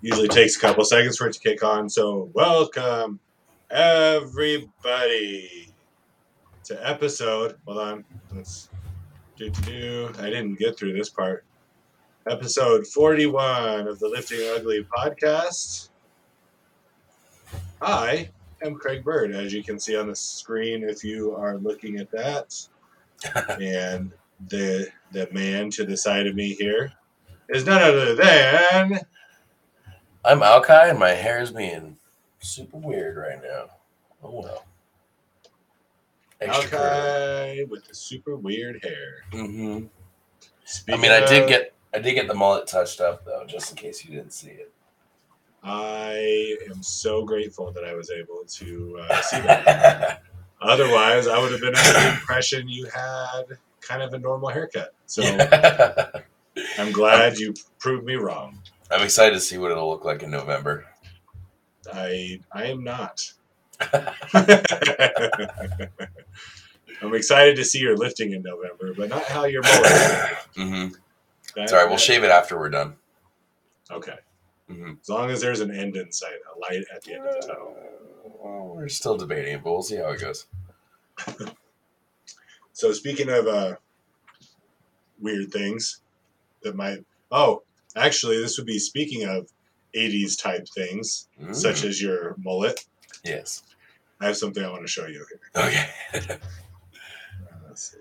Usually 0.00 0.28
takes 0.28 0.56
a 0.56 0.60
couple 0.60 0.84
seconds 0.84 1.16
for 1.16 1.26
it 1.26 1.32
to 1.32 1.40
kick 1.40 1.64
on. 1.64 1.88
So, 1.88 2.30
welcome 2.32 3.18
everybody 3.68 5.74
to 6.62 6.88
episode. 6.88 7.56
Hold 7.66 7.78
on. 7.78 8.04
Let's 8.32 8.68
do 9.36 9.50
do 9.50 9.62
do. 9.62 10.12
I 10.20 10.30
didn't 10.30 10.54
get 10.54 10.76
through 10.76 10.92
this 10.92 11.08
part. 11.08 11.44
Episode 12.30 12.86
41 12.86 13.88
of 13.88 13.98
the 13.98 14.08
Lifting 14.08 14.48
Ugly 14.54 14.86
podcast. 14.96 15.88
Hi, 17.82 18.30
I 18.62 18.66
am 18.66 18.76
Craig 18.76 19.02
Bird, 19.02 19.32
as 19.32 19.52
you 19.52 19.64
can 19.64 19.80
see 19.80 19.96
on 19.96 20.06
the 20.06 20.14
screen 20.14 20.88
if 20.88 21.02
you 21.02 21.34
are 21.34 21.56
looking 21.56 21.98
at 21.98 22.08
that. 22.12 22.54
and 23.60 24.12
the 24.48 24.86
the 25.10 25.28
man 25.32 25.70
to 25.70 25.84
the 25.84 25.96
side 25.96 26.28
of 26.28 26.36
me 26.36 26.54
here 26.54 26.92
is 27.48 27.66
none 27.66 27.82
other 27.82 28.14
than 28.14 29.00
I'm 30.24 30.40
Alkai 30.40 30.90
and 30.90 30.98
my 30.98 31.10
hair 31.10 31.40
is 31.40 31.52
being 31.52 31.96
super 32.40 32.76
weird 32.76 33.16
right 33.16 33.42
now. 33.42 33.66
Oh 34.22 34.42
well. 34.42 34.64
Extra 36.40 36.78
Alki 36.78 37.64
with 37.64 37.84
the 37.86 37.94
super 37.94 38.36
weird 38.36 38.82
hair. 38.82 39.24
Mm-hmm. 39.32 39.86
I 40.92 40.96
mean, 40.96 41.10
I 41.10 41.24
did 41.26 41.48
get 41.48 41.74
I 41.94 41.98
did 41.98 42.14
get 42.14 42.28
the 42.28 42.34
mullet 42.34 42.66
touched 42.66 43.00
up 43.00 43.24
though, 43.24 43.44
just 43.46 43.70
in 43.70 43.76
case 43.76 44.04
you 44.04 44.14
didn't 44.14 44.32
see 44.32 44.50
it. 44.50 44.72
I 45.62 46.56
am 46.70 46.82
so 46.82 47.24
grateful 47.24 47.72
that 47.72 47.84
I 47.84 47.94
was 47.94 48.10
able 48.10 48.44
to 48.46 49.00
uh, 49.02 49.20
see 49.22 49.40
that. 49.40 50.22
Otherwise, 50.60 51.26
I 51.28 51.38
would 51.38 51.52
have 51.52 51.60
been 51.60 51.74
under 51.74 51.92
the 51.92 52.08
impression 52.12 52.68
you 52.68 52.86
had 52.86 53.44
kind 53.80 54.02
of 54.02 54.12
a 54.12 54.18
normal 54.18 54.48
haircut. 54.48 54.94
So 55.06 55.22
I'm 56.78 56.92
glad 56.92 57.38
you 57.38 57.54
proved 57.78 58.04
me 58.04 58.14
wrong. 58.14 58.58
I'm 58.90 59.02
excited 59.02 59.34
to 59.34 59.40
see 59.40 59.58
what 59.58 59.70
it'll 59.70 59.88
look 59.88 60.04
like 60.04 60.22
in 60.22 60.30
November. 60.30 60.86
I 61.92 62.40
I 62.52 62.64
am 62.66 62.82
not. 62.84 63.32
I'm 67.00 67.14
excited 67.14 67.56
to 67.56 67.64
see 67.64 67.78
your 67.78 67.96
lifting 67.96 68.32
in 68.32 68.42
November, 68.42 68.92
but 68.94 69.08
not 69.08 69.22
how 69.24 69.44
your 69.44 69.62
mullet. 69.62 69.82
Mm-hmm. 70.56 70.88
That- 71.54 71.62
It's 71.64 71.72
all 71.72 71.78
right. 71.80 71.88
We'll 71.88 71.98
shave 71.98 72.24
it 72.24 72.30
after 72.30 72.58
we're 72.58 72.70
done. 72.70 72.96
Okay, 73.90 74.16
Mm-hmm. 74.70 74.94
as 75.00 75.08
long 75.08 75.30
as 75.30 75.40
there's 75.40 75.60
an 75.60 75.70
end 75.70 75.96
in 75.96 76.12
sight, 76.12 76.34
a 76.54 76.58
light 76.58 76.84
at 76.94 77.02
the 77.02 77.14
end 77.14 77.26
of 77.26 77.34
the 77.40 77.46
tunnel. 77.46 77.74
Well, 78.42 78.72
we're 78.74 78.88
still 78.88 79.16
debating 79.16 79.54
it, 79.54 79.64
but 79.64 79.72
we'll 79.72 79.82
see 79.82 79.96
how 79.96 80.10
it 80.10 80.20
goes. 80.20 80.46
So 82.74 82.92
speaking 82.92 83.28
of 83.28 83.48
uh, 83.48 83.74
weird 85.20 85.50
things 85.50 86.00
that 86.62 86.76
might 86.76 87.04
oh, 87.32 87.64
actually 87.98 88.38
this 88.40 88.56
would 88.58 88.66
be 88.66 88.78
speaking 88.78 89.24
of 89.24 89.48
80s 89.94 90.36
type 90.40 90.66
things, 90.74 91.28
Mm. 91.40 91.54
such 91.54 91.84
as 91.84 92.00
your 92.02 92.34
mullet. 92.38 92.84
yes. 93.24 93.62
I 94.20 94.26
have 94.26 94.36
something 94.36 94.64
I 94.64 94.68
want 94.70 94.82
to 94.82 94.88
show 94.88 95.06
you 95.06 95.24
here. 95.30 95.64
Okay. 95.64 95.88
Uh, 96.12 96.36
let's 97.68 97.92
see. 97.92 97.98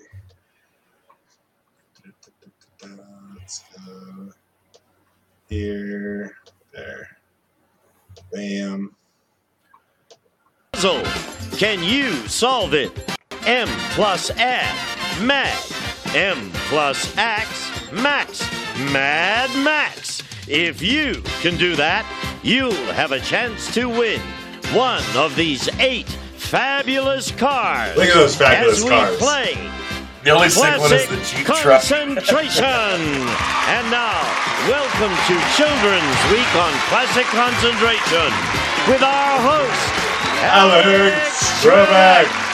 Let's 3.39 3.63
go 3.85 4.29
here, 5.49 6.35
there. 6.73 7.17
Bam. 8.33 8.95
puzzle. 10.73 11.03
Can 11.57 11.83
you 11.83 12.11
solve 12.27 12.73
it? 12.73 12.91
M 13.45 13.67
plus 13.93 14.29
add, 14.31 14.75
mad. 15.25 15.57
M 16.15 16.49
plus 16.69 17.15
ax, 17.17 17.69
max. 17.91 18.41
Mad 18.77 19.49
Max. 19.63 20.21
If 20.47 20.81
you 20.81 21.21
can 21.41 21.57
do 21.57 21.75
that, 21.75 22.05
you'll 22.43 22.71
have 22.93 23.11
a 23.11 23.19
chance 23.19 23.73
to 23.73 23.89
win 23.89 24.21
one 24.73 25.03
of 25.15 25.35
these 25.35 25.67
eight 25.79 26.07
fabulous 26.37 27.31
cars. 27.31 27.97
Look 27.97 28.07
at 28.07 28.13
those 28.13 28.35
fabulous 28.35 28.79
as 28.79 28.83
we 28.83 28.89
cars. 28.89 29.17
play 29.17 29.53
The 30.23 30.29
only 30.31 30.49
sick 30.49 30.79
one 30.79 30.93
is 30.93 31.07
the 31.07 31.17
Jeep 31.17 31.45
truck. 31.45 31.81
Concentration. 31.81 32.63
and 33.73 33.85
now, 33.91 34.21
welcome 34.69 35.15
to 35.27 35.35
Children's 35.55 36.19
Week 36.31 36.51
on 36.55 36.71
Classic 36.87 37.25
Concentration 37.33 38.31
with 38.87 39.01
our 39.01 39.39
host, 39.41 39.91
Alex 40.43 41.63
Trebek. 41.63 42.46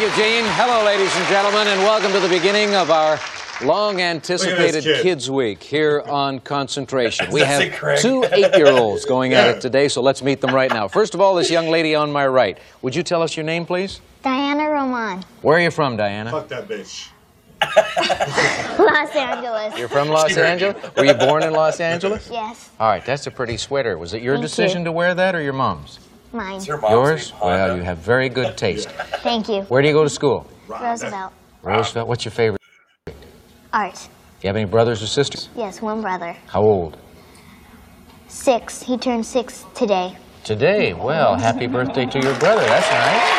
Thank 0.00 0.16
you, 0.16 0.24
Gene. 0.24 0.44
Hello, 0.54 0.82
ladies 0.82 1.14
and 1.14 1.26
gentlemen, 1.26 1.68
and 1.68 1.78
welcome 1.82 2.10
to 2.12 2.20
the 2.20 2.28
beginning 2.28 2.74
of 2.74 2.90
our 2.90 3.20
long 3.62 4.00
anticipated 4.00 4.82
kid. 4.82 5.02
Kids 5.02 5.30
Week 5.30 5.62
here 5.62 6.00
on 6.08 6.40
Concentration. 6.40 7.26
We 7.30 7.40
That's 7.40 7.52
have 7.52 7.60
it, 7.60 7.74
Craig. 7.74 7.98
two 8.00 8.24
eight 8.32 8.56
year 8.56 8.68
olds 8.68 9.04
going 9.14 9.34
at 9.34 9.48
it 9.56 9.60
today, 9.60 9.88
so 9.88 10.00
let's 10.00 10.22
meet 10.22 10.40
them 10.40 10.54
right 10.54 10.70
now. 10.70 10.88
First 10.88 11.12
of 11.14 11.20
all, 11.20 11.34
this 11.34 11.50
young 11.50 11.68
lady 11.68 11.94
on 11.94 12.10
my 12.10 12.26
right. 12.26 12.56
Would 12.80 12.96
you 12.96 13.02
tell 13.02 13.20
us 13.20 13.36
your 13.36 13.44
name, 13.44 13.66
please? 13.66 14.00
Diana 14.22 14.70
Roman, 14.70 15.22
Where 15.42 15.58
are 15.58 15.60
you 15.60 15.70
from, 15.70 15.98
Diana? 15.98 16.30
Fuck 16.30 16.48
that 16.48 16.66
bitch. 16.66 17.10
Los 18.78 19.14
Angeles. 19.14 19.78
You're 19.78 19.88
from 19.90 20.08
Los 20.08 20.34
Angeles? 20.34 20.76
Were 20.96 21.04
you 21.04 21.12
born 21.12 21.42
in 21.42 21.52
Los 21.52 21.78
Angeles? 21.78 22.26
Yes, 22.32 22.70
All 22.80 22.88
right, 22.88 23.04
that's 23.04 23.26
a 23.26 23.30
pretty 23.30 23.58
sweater. 23.58 23.98
Was 23.98 24.14
it 24.14 24.22
your 24.22 24.36
Thank 24.36 24.46
decision 24.46 24.78
you. 24.78 24.84
to 24.86 24.92
wear 24.92 25.14
that 25.14 25.34
or 25.34 25.42
your 25.42 25.52
mom's? 25.52 25.98
Mine. 26.32 26.62
Your 26.64 26.80
mom's 26.80 26.92
Yours? 26.92 27.32
Well, 27.42 27.76
you 27.76 27.82
have 27.82 27.98
very 27.98 28.28
good 28.28 28.56
taste. 28.56 28.88
Thank 29.22 29.48
you. 29.48 29.62
Where 29.62 29.82
do 29.82 29.88
you 29.88 29.94
go 29.94 30.04
to 30.04 30.10
school? 30.10 30.46
Roosevelt. 30.68 31.32
Roosevelt. 31.62 32.08
What's 32.08 32.24
your 32.24 32.32
favorite? 32.32 32.60
Art. 33.72 33.94
Do 33.94 34.46
you 34.46 34.48
have 34.48 34.56
any 34.56 34.64
brothers 34.64 35.02
or 35.02 35.06
sisters? 35.06 35.48
Yes, 35.54 35.82
one 35.82 36.00
brother. 36.00 36.36
How 36.46 36.62
old? 36.62 36.96
Six. 38.28 38.82
He 38.82 38.96
turned 38.96 39.26
six 39.26 39.64
today. 39.74 40.16
Today. 40.44 40.94
Well, 40.94 41.36
happy 41.36 41.66
birthday 41.66 42.06
to 42.06 42.20
your 42.20 42.38
brother. 42.38 42.64
That's 42.64 42.88
nice. 42.90 43.30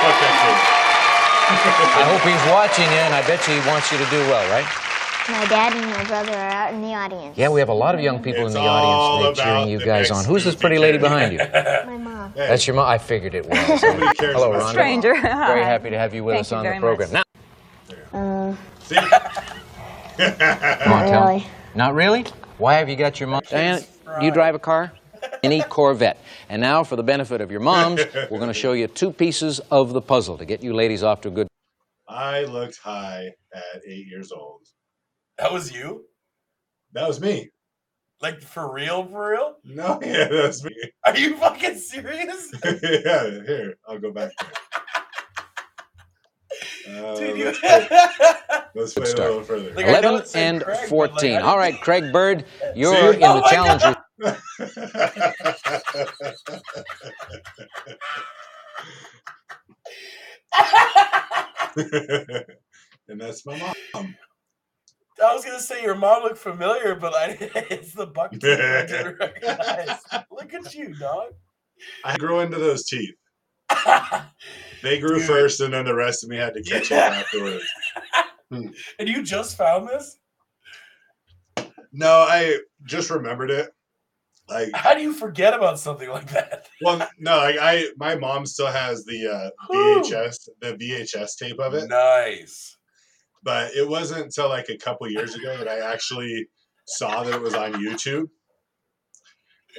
I 1.54 2.04
hope 2.08 2.22
he's 2.22 2.52
watching 2.52 2.86
you, 2.86 3.02
and 3.02 3.14
I 3.14 3.26
bet 3.28 3.46
you 3.48 3.60
he 3.60 3.68
wants 3.68 3.92
you 3.92 3.98
to 3.98 4.06
do 4.06 4.20
well, 4.30 4.50
right? 4.52 4.91
My 5.32 5.46
dad 5.46 5.74
and 5.74 5.90
my 5.92 6.04
brother 6.06 6.34
are 6.34 6.50
out 6.50 6.74
in 6.74 6.82
the 6.82 6.94
audience. 6.94 7.38
Yeah, 7.38 7.50
we 7.50 7.62
have 7.62 7.70
a 7.70 7.74
lot 7.74 7.96
of 7.96 8.02
young 8.02 8.22
people 8.22 8.46
It's 8.46 8.54
in 8.56 8.62
the 8.62 8.68
audience 8.68 9.36
today 9.36 9.46
about 9.46 9.56
cheering 9.66 9.70
you 9.70 9.86
guys 9.86 10.12
on. 10.12 10.26
Who's 10.26 10.44
this 10.44 10.56
pretty 10.56 10.78
lady 10.78 10.98
behind 10.98 11.32
you? 11.32 11.40
My 11.86 11.98
mom. 11.98 12.34
Hey, 12.34 12.48
That's 12.48 12.68
your 12.68 12.76
mom. 12.76 12.88
I 12.88 12.98
figured 12.98 13.34
it 13.34 13.48
was. 13.48 13.58
Cares 13.58 13.82
Hello, 13.82 14.52
about 14.52 14.64
Rhonda. 14.64 14.72
Stranger. 14.72 15.14
Very 15.14 15.64
happy 15.74 15.90
to 15.90 15.98
have 15.98 16.14
you 16.14 16.24
with 16.26 16.36
Thank 16.36 16.42
us 16.42 16.52
you 16.52 16.58
on 16.58 16.66
the 16.66 16.80
program. 16.80 17.12
much. 17.14 17.26
Now, 18.14 18.58
See? 18.84 18.96
come 20.18 20.94
on, 20.94 21.06
Not 21.06 21.08
tell 21.08 21.28
really. 21.28 21.48
Not 21.76 21.94
really? 21.94 22.26
Why 22.58 22.74
have 22.76 22.90
you 22.90 22.98
got 22.98 23.20
your 23.20 23.30
mom? 23.30 23.42
Diana, 23.50 23.82
do 24.20 24.26
you 24.26 24.32
drive 24.32 24.56
a 24.56 24.60
car? 24.60 24.92
Any 25.44 25.62
Corvette. 25.62 26.20
And 26.50 26.62
now, 26.62 26.84
for 26.84 26.96
the 26.98 27.04
benefit 27.04 27.40
of 27.42 27.52
your 27.52 27.62
moms, 27.62 28.02
we're 28.30 28.38
going 28.40 28.48
to 28.48 28.54
show 28.54 28.74
you 28.74 28.88
two 28.88 29.12
pieces 29.12 29.60
of 29.72 29.94
the 29.94 30.02
puzzle 30.02 30.38
to 30.40 30.46
get 30.46 30.62
you 30.62 30.74
ladies 30.74 31.04
off 31.04 31.22
to 31.22 31.30
a 31.30 31.32
good 31.32 31.48
I 32.08 32.44
looked 32.44 32.78
high 32.84 33.28
at 33.54 33.82
eight 33.88 34.06
years 34.08 34.32
old. 34.34 34.62
That 35.42 35.52
was 35.52 35.72
you? 35.72 36.06
That 36.94 37.08
was 37.08 37.20
me. 37.20 37.50
Like 38.22 38.42
for 38.42 38.72
real, 38.72 39.06
for 39.08 39.32
real? 39.32 39.56
No, 39.64 40.00
yeah, 40.06 40.28
that's 40.28 40.64
me. 40.64 40.72
Are 41.06 41.18
you 41.18 41.36
fucking 41.38 41.80
serious? 41.80 42.52
yeah, 42.64 43.42
here, 43.48 43.76
I'll 43.88 43.98
go 43.98 44.12
back 44.12 44.30
to. 44.38 44.46
Uh, 46.88 47.16
Dude, 47.16 47.38
you- 47.38 47.46
let's 47.46 47.60
play, 47.60 47.88
let's 48.76 48.94
play 48.94 49.04
a 49.06 49.16
little 49.16 49.42
further. 49.44 49.74
Like, 49.74 49.88
11 49.88 50.24
and 50.36 50.62
Craig, 50.62 50.78
but, 50.78 50.80
like, 50.82 50.90
14. 50.90 51.42
All 51.42 51.58
right, 51.58 51.80
Craig 51.82 52.12
Bird, 52.14 52.46
you're 52.76 52.94
See? 53.14 53.18
in 53.18 53.24
Oh 53.24 53.36
the 53.36 53.42
my 53.42 53.50
challenger. 53.50 53.96
and 63.08 63.20
that's 63.20 63.46
my 63.46 63.58
mom. 63.94 64.16
I 65.24 65.34
was 65.34 65.46
gonna 65.46 65.60
say 65.60 65.84
your 65.84 65.96
mom 65.96 66.24
looked 66.24 66.38
familiar, 66.38 66.96
but 66.96 67.14
I 67.14 67.38
it's 67.70 67.94
the 67.94 68.08
buck 68.08 68.32
teeth 68.32 68.44
I 68.44 68.86
didn't 68.88 69.18
recognize. 69.20 70.00
Look 70.32 70.54
at 70.54 70.74
you, 70.74 70.94
dog. 70.96 71.34
I 72.04 72.18
grew 72.18 72.40
into 72.42 72.58
those 72.58 72.86
teeth. 72.86 73.16
They 74.84 75.00
grew 75.00 75.20
Dude. 75.20 75.28
first, 75.28 75.60
and 75.62 75.76
then 75.76 75.86
the 75.86 75.94
rest 75.94 76.24
of 76.24 76.30
me 76.32 76.38
had 76.38 76.56
to 76.56 76.64
catch 76.64 76.90
Yeah. 76.90 77.06
up 77.06 77.14
afterwards. 77.14 77.64
and 78.50 78.74
you 79.08 79.22
just 79.22 79.56
found 79.56 79.88
this? 79.88 80.18
No, 81.94 82.10
I 82.12 82.58
just 82.86 83.12
remembered 83.12 83.52
it. 83.52 83.70
Like, 84.50 84.72
How 84.74 84.96
do 84.96 85.02
you 85.04 85.14
forget 85.14 85.54
about 85.54 85.78
something 85.80 86.10
like 86.10 86.28
that? 86.32 86.68
well, 86.82 87.08
no, 87.20 87.38
like 87.38 87.58
I, 87.62 87.90
my 87.98 88.16
mom 88.16 88.48
still 88.48 88.68
has 88.72 89.06
the 89.06 89.28
uh. 89.28 89.50
VHS, 89.72 90.50
the 90.62 90.74
VHS 90.74 91.38
tape 91.38 91.60
of 91.60 91.76
it, 91.76 91.88
Nice. 91.88 92.78
But 93.44 93.72
it 93.74 93.88
wasn't 93.88 94.26
until 94.26 94.50
like 94.50 94.70
a 94.70 94.78
couple 94.78 95.10
years 95.10 95.36
ago 95.36 95.58
that 95.58 95.68
I 95.68 95.92
actually 95.94 96.48
saw 96.86 97.24
that 97.24 97.36
it 97.36 97.42
was 97.42 97.54
on 97.54 97.74
YouTube. 97.74 98.28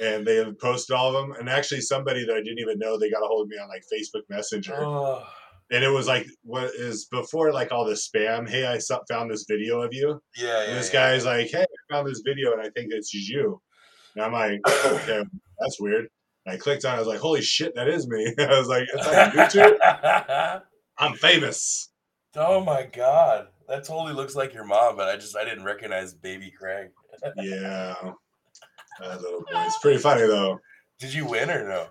And 0.01 0.25
they 0.25 0.37
had 0.37 0.57
posted 0.57 0.95
all 0.95 1.15
of 1.15 1.27
them, 1.27 1.37
and 1.39 1.47
actually 1.47 1.81
somebody 1.81 2.25
that 2.25 2.33
I 2.35 2.39
didn't 2.41 2.57
even 2.59 2.79
know 2.79 2.97
they 2.97 3.11
got 3.11 3.21
a 3.21 3.27
hold 3.27 3.45
of 3.45 3.49
me 3.49 3.57
on 3.57 3.69
like 3.69 3.83
Facebook 3.93 4.23
Messenger, 4.27 4.75
Oh, 4.79 5.23
and 5.71 5.83
it 5.83 5.89
was 5.89 6.07
like 6.07 6.25
what 6.43 6.71
is 6.73 7.05
before 7.05 7.53
like 7.53 7.71
all 7.71 7.85
the 7.85 7.93
spam. 7.93 8.49
Hey, 8.49 8.65
I 8.65 8.79
saw, 8.79 8.99
found 9.07 9.29
this 9.29 9.45
video 9.47 9.81
of 9.83 9.93
you. 9.93 10.19
Yeah, 10.35 10.61
And 10.61 10.69
yeah. 10.69 10.75
this 10.75 10.91
yeah. 10.91 11.11
guy's 11.11 11.25
like, 11.25 11.47
hey, 11.51 11.61
I 11.61 11.93
found 11.93 12.07
this 12.07 12.21
video 12.25 12.53
and 12.53 12.61
I 12.61 12.69
think 12.71 12.87
it's 12.91 13.13
you. 13.13 13.61
And 14.15 14.25
I'm 14.25 14.31
like, 14.33 14.59
okay, 14.85 15.23
that's 15.59 15.79
weird. 15.79 16.07
And 16.45 16.55
I 16.55 16.57
clicked 16.57 16.85
on. 16.85 16.93
it. 16.93 16.95
I 16.95 16.99
was 16.99 17.07
like, 17.07 17.19
holy 17.19 17.41
shit, 17.41 17.73
that 17.75 17.87
is 17.87 18.07
me. 18.07 18.33
I 18.39 18.57
was 18.59 18.67
like, 18.67 18.87
it's 18.93 19.07
on 19.07 19.31
YouTube. 19.31 20.61
I'm 20.97 21.13
famous. 21.15 21.89
oh 22.35 22.63
my 22.63 22.83
god, 22.91 23.47
that 23.67 23.83
totally 23.85 24.13
looks 24.13 24.35
like 24.35 24.53
your 24.53 24.65
mom, 24.65 24.95
but 24.95 25.09
I 25.09 25.15
just 25.15 25.35
I 25.37 25.43
didn't 25.43 25.63
recognize 25.63 26.13
baby 26.13 26.51
Craig. 26.51 26.89
Yeah. 27.37 27.95
That 28.99 29.21
little 29.23 29.39
boy. 29.39 29.45
It's 29.55 29.79
pretty 29.79 29.97
funny 29.97 30.21
though. 30.21 30.59
Did 30.99 31.15
you 31.15 31.25
win 31.25 31.49
or 31.49 31.67
no? 31.67 31.87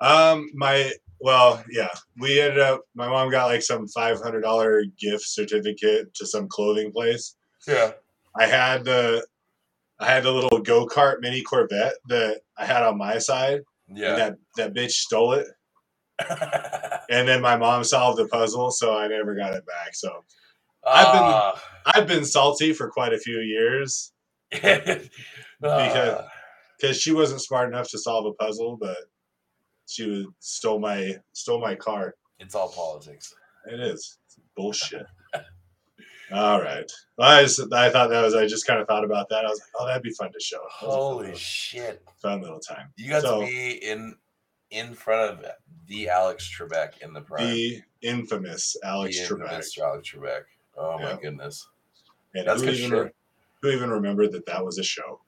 Um, 0.00 0.48
my 0.54 0.92
well, 1.20 1.64
yeah, 1.68 1.88
we 2.20 2.40
ended 2.40 2.60
up. 2.60 2.82
My 2.94 3.08
mom 3.08 3.30
got 3.32 3.46
like 3.46 3.62
some 3.62 3.88
five 3.88 4.22
hundred 4.22 4.42
dollar 4.42 4.84
gift 4.96 5.24
certificate 5.26 6.14
to 6.14 6.24
some 6.24 6.46
clothing 6.46 6.92
place. 6.92 7.34
Yeah. 7.66 7.92
I 8.38 8.46
had 8.46 8.84
the, 8.84 9.26
I 9.98 10.06
had 10.06 10.22
the 10.22 10.30
little 10.30 10.60
go 10.60 10.86
kart 10.86 11.20
mini 11.20 11.42
Corvette 11.42 11.94
that 12.08 12.42
I 12.56 12.64
had 12.64 12.84
on 12.84 12.96
my 12.96 13.18
side. 13.18 13.62
And 13.88 13.98
Yeah. 13.98 14.14
that 14.14 14.36
that 14.56 14.72
bitch 14.72 14.92
stole 14.92 15.32
it, 15.32 15.48
and 17.10 17.26
then 17.26 17.42
my 17.42 17.56
mom 17.56 17.82
solved 17.82 18.18
the 18.18 18.28
puzzle, 18.28 18.70
so 18.70 18.96
I 18.96 19.08
never 19.08 19.34
got 19.34 19.54
it 19.54 19.66
back. 19.66 19.94
So 19.94 20.24
I've 20.86 21.12
been- 21.12 21.22
Ah. 21.22 21.62
I've 21.86 22.06
been 22.08 22.24
salty 22.24 22.72
for 22.72 22.90
quite 22.90 23.12
a 23.12 23.18
few 23.18 23.38
years 23.40 24.12
because 24.50 25.08
Ah. 25.62 26.28
because 26.80 27.00
she 27.00 27.12
wasn't 27.12 27.40
smart 27.42 27.68
enough 27.68 27.88
to 27.90 27.98
solve 27.98 28.26
a 28.26 28.32
puzzle, 28.34 28.76
but 28.80 28.96
she 29.86 30.08
was, 30.08 30.26
stole 30.40 30.80
my 30.80 31.16
stole 31.32 31.60
my 31.60 31.74
car. 31.74 32.14
it's 32.40 32.54
all 32.54 32.70
politics. 32.72 33.32
It 33.66 33.80
is 33.80 34.18
It's 34.26 34.38
bullshit. 34.56 35.06
All 36.32 36.60
right. 36.60 36.90
Well, 37.16 37.30
I, 37.38 37.42
just, 37.42 37.72
I 37.72 37.88
thought 37.88 38.10
that 38.10 38.20
was. 38.22 38.34
I 38.34 38.46
just 38.48 38.66
kind 38.66 38.80
of 38.80 38.88
thought 38.88 39.04
about 39.04 39.28
that. 39.28 39.44
I 39.44 39.48
was 39.48 39.60
like, 39.60 39.68
oh, 39.78 39.86
that'd 39.86 40.02
be 40.02 40.10
fun 40.10 40.32
to 40.32 40.40
show. 40.40 40.58
Holy 40.68 41.26
little- 41.26 41.38
shit! 41.38 42.02
fun 42.20 42.40
little 42.42 42.58
time. 42.58 42.88
You 42.96 43.10
got 43.10 43.22
So- 43.22 43.40
to 43.42 43.46
be 43.46 43.70
in 43.74 44.16
in 44.72 44.94
front 44.94 45.38
of 45.38 45.46
the 45.86 46.08
Alex 46.08 46.50
Trebek 46.52 46.98
in 47.00 47.12
the 47.12 47.20
prime. 47.20 47.46
The 47.46 47.80
infamous 48.02 48.76
Alex 48.82 49.16
The 49.20 49.34
Trebek. 49.36 49.42
infamous 49.42 49.78
Alex 49.78 50.10
Trebek. 50.12 50.42
Oh 50.76 50.98
my 50.98 51.18
goodness! 51.20 51.66
And 52.34 52.46
That's 52.46 52.62
good 52.62 52.74
even, 52.74 52.90
shit. 52.90 53.14
who 53.62 53.70
even 53.70 53.90
remembered 53.90 54.32
that 54.32 54.46
that 54.46 54.64
was 54.64 54.78
a 54.78 54.82
show? 54.82 55.20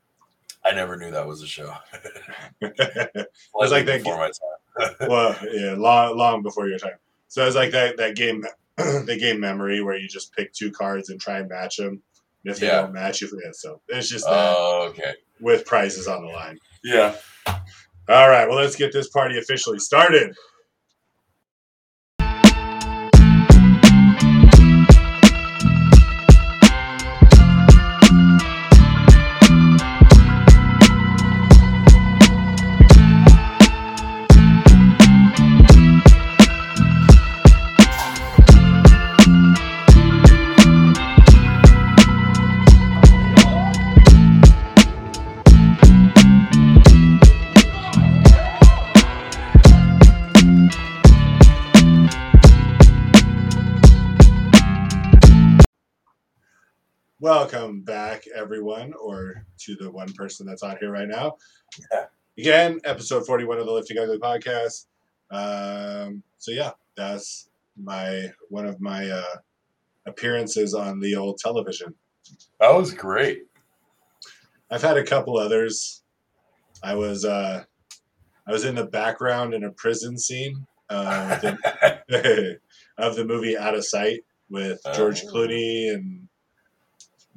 I 0.65 0.73
never 0.73 0.97
knew 0.97 1.11
that 1.13 1.27
was 1.27 1.43
a 1.43 1.47
show. 1.47 1.73
it 2.61 3.27
was 3.55 3.71
like 3.73 3.87
that. 3.87 3.99
before 3.99 4.19
my 4.19 4.27
time. 4.31 4.95
well, 5.09 5.37
yeah, 5.53 5.75
long, 5.77 6.17
long 6.17 6.43
before 6.43 6.69
your 6.69 6.79
time. 6.79 6.99
So 7.29 7.43
it 7.43 7.47
was 7.47 7.55
like 7.55 7.71
that 7.73 7.97
that 7.97 8.17
game, 8.17 8.45
the 8.77 9.17
game 9.19 9.41
memory 9.41 9.83
where 9.83 9.97
you 9.97 10.09
just 10.09 10.35
pick 10.35 10.53
two 10.53 10.71
cards 10.71 11.11
and 11.11 11.21
try 11.21 11.39
and 11.39 11.49
match 11.49 11.77
them. 11.77 12.03
And 12.45 12.53
if 12.55 12.61
they 12.61 12.67
Yeah. 12.67 12.83
don't 12.83 12.93
match, 12.93 13.21
you 13.21 13.29
forget. 13.29 13.55
So 13.57 13.81
it's 13.89 14.09
just 14.09 14.25
that 14.27 14.33
Oh, 14.57 14.87
okay. 14.91 15.15
with 15.41 15.65
prizes 15.65 16.07
on 16.09 16.23
the 16.23 16.29
line. 16.31 16.59
Yeah. 16.85 17.15
All 17.47 18.29
right, 18.29 18.49
well, 18.49 18.57
let's 18.57 18.77
get 18.77 18.93
this 18.93 19.09
party 19.11 19.39
officially 19.39 19.79
started. 19.79 20.35
Welcome 57.51 57.81
back, 57.81 58.25
everyone, 58.37 58.93
or 59.01 59.47
to 59.61 59.75
the 59.77 59.91
one 59.91 60.13
person 60.13 60.47
that's 60.47 60.63
on 60.63 60.77
here 60.81 60.91
right 60.93 61.09
now. 61.09 61.39
Yeah. 61.91 62.05
Again, 62.37 62.79
episode 62.85 63.25
41 63.25 63.57
of 63.57 63.65
the 63.65 63.73
Lifting 63.73 63.97
Ugly 63.97 64.19
podcast. 64.19 64.85
Um, 65.31 66.23
so, 66.37 66.51
yeah, 66.51 66.73
that's 66.95 67.49
my 67.83 68.31
one 68.51 68.67
of 68.67 68.83
my 68.83 69.09
uh, 69.09 69.37
appearances 70.07 70.75
on 70.75 71.01
the 71.01 71.17
old 71.17 71.39
television. 71.39 71.95
That 72.61 72.75
was 72.75 72.93
great. 72.93 73.45
I've 74.71 74.83
had 74.83 74.99
a 74.99 75.05
couple 75.05 75.39
others. 75.39 76.03
I 76.83 76.97
was 76.97 77.25
uh, 77.25 77.65
I 78.47 78.53
was 78.53 78.67
in 78.67 78.75
the 78.75 78.85
background 78.85 79.55
in 79.55 79.65
a 79.65 79.71
prison 79.71 80.19
scene 80.19 80.67
uh, 80.91 81.39
of 82.99 83.17
the 83.17 83.25
movie 83.27 83.57
Out 83.57 83.75
of 83.75 83.87
Sight 83.87 84.21
with 84.51 84.83
George 84.95 85.23
Oh. 85.25 85.33
Clooney 85.33 85.95
and 85.95 86.28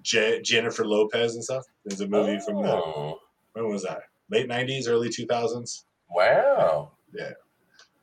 Je- 0.02 0.42
Jennifer 0.42 0.86
Lopez 0.86 1.36
and 1.36 1.44
stuff. 1.44 1.64
There's 1.86 2.02
a 2.02 2.08
movie 2.08 2.40
from 2.40 2.62
the 2.64 2.72
Oh, 2.72 3.20
when 3.54 3.68
was 3.70 3.84
that? 3.84 4.04
Late 4.30 4.48
'90s, 4.50 4.88
early 4.88 5.10
2000s. 5.10 5.84
Wow. 6.10 6.92
Yeah. 7.14 7.32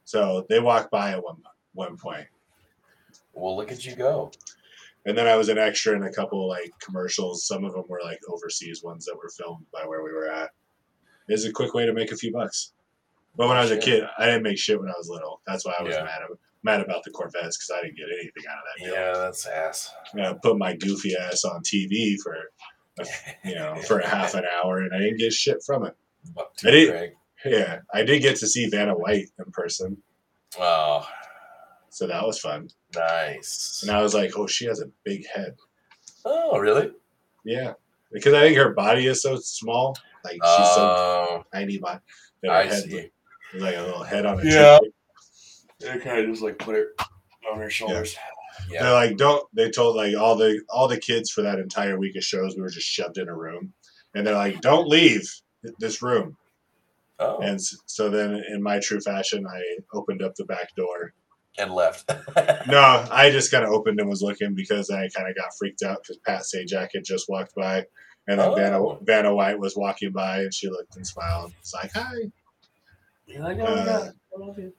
So 0.05 0.47
they 0.49 0.61
walked 0.61 0.91
by 0.91 1.13
at 1.13 1.23
one 1.23 1.37
one 1.75 1.97
point, 1.97 2.27
Well, 3.33 3.57
look 3.57 3.71
at 3.71 3.85
you 3.85 3.95
go. 3.95 4.33
and 5.07 5.17
then 5.17 5.27
I 5.29 5.37
was 5.37 5.49
an 5.49 5.59
extra 5.59 5.95
in 5.95 6.03
a 6.03 6.13
couple 6.13 6.49
like 6.49 6.73
commercials. 6.81 7.47
Some 7.47 7.65
of 7.65 7.73
them 7.73 7.85
were 7.89 8.01
like 8.03 8.19
overseas 8.29 8.83
ones 8.83 9.05
that 9.07 9.17
were 9.17 9.29
filmed 9.31 9.67
by 9.73 9.85
where 9.87 10.03
we 10.03 10.13
were 10.13 10.29
at. 10.29 10.51
It's 11.29 11.45
a 11.45 11.53
quick 11.53 11.75
way 11.75 11.87
to 11.87 11.93
make 11.93 12.11
a 12.11 12.17
few 12.17 12.33
bucks. 12.33 12.73
But 13.37 13.49
when 13.49 13.57
I 13.57 13.61
was 13.61 13.71
a 13.71 13.77
kid, 13.79 14.05
I 14.19 14.27
didn't 14.27 14.43
make 14.43 14.59
shit 14.59 14.81
when 14.81 14.89
I 14.89 14.95
was 14.99 15.09
little. 15.09 15.41
That's 15.47 15.65
why 15.65 15.75
I 15.79 15.83
was 15.83 15.95
Yeah. 15.95 16.03
mad 16.05 16.23
mad 16.63 16.81
about 16.81 17.05
the 17.05 17.11
Corvettes 17.11 17.57
because 17.57 17.71
I 17.77 17.83
didn't 17.83 17.97
get 17.97 18.07
anything 18.13 18.43
out 18.51 18.59
of 18.59 18.65
that 18.79 18.85
deal. 18.85 18.95
Yeah, 18.95 19.13
that's 19.25 19.47
ass. 19.47 19.93
Know, 20.15 20.35
put 20.43 20.59
my 20.59 20.75
goofy 20.77 21.15
ass 21.17 21.45
on 21.45 21.63
TV 21.63 22.17
for 22.23 22.35
a- 22.35 23.05
you 23.45 23.55
know 23.55 23.77
for 23.87 24.01
a 24.01 24.09
half 24.09 24.35
an 24.35 24.45
hour, 24.45 24.79
and 24.83 24.93
I 24.95 24.99
didn't 24.99 25.19
get 25.19 25.33
shit 25.33 25.63
from 25.65 25.87
it. 25.87 25.95
I 26.37 26.71
did-. 26.71 27.13
Yeah, 27.45 27.79
I 27.95 28.03
did 28.03 28.21
get 28.23 28.37
to 28.39 28.49
see 28.49 28.67
Vanna 28.69 28.95
White 28.95 29.27
in 29.39 29.53
person, 29.53 29.97
Oh, 30.59 31.07
so 31.91 32.09
that 32.09 32.27
was 32.27 32.41
fun. 32.41 32.69
nice. 32.97 33.81
And 33.83 33.93
I 33.93 34.03
was 34.03 34.15
like, 34.15 34.33
oh, 34.37 34.49
she 34.49 34.65
has 34.67 34.81
a 34.81 34.91
big 35.05 35.25
head. 35.29 35.55
Oh, 36.25 36.59
really? 36.59 36.91
Yeah, 37.45 37.75
because 38.13 38.35
I 38.35 38.41
think 38.41 38.57
her 38.59 38.75
body 38.75 39.07
is 39.07 39.23
so 39.23 39.37
small, 39.37 39.97
like 40.25 40.33
she's 40.35 40.75
so 40.75 40.81
Oh, 40.81 41.45
tiny, 41.55 41.79
but 41.79 42.03
her 42.43 42.51
I 42.51 42.65
head 42.65 42.83
see. 42.91 43.11
like 43.55 43.77
a 43.77 43.83
little 43.83 44.03
head 44.03 44.27
on 44.27 44.41
a 44.41 44.45
Yeah. 44.45 44.79
They 45.81 45.99
kind 45.99 46.21
of 46.21 46.27
just 46.31 46.43
like 46.43 46.59
put 46.59 46.77
it 46.77 46.89
on 47.51 47.59
her 47.59 47.71
shoulders. 47.71 48.17
Yeah. 48.71 48.83
They're 48.83 48.93
like, 48.93 49.17
don't. 49.17 49.47
They 49.55 49.71
told 49.71 49.95
like 49.97 50.17
all 50.17 50.35
the 50.35 50.61
all 50.69 50.89
the 50.89 50.99
kids 50.99 51.31
for 51.31 51.43
that 51.43 51.61
entire 51.61 51.97
week 51.99 52.17
of 52.17 52.25
shows, 52.25 52.57
we 52.57 52.61
were 52.63 52.69
just 52.69 52.89
shoved 52.89 53.17
in 53.17 53.29
a 53.29 53.35
room, 53.35 53.73
and 54.15 54.27
they're 54.27 54.35
like, 54.35 54.61
don't 54.61 54.89
leave 54.89 55.31
this 55.79 56.03
room. 56.03 56.37
Oh, 57.21 57.39
And 57.39 57.59
so 57.63 58.11
then, 58.11 58.43
in 58.53 58.61
my 58.63 58.81
true 58.81 59.01
fashion, 59.01 59.47
I 59.47 59.63
opened 59.95 60.23
up 60.23 60.35
the 60.35 60.45
back 60.45 60.75
door. 60.75 61.15
and 61.57 61.73
left. 61.73 62.11
No, 62.67 63.07
I 63.13 63.31
just 63.31 63.53
kind 63.53 63.65
of 63.65 63.71
opened 63.71 64.01
and 64.01 64.09
was 64.09 64.23
looking 64.23 64.55
because 64.55 64.91
I 64.91 65.09
kind 65.11 65.29
of 65.31 65.37
got 65.37 65.55
freaked 65.57 65.83
out 65.85 66.03
because 66.03 66.19
Pat 66.27 66.43
Sajak 66.43 66.89
had 66.95 67.05
just 67.05 67.29
walked 67.29 67.55
by, 67.55 67.87
and 68.27 68.41
then 68.41 68.55
Vanna, 68.57 68.79
Oh. 68.85 68.99
Vanna 69.03 69.33
White 69.35 69.59
was 69.59 69.77
walking 69.77 70.11
by, 70.11 70.41
and 70.41 70.53
she 70.53 70.69
looked 70.69 70.97
and 70.97 71.07
smiled. 71.07 71.53
It's 71.61 71.73
like, 71.75 71.93
hi. 71.95 72.31
You're 73.27 73.43
like, 73.43 73.59
oh, 73.61 73.65
Uh, 73.67 73.85
God, 73.85 74.13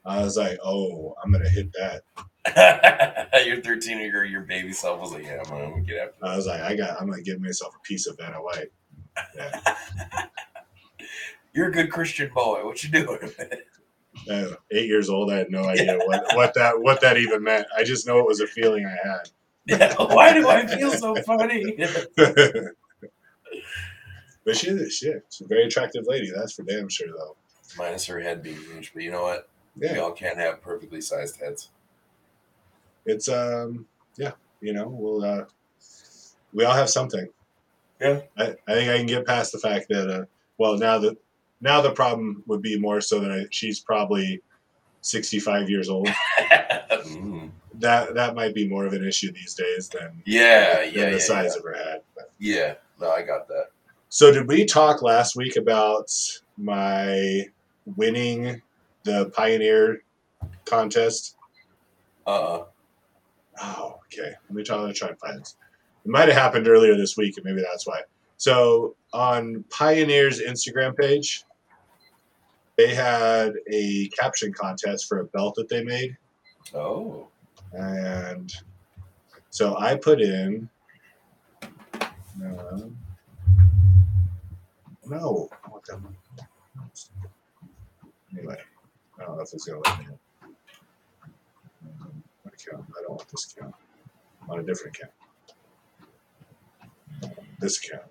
I. 0.05 0.21
Was 0.21 0.37
like, 0.37 0.57
oh, 0.63 1.15
I'm 1.23 1.31
gonna 1.31 1.49
hit 1.49 1.73
that. 1.73 2.03
your 3.45 3.61
13 3.61 3.99
year 3.99 4.23
old, 4.23 4.31
your 4.31 4.41
baby 4.41 4.73
self 4.73 5.01
was 5.01 5.11
like, 5.11 5.23
yeah, 5.23 5.41
I'm 5.45 5.71
gonna 5.71 5.81
get 5.81 5.97
after 5.97 6.25
I 6.25 6.35
was 6.35 6.47
like, 6.47 6.61
I 6.61 6.75
got, 6.75 6.99
I'm 6.99 7.09
gonna 7.09 7.21
give 7.21 7.39
myself 7.41 7.75
a 7.75 7.79
piece 7.81 8.07
of 8.07 8.17
Vanna 8.17 8.37
White. 8.37 8.71
You're 11.53 11.69
a 11.69 11.71
good 11.71 11.91
Christian 11.91 12.31
boy. 12.33 12.65
What 12.65 12.83
you 12.83 12.89
doing? 12.89 13.31
Uh, 14.29 14.49
eight 14.71 14.87
years 14.87 15.09
old, 15.09 15.31
I 15.31 15.37
had 15.37 15.49
no 15.49 15.63
idea 15.63 15.97
what, 16.03 16.35
what 16.35 16.53
that 16.53 16.81
what 16.81 16.99
that 16.99 17.15
even 17.15 17.41
meant. 17.41 17.65
I 17.75 17.85
just 17.85 18.05
know 18.05 18.19
it 18.19 18.27
was 18.27 18.41
a 18.41 18.47
feeling 18.47 18.85
I 18.85 19.07
had. 19.07 19.29
yeah, 19.65 19.95
why 19.97 20.33
do 20.33 20.49
I 20.49 20.67
feel 20.67 20.91
so 20.91 21.15
funny? 21.23 21.77
but 22.17 22.75
she 24.57 24.67
is 24.67 24.93
shit. 24.93 25.23
She's 25.29 25.45
a 25.45 25.47
very 25.47 25.63
attractive 25.63 26.03
lady. 26.05 26.31
That's 26.35 26.51
for 26.51 26.63
damn 26.63 26.89
sure, 26.89 27.07
though. 27.07 27.37
Minus 27.77 28.05
her 28.07 28.19
head 28.19 28.41
being 28.43 28.57
huge, 28.57 28.93
but 28.93 29.03
you 29.03 29.11
know 29.11 29.23
what? 29.23 29.49
Yeah. 29.75 29.93
We 29.93 29.99
all 29.99 30.11
can't 30.11 30.38
have 30.38 30.61
perfectly 30.61 31.01
sized 31.01 31.39
heads. 31.39 31.69
it's 33.05 33.29
um, 33.29 33.85
yeah. 34.17 34.31
You 34.61 34.73
know, 34.73 34.88
we'll 34.88 35.23
uh, 35.23 35.45
we 36.53 36.65
all 36.65 36.73
have 36.73 36.89
something. 36.89 37.27
Yeah. 38.01 38.21
I, 38.38 38.55
I 38.67 38.73
think 38.73 38.89
I 38.89 38.97
can 38.97 39.05
get 39.05 39.25
past 39.25 39.51
the 39.51 39.59
fact 39.59 39.88
that 39.89 40.09
uh, 40.09 40.25
well, 40.57 40.77
now 40.77 40.97
that 40.99 41.17
now 41.61 41.81
the 41.81 41.91
problem 41.91 42.43
would 42.47 42.61
be 42.61 42.79
more 42.79 43.01
so 43.01 43.19
that 43.19 43.31
I, 43.31 43.45
she's 43.51 43.79
probably 43.79 44.41
sixty 45.01 45.39
five 45.39 45.69
years 45.69 45.89
old. 45.89 46.07
mm. 46.89 47.51
that 47.75 48.13
that 48.15 48.35
might 48.35 48.53
be 48.53 48.67
more 48.67 48.85
of 48.85 48.93
an 48.93 49.05
issue 49.05 49.31
these 49.31 49.53
days 49.53 49.89
than, 49.89 50.21
Yeah, 50.25 50.85
than 50.85 50.93
yeah, 50.93 51.05
the 51.05 51.11
yeah, 51.11 51.17
size 51.19 51.51
yeah. 51.53 51.57
of 51.59 51.63
her 51.63 51.73
head. 51.73 52.01
But- 52.15 52.31
Yeah, 52.39 52.73
no, 52.99 53.11
I 53.11 53.21
got 53.21 53.47
that. 53.47 53.67
So 54.09 54.31
did 54.31 54.47
we 54.47 54.65
talk 54.65 55.01
last 55.03 55.35
week 55.35 55.55
about 55.55 56.09
my 56.57 57.45
winning 57.96 58.62
the 59.03 59.29
Pioneer 59.36 60.03
contest? 60.65 61.36
Uh, 62.25 62.63
Oh, 63.62 64.00
okay. 64.05 64.31
Let 64.48 64.51
me 64.51 64.63
try, 64.63 64.77
let 64.77 64.88
me 64.88 64.93
try 64.93 65.10
and 65.10 65.19
find 65.19 65.39
this. 65.39 65.55
It 66.05 66.10
might 66.10 66.29
have 66.29 66.38
happened 66.38 66.67
earlier 66.67 66.96
this 66.96 67.17
week, 67.17 67.36
and 67.38 67.46
maybe 67.46 67.62
that's 67.62 67.86
why. 67.86 68.01
So 68.38 68.96
on 69.13 69.65
Pioneer's 69.69 70.41
Instagram 70.41 70.96
page, 70.96 71.43
they 72.77 72.96
had 72.96 73.53
a 73.69 74.08
caption 74.19 74.53
contest 74.53 75.08
for 75.08 75.19
a 75.19 75.25
belt 75.25 75.55
that 75.55 75.67
they 75.67 75.84
made, 75.84 76.15
oh, 76.74 77.27
and 77.74 78.53
so 79.50 79.77
I 79.77 79.96
put 79.96 80.22
in. 80.22 80.69
Uh, 81.62 82.88
no, 85.05 85.50
I 85.65 85.69
want 85.69 85.86
that 85.88 86.01
one. 86.01 86.15
Anyway, 88.38 88.57
I 89.19 89.24
don't 89.24 89.38
know 89.38 89.43
if 89.43 89.53
it's 89.53 89.65
gonna 89.65 89.81
let 89.86 90.00
me. 90.00 90.05
in. 90.05 90.12
Um, 92.01 92.24
What 92.43 92.53
account? 92.53 92.86
I 92.98 93.01
don't 93.01 93.12
want 93.12 93.27
this 93.29 93.53
account. 93.53 93.75
I 94.41 94.45
want 94.48 94.62
a 94.62 94.63
different 94.65 94.95
account. 94.98 95.13
This 97.59 97.83
account. 97.83 98.03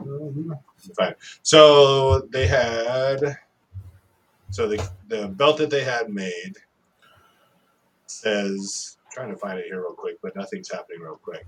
Um, 0.00 0.58
fine. 0.96 1.14
So 1.42 2.20
they 2.30 2.46
had. 2.46 3.38
So 4.50 4.68
the 4.68 4.88
the 5.08 5.28
belt 5.28 5.58
that 5.58 5.70
they 5.70 5.84
had 5.84 6.08
made 6.10 6.54
says 8.06 8.96
trying 9.12 9.30
to 9.30 9.36
find 9.36 9.58
it 9.58 9.66
here 9.66 9.80
real 9.80 9.94
quick, 9.94 10.18
but 10.22 10.36
nothing's 10.36 10.70
happening 10.70 11.00
real 11.00 11.16
quick. 11.22 11.46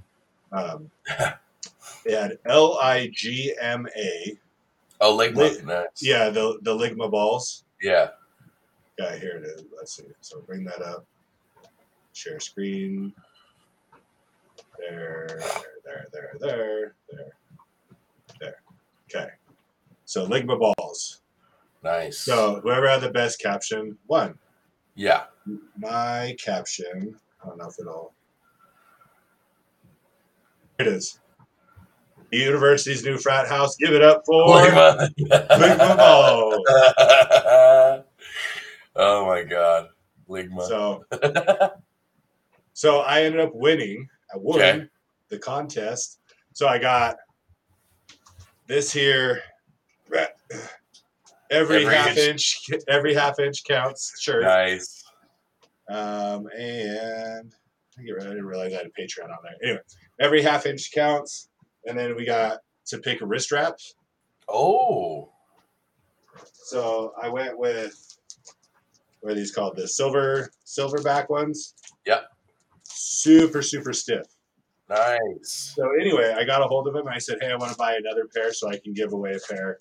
Um, 0.52 0.90
they 2.04 2.12
had 2.12 2.38
L 2.46 2.78
I 2.78 3.08
G 3.12 3.54
M 3.60 3.86
A. 3.96 4.38
oh, 5.00 5.16
Ligma. 5.16 5.36
Leg- 5.36 5.66
nice. 5.66 5.86
Yeah, 6.02 6.30
the 6.30 6.58
the 6.62 6.74
Ligma 6.74 7.10
balls. 7.10 7.64
yeah. 7.82 8.08
Yeah, 8.98 9.16
here 9.16 9.36
it 9.36 9.44
is. 9.44 9.62
Let's 9.76 9.96
see. 9.96 10.02
So 10.22 10.40
bring 10.40 10.64
that 10.64 10.82
up. 10.82 11.06
Share 12.14 12.40
screen. 12.40 13.12
There, 14.76 15.40
there, 15.84 16.06
there, 16.12 16.32
there, 16.40 16.94
there, 17.12 17.32
there. 18.40 18.54
Okay. 19.08 19.30
So 20.04 20.26
Ligma 20.26 20.58
balls. 20.76 21.20
Nice. 21.84 22.18
So 22.18 22.60
whoever 22.62 22.88
had 22.88 23.00
the 23.00 23.10
best 23.10 23.40
caption 23.40 23.96
won. 24.08 24.36
yeah. 24.96 25.24
My 25.78 26.34
caption. 26.44 27.14
I 27.42 27.46
don't 27.46 27.58
know 27.58 27.68
if 27.68 27.78
it'll. 27.78 28.12
Here 30.78 30.88
it 30.88 30.92
is. 30.92 31.20
The 32.30 32.36
university's 32.38 33.04
new 33.04 33.16
frat 33.18 33.48
house. 33.48 33.76
Give 33.76 33.92
it 33.94 34.02
up 34.02 34.22
for 34.26 34.44
Ligma. 34.56 35.08
Ligma 35.18 35.96
oh 38.96 39.26
my 39.26 39.42
god, 39.44 39.88
Ligma. 40.28 40.62
So, 40.68 41.04
so 42.74 42.98
I 43.00 43.22
ended 43.22 43.40
up 43.40 43.54
winning. 43.54 44.08
I 44.32 44.36
won 44.36 44.58
Okay. 44.60 44.86
the 45.28 45.38
contest. 45.38 46.20
So 46.52 46.68
I 46.68 46.78
got 46.78 47.16
this 48.66 48.92
here. 48.92 49.42
Every, 51.50 51.76
Every 51.84 51.84
half 51.94 52.08
inch. 52.18 52.60
inch, 52.70 52.82
every 52.88 53.14
half 53.14 53.38
inch 53.38 53.64
counts 53.64 54.20
shirt. 54.20 54.42
nice. 54.42 55.02
Um, 55.88 56.46
and 56.58 57.54
I 57.98 58.02
didn't 58.02 58.44
realize 58.44 58.74
I 58.74 58.76
had 58.76 58.86
a 58.86 58.90
Patreon 58.90 59.30
on 59.30 59.38
there. 59.42 59.54
Anyway, 59.62 59.80
every 60.20 60.42
half 60.42 60.66
inch 60.66 60.92
counts. 60.92 61.48
And 61.88 61.98
then 61.98 62.14
we 62.14 62.24
got 62.24 62.58
to 62.86 62.98
pick 62.98 63.18
wrist 63.22 63.50
wraps. 63.50 63.94
Oh, 64.48 65.30
So 66.52 67.12
I 67.20 67.28
went 67.28 67.58
with 67.58 67.96
what 69.20 69.32
are 69.32 69.34
these 69.34 69.52
called? 69.52 69.74
The 69.76 69.88
silver 69.88 70.48
silverback 70.64 71.28
ones. 71.28 71.74
Yep. 72.06 72.22
Super 72.84 73.62
super 73.62 73.92
stiff. 73.92 74.26
nice. 74.88 75.72
So 75.76 75.90
anyway, 76.00 76.34
I 76.38 76.44
got 76.44 76.62
a 76.62 76.66
hold 76.66 76.86
of 76.88 76.94
him 76.94 77.06
and 77.06 77.14
I 77.14 77.18
said, 77.18 77.38
"Hey, 77.40 77.50
I 77.50 77.56
want 77.56 77.72
to 77.72 77.76
buy 77.78 77.96
another 77.96 78.26
pair 78.34 78.52
so 78.52 78.68
I 78.70 78.78
can 78.78 78.92
give 78.94 79.12
away 79.12 79.32
a 79.34 79.52
pair 79.52 79.78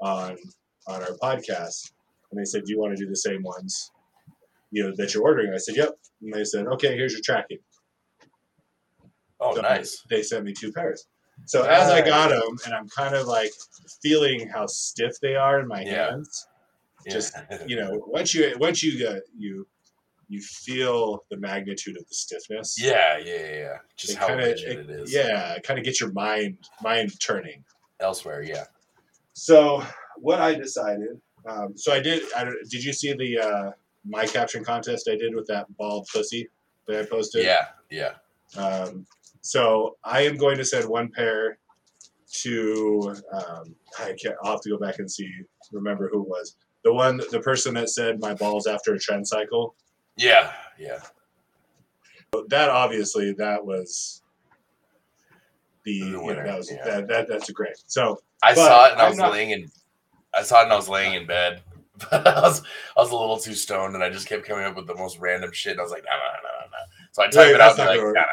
on 0.00 0.36
on 0.88 1.02
our 1.02 1.16
podcast." 1.22 1.92
And 2.30 2.40
they 2.40 2.44
said, 2.44 2.64
"Do 2.64 2.72
you 2.72 2.78
want 2.80 2.96
to 2.96 3.02
do 3.02 3.08
the 3.08 3.16
same 3.16 3.42
ones, 3.42 3.90
you 4.70 4.82
know, 4.82 4.92
that 4.96 5.14
you're 5.14 5.22
ordering?" 5.22 5.52
I 5.54 5.58
said, 5.58 5.76
"Yep." 5.76 5.90
And 6.22 6.32
they 6.34 6.44
said, 6.44 6.66
"Okay, 6.66 6.96
here's 6.96 7.12
your 7.12 7.22
tracking." 7.24 7.58
Oh, 9.40 9.54
So 9.54 9.60
nice. 9.62 10.02
They 10.10 10.22
sent 10.22 10.44
me 10.44 10.52
two 10.52 10.72
pairs. 10.72 11.06
So 11.46 11.62
as 11.64 11.90
I 11.90 12.00
got 12.02 12.30
them, 12.30 12.56
and 12.64 12.74
I'm 12.74 12.88
kind 12.88 13.14
of 13.14 13.26
like 13.26 13.52
feeling 14.02 14.48
how 14.48 14.66
stiff 14.66 15.18
they 15.20 15.36
are 15.36 15.60
in 15.60 15.68
my 15.68 15.82
Yeah. 15.82 16.10
hands. 16.10 16.46
Yeah. 17.06 17.12
just, 17.12 17.36
You 17.66 17.76
know, 17.76 18.02
once 18.06 18.32
you 18.34 18.54
once 18.58 18.82
you 18.82 18.98
get 18.98 19.22
you 19.36 19.66
you 20.28 20.40
feel 20.40 21.24
the 21.30 21.36
magnitude 21.36 21.98
of 21.98 22.08
the 22.08 22.14
stiffness. 22.14 22.76
yeah, 22.80 23.18
yeah, 23.18 23.34
yeah, 23.34 23.54
yeah. 23.56 23.76
Just 23.96 24.12
It 24.14 24.18
how 24.18 24.28
kinda- 24.28 24.44
rigid 24.44 24.78
it- 24.78 24.90
it 24.90 25.00
is. 25.00 25.12
Yeah, 25.12 25.58
kind 25.62 25.78
of 25.78 25.84
get 25.84 26.00
your 26.00 26.12
mind 26.12 26.56
mind 26.82 27.12
turning. 27.20 27.62
Elsewhere, 28.00 28.42
yeah. 28.42 28.64
So 29.34 29.84
what 30.16 30.40
I 30.40 30.54
decided, 30.54 31.20
um, 31.46 31.76
so 31.76 31.92
I 31.92 32.00
did. 32.00 32.22
I, 32.34 32.44
don't- 32.44 32.70
did 32.70 32.82
you 32.82 32.92
see 32.94 33.12
the 33.12 33.38
uh, 33.38 33.70
my 34.06 34.26
caption 34.26 34.64
contest 34.64 35.08
I 35.10 35.16
did 35.16 35.34
with 35.34 35.46
that 35.48 35.66
bald 35.76 36.08
pussy 36.12 36.48
that 36.86 37.00
I 37.02 37.04
posted? 37.06 37.44
Yeah, 37.44 37.66
yeah. 37.90 38.14
Um, 38.56 39.06
so 39.44 39.98
I 40.02 40.22
am 40.22 40.38
going 40.38 40.56
to 40.56 40.64
send 40.64 40.88
one 40.88 41.10
pair 41.10 41.58
to. 42.40 43.14
Um, 43.30 43.74
I 44.00 44.14
can't. 44.20 44.34
I'll 44.42 44.52
have 44.52 44.62
to 44.62 44.70
go 44.70 44.78
back 44.78 44.98
and 45.00 45.10
see. 45.10 45.30
Remember 45.70 46.08
who 46.10 46.22
it 46.22 46.28
was. 46.28 46.56
The 46.82 46.92
one, 46.92 47.20
the 47.30 47.40
person 47.40 47.74
that 47.74 47.90
said 47.90 48.20
my 48.20 48.32
balls 48.32 48.66
after 48.66 48.94
a 48.94 48.98
tren 48.98 49.24
cycle. 49.26 49.74
Yeah, 50.16 50.52
yeah. 50.78 51.00
That 52.48 52.70
obviously 52.70 53.32
that 53.34 53.64
was 53.64 54.22
the, 55.84 56.00
The 56.00 56.06
you 56.06 56.12
know, 56.12 56.24
winner, 56.24 56.46
that 56.46 56.56
was 56.56 56.70
yeah. 56.70 56.84
that, 56.84 57.08
that 57.08 57.28
that's 57.28 57.50
great. 57.50 57.76
So 57.86 58.18
I 58.42 58.54
saw 58.54 58.86
it 58.86 58.92
and 58.92 59.00
I 59.00 59.04
I'm 59.04 59.10
was 59.10 59.18
not- 59.18 59.32
laying 59.32 59.50
in 59.50 59.70
I 60.34 60.42
saw 60.42 60.60
it 60.60 60.64
and 60.64 60.72
I 60.72 60.76
was 60.76 60.88
laying 60.88 61.12
in 61.14 61.26
bed. 61.26 61.62
I 62.10 62.40
was 62.40 62.62
I 62.96 63.00
was 63.00 63.10
a 63.10 63.16
little 63.16 63.36
too 63.38 63.54
stoned 63.54 63.94
and 63.94 64.02
I 64.02 64.08
just 64.10 64.26
kept 64.26 64.46
coming 64.46 64.64
up 64.64 64.74
with 64.74 64.86
the 64.86 64.94
most 64.96 65.18
random 65.18 65.52
shit 65.52 65.72
and 65.72 65.80
I 65.80 65.82
was 65.84 65.92
like, 65.92 66.02
no, 66.04 66.10
no, 66.10 66.16
no, 66.16 66.48
no, 66.60 66.66
no. 66.66 66.78
So 67.12 67.22
I 67.22 67.26
typed 67.26 67.36
Wait, 67.36 67.54
it 67.54 67.60
out 67.60 67.78
and 67.78 67.88
like, 67.88 67.98
no, 67.98 68.04
no, 68.04 68.10
no, 68.10 68.14
no, 68.14 68.24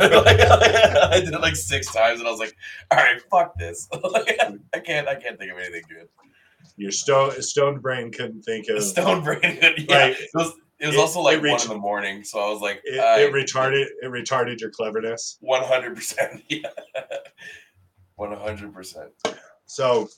Like, 0.00 0.40
I 0.40 1.20
did 1.24 1.32
it 1.34 1.40
like 1.40 1.56
six 1.56 1.92
times 1.92 2.18
and 2.20 2.28
I 2.28 2.30
was 2.30 2.40
like, 2.40 2.54
all 2.90 2.98
right, 2.98 3.20
fuck 3.30 3.56
this. 3.58 3.88
Like, 3.92 4.36
I 4.74 4.78
can't 4.80 5.08
I 5.08 5.14
can't 5.14 5.38
think 5.38 5.52
of 5.52 5.58
anything 5.58 5.82
good. 5.88 6.08
your 6.76 6.90
stone 6.90 7.40
stoned 7.42 7.82
brain 7.82 8.10
couldn't 8.12 8.42
think 8.42 8.68
of 8.68 8.82
Stone 8.82 9.24
brain. 9.24 9.40
Yeah. 9.62 9.68
Like, 9.88 10.20
it 10.20 10.30
was 10.34 10.52
it 10.80 10.86
was 10.86 10.96
it- 10.96 11.00
also 11.00 11.20
like 11.20 11.38
it 11.38 11.42
one 11.50 11.60
in 11.62 11.68
the 11.68 11.76
morning, 11.78 12.24
so 12.24 12.38
I 12.40 12.50
was 12.50 12.60
like, 12.60 12.80
it, 12.84 12.98
I- 12.98 13.20
it 13.20 13.32
retarded 13.32 13.84
it 14.02 14.04
retarded 14.10 14.60
your 14.60 14.70
cleverness. 14.70 15.38
One 15.40 15.62
hundred 15.62 15.94
percent. 15.96 16.42
Yeah. 16.48 16.60
One 18.16 18.32
hundred 18.36 18.72
percent. 18.72 19.10
So 19.66 20.08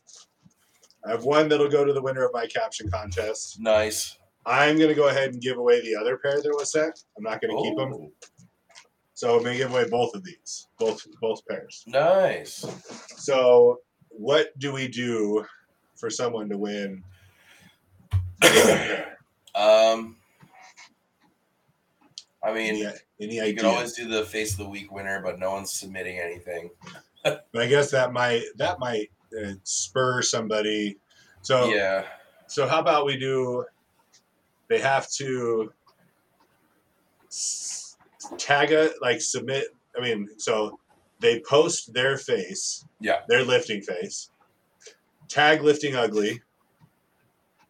I 1.06 1.10
have 1.10 1.24
one 1.24 1.48
that'll 1.48 1.68
go 1.68 1.84
to 1.84 1.92
the 1.92 2.02
winner 2.02 2.24
of 2.24 2.30
my 2.32 2.46
caption 2.46 2.90
contest. 2.90 3.58
Nice. 3.60 4.18
I'm 4.44 4.78
gonna 4.78 4.94
go 4.94 5.08
ahead 5.08 5.32
and 5.32 5.40
give 5.42 5.56
away 5.58 5.80
the 5.80 5.96
other 5.96 6.18
pair 6.18 6.40
that 6.40 6.48
was 6.56 6.72
sent. 6.72 6.98
I'm 7.16 7.22
not 7.24 7.40
gonna 7.40 7.60
keep 7.62 7.76
them. 7.76 7.92
Oh. 7.94 8.12
So 9.16 9.34
I'm 9.36 9.42
gonna 9.42 9.56
give 9.56 9.70
away 9.72 9.88
both 9.88 10.14
of 10.14 10.22
these, 10.22 10.68
both 10.78 11.04
both 11.22 11.40
pairs. 11.48 11.82
Nice. 11.86 12.64
So 13.16 13.80
what 14.10 14.56
do 14.58 14.72
we 14.74 14.88
do 14.88 15.44
for 15.96 16.10
someone 16.10 16.48
to 16.50 16.56
win? 16.58 17.02
Um, 19.58 20.16
I 22.44 22.52
mean, 22.52 22.74
any, 22.84 22.92
any 23.22 23.34
you 23.36 23.42
ideas? 23.42 23.56
can 23.62 23.64
always 23.70 23.92
do 23.94 24.06
the 24.06 24.22
face 24.26 24.52
of 24.52 24.58
the 24.58 24.68
week 24.68 24.92
winner, 24.92 25.22
but 25.24 25.38
no 25.38 25.50
one's 25.52 25.72
submitting 25.72 26.18
anything. 26.18 26.70
But 27.24 27.46
I 27.56 27.66
guess 27.66 27.90
that 27.92 28.12
might 28.12 28.42
that 28.56 28.78
might 28.78 29.10
uh, 29.42 29.52
spur 29.64 30.20
somebody. 30.20 30.98
So 31.40 31.70
Yeah. 31.70 32.04
So 32.48 32.68
how 32.68 32.78
about 32.80 33.06
we 33.06 33.16
do? 33.16 33.64
They 34.68 34.78
have 34.78 35.10
to 35.12 35.72
s- 37.26 37.85
tag 38.38 38.72
a 38.72 38.90
like 39.00 39.20
submit. 39.20 39.68
I 39.96 40.00
mean, 40.00 40.28
so 40.38 40.78
they 41.20 41.40
post 41.40 41.92
their 41.94 42.18
face, 42.18 42.84
Yeah. 43.00 43.20
their 43.28 43.42
lifting 43.42 43.80
face, 43.80 44.30
tag 45.28 45.62
lifting 45.62 45.96
ugly, 45.96 46.42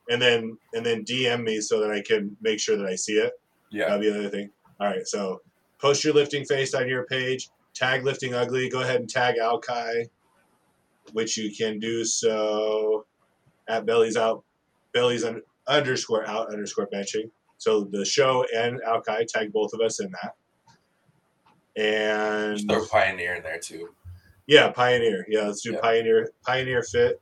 and 0.09 0.21
then 0.21 0.59
and 0.75 0.85
then 0.85 1.05
DM 1.05 1.43
me 1.45 1.61
so 1.61 1.81
that 1.81 1.91
I 1.91 2.01
can 2.03 2.37
make 2.41 2.61
sure 2.61 2.77
that 2.77 2.87
I 2.87 2.95
see 2.97 3.15
it. 3.19 3.33
Yeah. 3.71 3.87
That'll 3.87 4.01
be 4.01 4.09
another 4.11 4.29
thing. 4.31 4.51
All 4.81 4.87
right, 4.89 5.07
so 5.07 5.41
post 5.81 6.05
your 6.05 6.15
lifting 6.15 6.45
face 6.45 6.75
on 6.75 6.89
your 6.89 7.05
page. 7.07 7.49
Tag 7.75 8.05
lifting 8.05 8.35
ugly. 8.35 8.69
Go 8.69 8.81
ahead 8.81 9.01
and 9.01 9.09
tag 9.09 9.37
Alkai, 9.41 10.09
which 11.13 11.37
you 11.37 11.55
can 11.55 11.79
do 11.79 12.05
so 12.05 13.07
at 13.69 13.85
bellies 13.85 14.17
out, 14.17 14.45
bellies 14.93 15.25
un, 15.25 15.43
underscore 15.67 16.27
out 16.27 16.53
underscore 16.53 16.89
benching. 16.93 17.31
So 17.59 17.85
the 17.85 18.05
show 18.05 18.45
and 18.55 18.81
Alki 18.83 19.25
tag 19.27 19.53
both 19.53 19.73
of 19.73 19.81
us 19.81 20.01
in 20.01 20.11
that. 20.11 20.35
And 21.77 22.59
Throw 22.69 22.87
Pioneer 22.87 23.35
in 23.37 23.43
there 23.43 23.59
too. 23.59 23.91
yeah, 24.47 24.71
Pioneer. 24.71 25.27
Yeah, 25.29 25.43
let's 25.43 25.63
do 25.63 25.73
Yeah. 25.73 25.81
Pioneer. 25.81 26.31
Pioneer 26.45 26.83
Fit. 26.83 27.21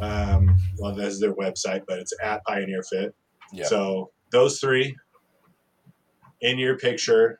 Um, 0.00 0.56
well, 0.78 0.94
that's 0.94 1.20
their 1.20 1.34
website, 1.34 1.82
but 1.86 1.98
it's 1.98 2.12
at 2.22 2.44
Pioneer 2.44 2.82
Fit. 2.82 3.14
Yeah. 3.52 3.64
So 3.66 4.10
those 4.30 4.60
three 4.60 4.96
in 6.40 6.58
your 6.58 6.76
picture. 6.78 7.38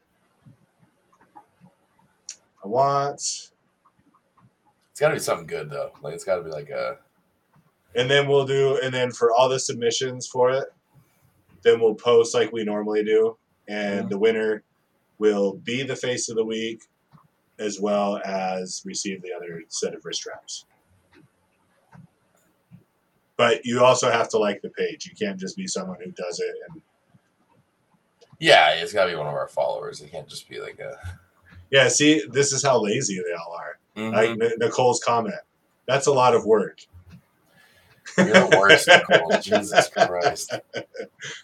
I 2.65 2.69
want, 2.69 3.15
It's 3.17 3.51
got 5.01 5.09
to 5.09 5.15
be 5.15 5.21
something 5.21 5.47
good 5.49 5.69
though. 5.71 5.91
Like 6.01 6.15
it's 6.15 6.23
got 6.25 6.37
to 6.37 6.43
be 6.45 6.51
like 6.51 6.71
a 6.71 6.99
and 7.95 8.09
then 8.11 8.27
we'll 8.29 8.47
do, 8.47 8.79
and 8.83 8.93
then 8.95 9.11
for 9.11 9.33
all 9.33 9.49
the 9.51 9.59
submissions 9.61 10.27
for 10.27 10.51
it, 10.51 10.65
then 11.63 11.79
we'll 11.81 11.95
post 11.95 12.35
like 12.35 12.51
we 12.53 12.65
normally 12.65 13.05
do, 13.05 13.37
and 13.69 14.07
Mhm. 14.07 14.09
the 14.11 14.19
winner 14.19 14.63
will 15.23 15.53
be 15.53 15.85
the 15.85 15.95
face 15.95 16.29
of 16.29 16.35
the 16.35 16.45
week, 16.45 16.83
as 17.61 17.79
well 17.81 18.21
as 18.25 18.83
receive 18.85 19.23
the 19.23 19.33
other 19.33 19.63
set 19.69 19.95
of 19.95 20.05
wrist 20.05 20.21
straps. 20.21 20.65
But 23.37 23.65
you 23.65 23.85
also 23.85 24.11
have 24.11 24.29
to 24.31 24.39
like 24.39 24.63
the 24.63 24.71
page. 24.71 25.07
You 25.07 25.15
can't 25.15 25.39
just 25.39 25.57
be 25.57 25.69
someone 25.69 25.99
who 26.05 26.11
does 26.11 26.41
it 26.41 26.55
and 26.69 26.83
yeah. 28.41 28.71
It's 28.71 28.93
got 28.93 29.05
to 29.05 29.13
be 29.13 29.17
one 29.17 29.29
of 29.29 29.35
our 29.35 29.47
followers. 29.47 30.01
It 30.01 30.11
can't 30.11 30.29
just 30.29 30.49
be 30.49 30.61
like 30.61 30.81
a. 30.81 30.99
Yeah, 31.71 31.87
see, 31.89 32.23
this 32.29 32.53
is 32.53 32.65
how 32.65 32.83
lazy 32.83 33.17
they 33.17 33.33
all 33.33 33.55
are. 33.57 33.79
Mhm. 33.97 34.13
Like 34.13 34.31
N- 34.31 34.59
Nicole's 34.59 35.01
comment. 35.01 35.41
That's 35.87 36.09
a 36.09 36.13
lot 36.13 36.35
of 36.35 36.45
work. 36.45 36.81
You're 38.19 38.27
the 38.49 38.57
worst, 38.59 38.89
Nicole. 38.89 39.41
Jesus 39.41 39.89
Christ. 39.89 40.55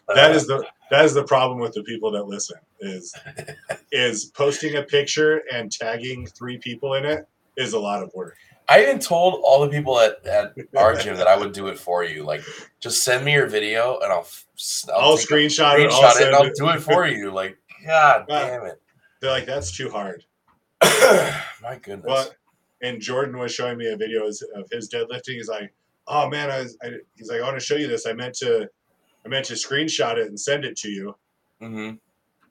That 0.08 0.34
is 0.34 0.50
uh, 0.50 0.58
the 0.58 0.66
that 0.90 1.04
is 1.04 1.14
the 1.14 1.22
problem 1.22 1.60
with 1.60 1.72
the 1.74 1.82
people 1.84 2.10
that 2.12 2.26
listen 2.26 2.56
is 2.80 3.14
is 3.92 4.24
posting 4.26 4.76
a 4.76 4.82
picture 4.82 5.42
and 5.52 5.70
tagging 5.70 6.26
three 6.26 6.58
people 6.58 6.94
in 6.94 7.04
it 7.04 7.28
is 7.56 7.74
a 7.74 7.78
lot 7.78 8.02
of 8.02 8.10
work. 8.14 8.36
I 8.68 8.82
even 8.82 8.98
told 8.98 9.40
all 9.44 9.60
the 9.60 9.68
people 9.68 9.98
at, 10.00 10.24
at 10.26 10.52
our 10.76 10.94
gym 10.94 11.16
that 11.16 11.26
I 11.28 11.36
would 11.36 11.52
do 11.52 11.68
it 11.68 11.78
for 11.78 12.04
you. 12.04 12.24
Like, 12.24 12.42
just 12.80 13.02
send 13.04 13.24
me 13.24 13.32
your 13.32 13.46
video 13.46 13.98
and 14.02 14.12
I'll, 14.12 14.26
I'll, 14.94 15.14
a 15.14 15.16
screenshot, 15.16 15.78
it. 15.78 15.90
I'll 15.90 16.02
screenshot 16.02 16.10
it 16.10 16.14
send 16.14 16.26
and 16.26 16.36
I'll 16.36 16.44
it. 16.44 16.56
do 16.56 16.68
it 16.70 16.80
for 16.80 17.06
you. 17.06 17.30
Like, 17.30 17.56
God 17.86 18.26
Wow. 18.28 18.46
damn 18.46 18.66
it. 18.66 18.82
They're 19.20 19.30
like, 19.30 19.46
that's 19.46 19.74
too 19.74 19.90
hard. 19.90 20.24
My 20.82 21.78
goodness. 21.80 22.04
Well, 22.06 22.30
and 22.82 23.00
Jordan 23.00 23.38
was 23.38 23.52
showing 23.54 23.78
me 23.78 23.86
a 23.90 23.96
video 23.96 24.26
of 24.26 24.36
of 24.54 24.68
his 24.70 24.90
deadlifting. 24.90 25.34
He's 25.34 25.48
like, 25.48 25.72
"Oh 26.08 26.28
man, 26.28 26.50
I, 26.50 26.60
was, 26.60 26.76
I 26.82 26.92
he's 27.16 27.30
like, 27.30 27.40
I 27.40 27.44
want 27.44 27.58
to 27.58 27.64
show 27.64 27.76
you 27.76 27.86
this. 27.86 28.06
I 28.06 28.12
meant 28.12 28.34
to, 28.36 28.68
I 29.24 29.28
meant 29.28 29.46
to 29.46 29.54
screenshot 29.54 30.16
it 30.16 30.28
and 30.28 30.38
send 30.38 30.64
it 30.64 30.76
to 30.78 30.88
you." 30.88 31.14
hmm 31.60 31.90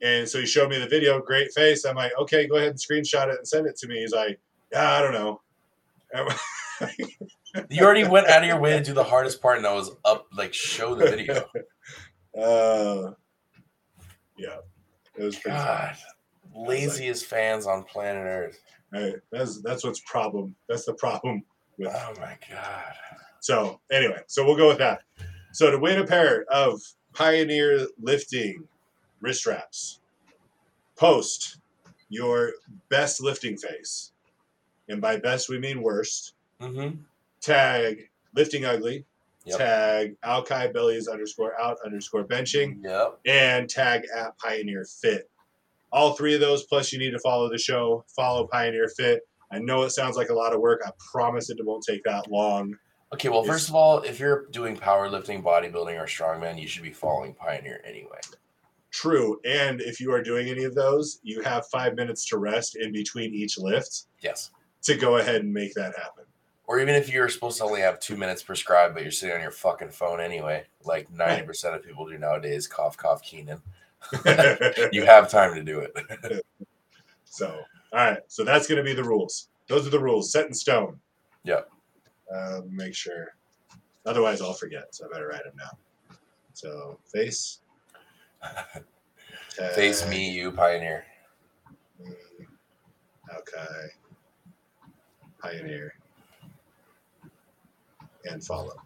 And 0.02 0.28
so 0.28 0.38
he 0.40 0.46
showed 0.46 0.70
me 0.70 0.78
the 0.78 0.86
video. 0.86 1.20
Great 1.20 1.52
face. 1.54 1.84
I'm 1.84 1.96
like, 1.96 2.12
okay, 2.20 2.46
go 2.46 2.56
ahead 2.56 2.70
and 2.70 2.78
screenshot 2.78 3.28
it 3.28 3.38
and 3.38 3.48
send 3.48 3.66
it 3.66 3.76
to 3.76 3.88
me. 3.88 4.00
He's 4.00 4.12
like, 4.12 4.38
yeah, 4.72 4.92
I 4.92 5.02
don't 5.02 5.12
know. 5.12 5.40
You 7.70 7.82
already 7.84 8.04
went 8.04 8.28
out 8.28 8.42
of 8.42 8.48
your 8.48 8.60
way 8.60 8.78
to 8.78 8.84
do 8.84 8.92
the 8.92 9.02
hardest 9.02 9.40
part, 9.40 9.56
and 9.56 9.64
that 9.64 9.74
was 9.74 9.90
up, 10.04 10.26
like, 10.36 10.52
show 10.54 10.94
the 10.94 11.06
video. 11.06 11.44
Uh, 12.38 13.10
yeah, 14.36 14.58
it 15.16 15.24
was 15.24 15.34
pretty. 15.34 15.56
God. 15.56 15.96
Laziest 16.54 17.24
fans 17.24 17.66
on 17.66 17.82
planet 17.82 18.22
Earth. 18.26 18.60
Right, 18.92 19.14
That's 19.32 19.60
that's 19.62 19.82
what's 19.82 20.00
problem. 20.00 20.54
That's 20.68 20.84
the 20.84 20.92
problem 20.94 21.42
with. 21.78 21.88
Oh 21.88 22.12
my 22.20 22.36
God. 22.48 22.92
So 23.40 23.80
anyway, 23.90 24.20
so 24.26 24.44
we'll 24.44 24.56
go 24.56 24.68
with 24.68 24.78
that. 24.78 25.02
So 25.52 25.70
to 25.70 25.78
win 25.78 25.98
a 25.98 26.06
pair 26.06 26.44
of 26.50 26.80
Pioneer 27.14 27.86
lifting 28.00 28.64
wrist 29.20 29.40
straps, 29.40 30.00
post 30.96 31.58
your 32.08 32.52
best 32.88 33.20
lifting 33.22 33.56
face, 33.56 34.12
and 34.88 35.00
by 35.00 35.16
best 35.16 35.48
we 35.48 35.58
mean 35.58 35.82
worst. 35.82 36.34
hmm 36.60 36.90
Tag 37.40 38.08
lifting 38.34 38.64
ugly. 38.64 39.04
Yep. 39.44 39.58
Tag 39.58 40.16
Alki 40.22 40.68
Bellies 40.72 41.08
underscore 41.08 41.58
out 41.60 41.78
underscore 41.84 42.24
benching. 42.24 42.78
Yep. 42.82 43.20
and 43.26 43.68
tag 43.70 44.02
at 44.14 44.36
Pioneer 44.38 44.84
Fit. 44.84 45.30
All 45.92 46.12
three 46.12 46.34
of 46.34 46.40
those, 46.40 46.64
plus 46.64 46.92
you 46.92 46.98
need 46.98 47.12
to 47.12 47.18
follow 47.20 47.48
the 47.48 47.56
show, 47.58 48.04
follow 48.14 48.46
Pioneer 48.46 48.88
Fit. 48.88 49.22
I 49.50 49.58
know 49.60 49.82
it 49.84 49.90
sounds 49.90 50.16
like 50.16 50.28
a 50.28 50.34
lot 50.34 50.52
of 50.52 50.60
work. 50.60 50.82
I 50.84 50.90
promise 51.12 51.48
it 51.48 51.56
won't 51.64 51.84
take 51.88 52.02
that 52.04 52.30
long. 52.30 52.76
Okay, 53.12 53.30
well, 53.30 53.42
first 53.42 53.68
of 53.68 53.74
all, 53.74 54.00
if 54.02 54.20
you're 54.20 54.46
doing 54.50 54.76
powerlifting, 54.76 55.42
bodybuilding, 55.42 55.98
or 55.98 56.04
strongman, 56.06 56.60
you 56.60 56.68
should 56.68 56.82
be 56.82 56.92
following 56.92 57.34
Pioneer 57.34 57.80
anyway. 57.86 58.20
True. 58.90 59.40
And 59.46 59.80
if 59.80 60.00
you 60.00 60.12
are 60.12 60.22
doing 60.22 60.48
any 60.48 60.64
of 60.64 60.74
those, 60.74 61.20
you 61.22 61.40
have 61.42 61.66
five 61.68 61.94
minutes 61.94 62.26
to 62.26 62.38
rest 62.38 62.76
in 62.76 62.92
between 62.92 63.32
each 63.34 63.58
lift 63.58 64.04
Yes. 64.20 64.50
to 64.82 64.94
go 64.94 65.16
ahead 65.16 65.36
and 65.36 65.52
make 65.52 65.74
that 65.74 65.96
happen. 65.96 66.24
Or 66.66 66.80
even 66.80 66.94
if 66.94 67.10
you're 67.10 67.30
supposed 67.30 67.58
to 67.58 67.64
only 67.64 67.80
have 67.80 67.98
two 67.98 68.16
minutes 68.16 68.42
prescribed, 68.42 68.92
but 68.94 69.02
you're 69.02 69.12
sitting 69.12 69.34
on 69.34 69.40
your 69.40 69.50
fucking 69.50 69.90
phone 69.90 70.20
anyway, 70.20 70.66
like 70.84 71.10
90% 71.10 71.74
of 71.74 71.82
people 71.82 72.06
do 72.06 72.18
nowadays, 72.18 72.66
cough, 72.66 72.96
cough, 72.98 73.22
Keenan, 73.22 73.62
you 74.92 75.04
have 75.06 75.30
time 75.30 75.54
to 75.54 75.62
do 75.62 75.80
it. 75.80 76.44
so, 77.24 77.58
all 77.92 77.98
right. 77.98 78.20
So 78.28 78.44
that's 78.44 78.66
going 78.66 78.76
to 78.76 78.84
be 78.84 78.92
the 78.94 79.04
rules. 79.04 79.48
Those 79.66 79.86
are 79.86 79.90
the 79.90 79.98
rules 79.98 80.30
set 80.30 80.46
in 80.46 80.52
stone. 80.52 81.00
Yep. 81.44 81.70
Uh, 82.34 82.60
make 82.70 82.94
sure. 82.94 83.34
Otherwise, 84.06 84.40
I'll 84.40 84.52
forget. 84.52 84.94
So 84.94 85.06
I 85.06 85.12
better 85.12 85.28
write 85.28 85.44
them 85.44 85.54
down. 85.58 86.18
So, 86.54 86.98
face. 87.12 87.60
Face 89.74 90.08
me, 90.08 90.30
you, 90.30 90.52
Pioneer. 90.52 91.04
Mm, 92.00 92.14
Okay. 93.36 93.88
Pioneer. 95.40 95.94
And 98.30 98.44
follow. 98.44 98.76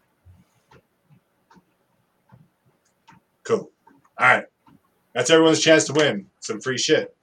Cool. 3.43 3.69
All 4.17 4.27
right. 4.27 4.45
That's 5.13 5.29
everyone's 5.29 5.59
chance 5.59 5.85
to 5.85 5.93
win 5.93 6.27
some 6.39 6.59
free 6.59 6.77
shit. 6.77 7.15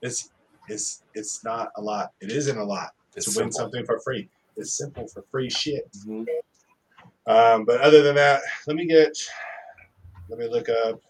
It's 0.00 0.30
it's 0.68 1.02
it's 1.14 1.44
not 1.44 1.70
a 1.76 1.82
lot. 1.82 2.12
It 2.20 2.30
isn't 2.30 2.56
a 2.56 2.64
lot 2.64 2.90
It's 3.16 3.32
to 3.34 3.40
win 3.42 3.52
something 3.52 3.84
for 3.84 4.00
free. 4.00 4.28
It's 4.56 4.76
simple 4.76 5.06
for 5.08 5.22
free 5.30 5.50
shit. 5.50 5.90
Mhm. 6.06 6.26
Um, 7.26 7.64
but 7.64 7.80
other 7.80 8.02
than 8.02 8.14
that, 8.16 8.42
let 8.66 8.76
me 8.76 8.86
get, 8.86 9.16
let 10.28 10.38
me 10.38 10.48
look 10.48 10.68
up, 10.68 11.00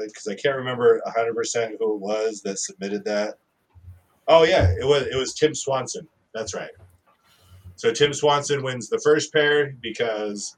because 0.00 0.26
I 0.28 0.34
can't 0.34 0.56
remember 0.56 1.00
hundred 1.06 1.34
percent 1.34 1.76
who 1.78 1.94
it 1.94 2.00
was 2.00 2.42
that 2.42 2.58
submitted 2.58 3.04
that. 3.04 3.34
Oh 4.28 4.42
yeah, 4.44 4.70
it 4.78 4.84
was 4.86 5.02
it 5.06 5.16
was 5.16 5.34
Tim 5.34 5.54
Swanson. 5.54 6.06
That's 6.34 6.54
right. 6.54 6.70
So 7.76 7.92
Tim 7.92 8.12
Swanson 8.12 8.62
wins 8.62 8.88
the 8.88 9.00
first 9.02 9.32
pair 9.32 9.74
because 9.80 10.56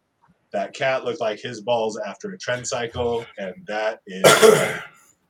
that 0.53 0.73
cat 0.75 1.05
looked 1.05 1.21
like 1.21 1.41
his 1.41 1.61
balls 1.61 1.99
after 1.99 2.33
a 2.33 2.39
tren 2.39 2.67
cycle, 2.67 3.25
and 3.39 3.55
that 3.67 4.01
is 4.07 4.23
a 4.25 4.83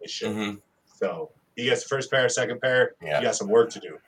shit. 0.08 0.30
Mhm. 0.30 0.60
So 0.96 1.30
he 1.56 1.64
gets 1.64 1.82
the 1.84 1.88
first 1.88 2.10
pair, 2.10 2.28
second 2.28 2.60
pair. 2.60 2.94
Yeah. 3.02 3.18
You 3.18 3.26
got 3.26 3.36
some 3.36 3.48
work 3.48 3.70
to 3.70 3.80
do. 3.80 3.98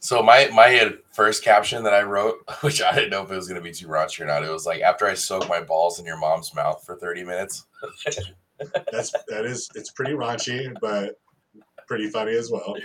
So 0.00 0.22
my 0.22 0.48
my 0.54 0.92
first 1.12 1.42
caption 1.42 1.82
that 1.84 1.94
I 1.94 2.02
wrote, 2.02 2.36
which 2.60 2.82
I 2.82 2.94
didn't 2.94 3.10
know 3.10 3.22
if 3.22 3.30
it 3.30 3.36
was 3.36 3.48
going 3.48 3.60
to 3.60 3.64
be 3.64 3.72
too 3.72 3.88
raunchy 3.88 4.20
or 4.20 4.26
not, 4.26 4.44
it 4.44 4.50
was 4.50 4.66
like 4.66 4.82
after 4.82 5.06
I 5.06 5.14
soak 5.14 5.48
my 5.48 5.60
balls 5.60 5.98
in 5.98 6.06
your 6.06 6.18
mom's 6.18 6.54
mouth 6.54 6.82
for 6.84 6.96
30 6.96 7.24
minutes. 7.24 7.66
That's 8.92 9.12
that 9.28 9.44
is 9.44 9.68
it's 9.74 9.92
pretty 9.92 10.12
raunchy, 10.12 10.74
but 10.80 11.14
pretty 11.86 12.10
funny 12.10 12.32
as 12.32 12.50
well. 12.50 12.76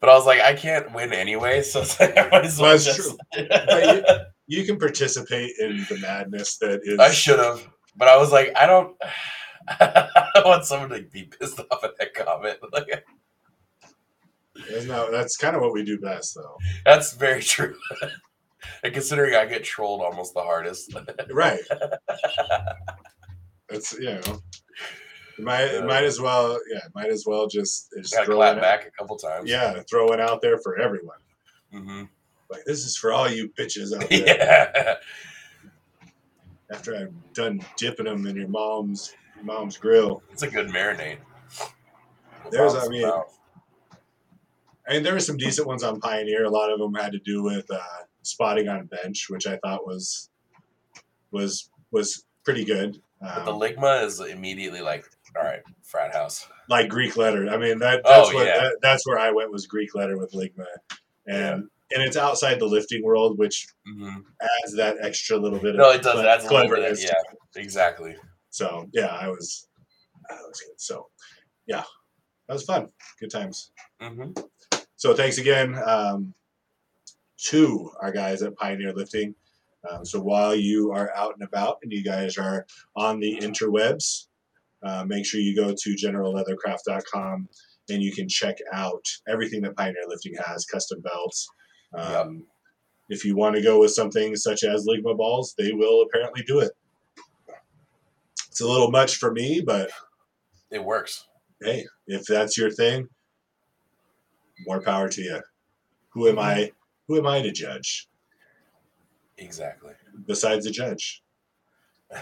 But 0.00 0.08
I 0.08 0.14
was 0.14 0.26
like, 0.26 0.40
I 0.40 0.54
can't 0.54 0.92
win 0.92 1.12
anyway, 1.12 1.62
so 1.62 1.82
it's 1.82 2.00
like, 2.00 2.16
I 2.16 2.28
might 2.28 2.44
as 2.44 2.58
well 2.58 2.72
that's 2.72 2.84
just. 2.84 3.16
But 3.32 4.32
You 4.46 4.64
can 4.64 4.78
participate 4.78 5.52
in 5.60 5.86
the 5.88 5.98
madness 5.98 6.56
that 6.58 6.80
is. 6.82 6.98
I 6.98 7.10
should 7.10 7.38
have, 7.38 7.68
but 7.96 8.08
I 8.08 8.16
was 8.16 8.32
like, 8.32 8.52
I 8.56 8.66
don't. 8.66 8.96
I 9.68 10.08
don't 10.34 10.46
want 10.46 10.64
someone 10.64 10.88
to 10.88 11.02
be 11.02 11.24
pissed 11.24 11.60
off 11.70 11.84
at 11.84 11.96
that 11.98 12.14
comment. 12.14 12.58
Like, 12.72 13.04
That's, 14.70 14.86
not, 14.86 15.10
that's 15.12 15.36
kind 15.36 15.54
of 15.56 15.62
what 15.62 15.72
we 15.72 15.84
do 15.84 15.98
best, 15.98 16.34
though. 16.34 16.56
that's 16.84 17.14
very 17.14 17.42
true. 17.54 17.76
and 18.82 18.92
considering 18.92 19.34
I 19.34 19.46
get 19.46 19.64
trolled 19.64 20.00
almost 20.02 20.34
the 20.34 20.42
hardest, 20.42 20.94
Right. 21.32 21.60
It's 23.68 23.92
you 23.92 24.20
know. 24.26 24.40
Might 25.38 25.62
it 25.66 25.86
might 25.86 26.04
as 26.04 26.20
well 26.20 26.58
yeah 26.70 26.80
might 26.94 27.08
as 27.08 27.24
well 27.26 27.46
just, 27.46 27.88
just 27.96 28.14
throw 28.24 28.36
clap 28.36 28.58
it 28.58 28.60
back 28.60 28.86
a 28.86 28.90
couple 28.90 29.16
times. 29.16 29.48
yeah 29.48 29.80
throw 29.88 30.08
it 30.12 30.20
out 30.20 30.42
there 30.42 30.58
for 30.58 30.78
everyone 30.78 31.16
hmm 31.72 32.02
like 32.50 32.62
this 32.66 32.84
is 32.84 32.96
for 32.98 33.10
all 33.12 33.26
you 33.30 33.48
bitches 33.58 33.94
out 33.96 34.06
there 34.10 34.26
Yeah. 34.26 34.94
after 36.70 36.94
I'm 36.94 37.22
done 37.32 37.62
dipping 37.76 38.04
them 38.04 38.26
in 38.26 38.36
your 38.36 38.48
mom's 38.48 39.14
your 39.36 39.44
mom's 39.46 39.78
grill 39.78 40.22
It's 40.30 40.42
a 40.42 40.48
good 40.50 40.68
marinade. 40.68 41.18
There's, 42.50 42.74
I 42.74 42.88
mean, 42.88 43.02
mouth. 43.02 43.38
I 44.90 44.94
mean, 44.94 45.02
there 45.04 45.12
were 45.14 45.20
some 45.20 45.36
decent 45.36 45.68
ones 45.68 45.84
on 45.84 46.00
Pioneer. 46.00 46.44
A 46.44 46.50
lot 46.50 46.72
of 46.72 46.80
them 46.80 46.94
had 46.94 47.12
to 47.12 47.20
do 47.20 47.44
with 47.44 47.70
uh, 47.70 47.78
spotting 48.22 48.68
on 48.68 48.86
bench, 48.86 49.26
which 49.30 49.46
I 49.46 49.56
thought 49.58 49.86
was 49.86 50.28
was 51.30 51.70
was 51.92 52.24
pretty 52.44 52.64
good. 52.64 53.00
But 53.20 53.44
the 53.44 53.52
Um, 53.52 53.60
ligma 53.60 54.04
is 54.04 54.18
immediately 54.20 54.80
like, 54.80 55.04
all 55.36 55.44
right, 55.44 55.60
frat 55.84 56.12
house. 56.14 56.46
like 56.68 56.88
Greek 56.88 57.16
letter. 57.16 57.48
I 57.48 57.56
mean 57.56 57.78
that 57.78 58.00
Oh, 58.04 58.22
that's 58.22 58.34
what 58.34 58.46
yeah. 58.46 58.60
that, 58.60 58.78
that's 58.82 59.06
where 59.06 59.18
I 59.18 59.30
went 59.30 59.52
was 59.52 59.66
Greek 59.66 59.94
letter 59.94 60.18
with 60.18 60.32
Ligma, 60.32 60.66
and 61.26 61.68
and 61.92 62.02
it's 62.02 62.16
outside 62.16 62.58
the 62.58 62.66
lifting 62.66 63.04
world, 63.04 63.38
which 63.38 63.66
hmm 63.86 64.16
adds 64.40 64.74
that 64.76 64.96
extra 65.02 65.36
little 65.36 65.58
bit. 65.60 65.76
No, 65.76 65.90
of 65.90 65.96
it 65.96 66.02
does. 66.02 66.20
That's 66.22 66.48
cleverness. 66.48 67.04
yeah, 67.04 67.12
exactly. 67.56 68.16
So 68.50 68.88
yeah, 68.92 69.06
I 69.08 69.28
was, 69.28 69.68
I 70.28 70.34
was 70.34 70.60
good. 70.60 70.80
So 70.80 71.08
yeah, 71.66 71.84
that 72.48 72.54
was 72.54 72.64
fun. 72.64 72.88
Good 73.20 73.30
times. 73.30 73.70
hmm 74.00 74.32
So 75.00 75.14
thanks 75.14 75.38
again 75.38 75.80
um, 75.86 76.34
to 77.46 77.90
our 78.02 78.12
guys 78.12 78.42
at 78.42 78.54
Pioneer 78.56 78.92
Lifting. 78.92 79.34
Um, 79.90 80.04
so 80.04 80.20
while 80.20 80.54
you 80.54 80.92
are 80.92 81.10
out 81.16 81.32
and 81.32 81.42
about 81.42 81.78
and 81.82 81.90
you 81.90 82.04
guys 82.04 82.36
are 82.36 82.66
on 82.96 83.18
the 83.18 83.38
interwebs, 83.40 84.26
uh, 84.82 85.02
make 85.06 85.24
sure 85.24 85.40
you 85.40 85.56
go 85.56 85.74
to 85.74 85.96
generalleathercraft.com 85.96 87.48
and 87.88 88.02
you 88.02 88.12
can 88.12 88.28
check 88.28 88.58
out 88.74 89.02
everything 89.26 89.62
that 89.62 89.74
Pioneer 89.74 90.02
Lifting 90.06 90.34
has, 90.46 90.66
custom 90.66 91.00
belts. 91.00 91.48
Um, 91.96 92.44
If 93.08 93.24
you 93.24 93.34
want 93.34 93.56
to 93.56 93.62
go 93.62 93.80
with 93.80 93.92
something 93.92 94.36
such 94.36 94.64
as 94.64 94.86
Ligma 94.86 95.16
balls, 95.16 95.54
they 95.56 95.72
will 95.72 96.02
apparently 96.02 96.42
do 96.42 96.58
it. 96.58 96.72
It's 98.50 98.60
a 98.60 98.68
little 98.68 98.90
much 98.90 99.16
for 99.16 99.32
me, 99.32 99.62
but 99.64 99.90
It 100.70 100.84
works. 100.84 101.24
hey, 101.62 101.86
if 102.06 102.26
that's 102.26 102.58
your 102.58 102.70
thing, 102.70 103.08
more 104.66 104.80
power 104.80 105.08
to 105.08 105.22
you. 105.22 105.40
Who 106.10 106.28
am 106.28 106.38
I? 106.38 106.72
Who 107.06 107.18
am 107.18 107.26
I 107.26 107.42
to 107.42 107.50
judge? 107.50 108.08
Exactly. 109.38 109.92
Besides 110.26 110.66
the 110.66 110.70
judge, 110.70 111.22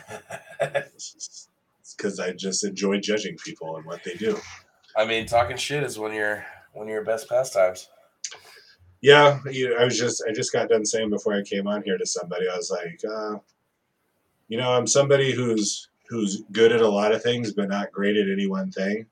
because 1.97 2.21
I 2.21 2.33
just 2.33 2.65
enjoy 2.65 3.01
judging 3.01 3.37
people 3.45 3.77
and 3.77 3.85
what 3.85 4.05
they 4.05 4.15
do. 4.15 4.39
I 4.97 5.05
mean, 5.05 5.27
talking 5.27 5.57
shit 5.57 5.83
is 5.83 5.99
one 5.99 6.13
of 6.13 6.17
your 6.17 6.45
one 6.73 6.87
of 6.87 6.93
your 6.93 7.05
best 7.05 7.29
pastimes. 7.29 7.89
Yeah, 9.01 9.41
you 9.51 9.77
I 9.79 9.85
was 9.85 9.99
just 9.99 10.23
I 10.29 10.33
just 10.33 10.53
got 10.53 10.69
done 10.69 10.85
saying 10.85 11.11
before 11.11 11.35
I 11.35 11.43
came 11.43 11.67
on 11.67 11.83
here 11.83 11.99
to 11.99 12.07
somebody, 12.07 12.49
I 12.49 12.57
was 12.57 12.71
like, 12.71 13.01
uh, 13.09 13.39
you 14.49 14.59
know, 14.59 14.73
I'm 14.73 14.87
somebody 14.87 15.33
who's 15.33 15.89
who's 16.09 16.43
good 16.53 16.73
at 16.73 16.81
a 16.81 16.89
lot 16.89 17.13
of 17.13 17.23
things, 17.23 17.53
but 17.53 17.69
not 17.69 17.93
great 17.93 18.17
at 18.17 18.31
any 18.31 18.47
one 18.47 18.71
thing. 18.71 19.07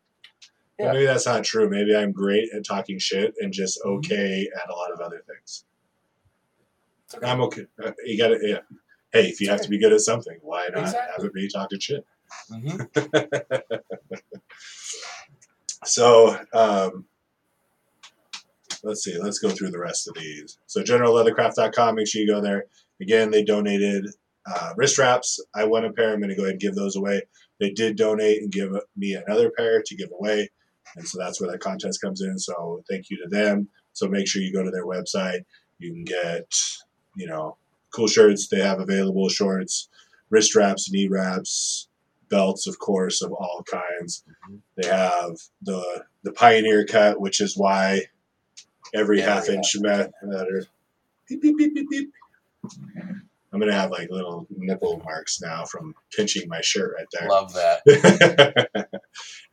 Yeah. 0.78 0.92
maybe 0.92 1.06
that's 1.06 1.26
not 1.26 1.42
true. 1.44 1.70
Maybe 1.70 1.96
I'm 1.96 2.12
great 2.12 2.50
at 2.54 2.64
talking 2.66 2.98
shit 2.98 3.34
and 3.40 3.52
just 3.52 3.80
Mhm. 3.82 3.98
okay 3.98 4.48
at 4.62 4.68
a 4.70 4.74
lot 4.74 4.92
of 4.92 5.00
other 5.00 5.22
things. 5.26 5.64
Okay. 7.14 7.26
I'm 7.26 7.40
okay. 7.42 7.66
Uh, 7.82 7.92
You 8.04 8.18
got 8.18 8.28
to, 8.28 8.38
yeah. 8.42 8.60
Hey, 9.12 9.28
if 9.28 9.40
you 9.40 9.48
have 9.48 9.62
to 9.62 9.68
be 9.70 9.78
good 9.78 9.92
at 9.92 10.00
something, 10.00 10.38
why 10.42 10.68
not 10.72 10.82
Exactly. 10.82 11.12
have 11.16 11.24
it 11.24 11.32
be 11.32 11.48
talking 11.48 11.78
shit? 11.80 12.04
Mhm. 12.50 13.80
So, 15.84 16.36
um, 16.52 17.04
let's 18.82 19.04
see. 19.04 19.16
Let's 19.18 19.38
go 19.38 19.50
through 19.50 19.70
the 19.70 19.78
rest 19.78 20.08
of 20.08 20.14
these. 20.14 20.58
So, 20.66 20.82
generalleathercraft.com, 20.82 21.94
make 21.94 22.08
sure 22.08 22.22
you 22.22 22.26
go 22.28 22.40
there. 22.40 22.64
Again, 23.00 23.30
they 23.30 23.44
donated 23.44 24.06
uh, 24.46 24.72
wrist 24.76 24.98
wraps. 24.98 25.38
I 25.54 25.64
won 25.64 25.84
a 25.84 25.92
pair. 25.92 26.12
I'm 26.12 26.18
going 26.18 26.30
to 26.30 26.34
go 26.34 26.42
ahead 26.42 26.52
and 26.52 26.60
give 26.60 26.74
those 26.74 26.96
away. 26.96 27.22
They 27.60 27.70
did 27.70 27.96
donate 27.96 28.42
and 28.42 28.50
give 28.50 28.72
me 28.96 29.14
another 29.14 29.50
pair 29.56 29.82
to 29.82 29.94
give 29.96 30.10
away. 30.12 30.50
And 30.94 31.06
so 31.06 31.18
that's 31.18 31.40
where 31.40 31.50
that 31.50 31.60
contest 31.60 32.00
comes 32.00 32.20
in. 32.20 32.38
So, 32.38 32.82
thank 32.88 33.10
you 33.10 33.16
to 33.22 33.28
them. 33.28 33.68
So, 33.92 34.08
make 34.08 34.28
sure 34.28 34.42
you 34.42 34.52
go 34.52 34.62
to 34.62 34.70
their 34.70 34.86
website. 34.86 35.44
You 35.78 35.92
can 35.92 36.04
get, 36.04 36.54
you 37.16 37.26
know, 37.26 37.56
cool 37.90 38.08
shirts 38.08 38.48
they 38.48 38.60
have 38.60 38.80
available, 38.80 39.28
shorts, 39.28 39.88
wrist 40.30 40.54
wraps, 40.54 40.90
knee 40.90 41.08
wraps, 41.08 41.88
belts, 42.28 42.66
of 42.66 42.78
course, 42.78 43.22
of 43.22 43.32
all 43.32 43.64
kinds. 43.70 44.24
Mm-hmm. 44.28 44.56
They 44.76 44.88
have 44.88 45.36
the 45.62 46.04
the 46.22 46.32
Pioneer 46.32 46.86
cut, 46.86 47.20
which 47.20 47.40
is 47.40 47.56
why 47.56 48.02
every 48.94 49.20
Every 49.20 49.20
half 49.20 49.48
inch 49.48 49.76
mat 49.78 50.12
matter. 50.22 50.66
Beep, 51.28 51.42
beep, 51.42 51.58
beep, 51.58 51.74
beep, 51.74 51.90
beep. 51.90 52.12
I'm 53.56 53.60
gonna 53.60 53.72
have 53.72 53.90
like 53.90 54.10
little 54.10 54.46
nipple 54.54 55.00
marks 55.02 55.40
now 55.40 55.64
from 55.64 55.94
pinching 56.14 56.46
my 56.46 56.60
shirt 56.60 56.92
right 56.94 57.06
there. 57.10 57.26
Love 57.26 57.54
that. 57.54 58.68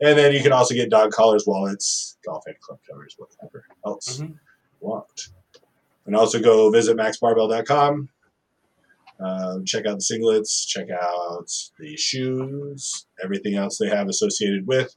and 0.02 0.18
then 0.18 0.34
you 0.34 0.42
can 0.42 0.52
also 0.52 0.74
get 0.74 0.90
dog 0.90 1.10
collars, 1.10 1.44
wallets, 1.46 2.18
golf 2.22 2.42
and 2.46 2.60
club 2.60 2.80
covers, 2.86 3.16
whatever 3.16 3.64
else 3.86 4.18
Mhm. 4.18 4.28
you 4.28 4.36
want. 4.80 5.28
And 6.04 6.14
also 6.14 6.38
go 6.38 6.70
visit 6.70 6.98
maxbarbell.com. 6.98 8.10
Um, 9.20 9.64
check 9.64 9.86
out 9.86 9.98
the 10.00 10.04
singlets, 10.04 10.66
check 10.66 10.88
out 10.90 11.48
the 11.78 11.96
shoes, 11.96 13.06
everything 13.22 13.54
else 13.54 13.78
they 13.78 13.88
have 13.88 14.08
associated 14.08 14.66
with 14.66 14.94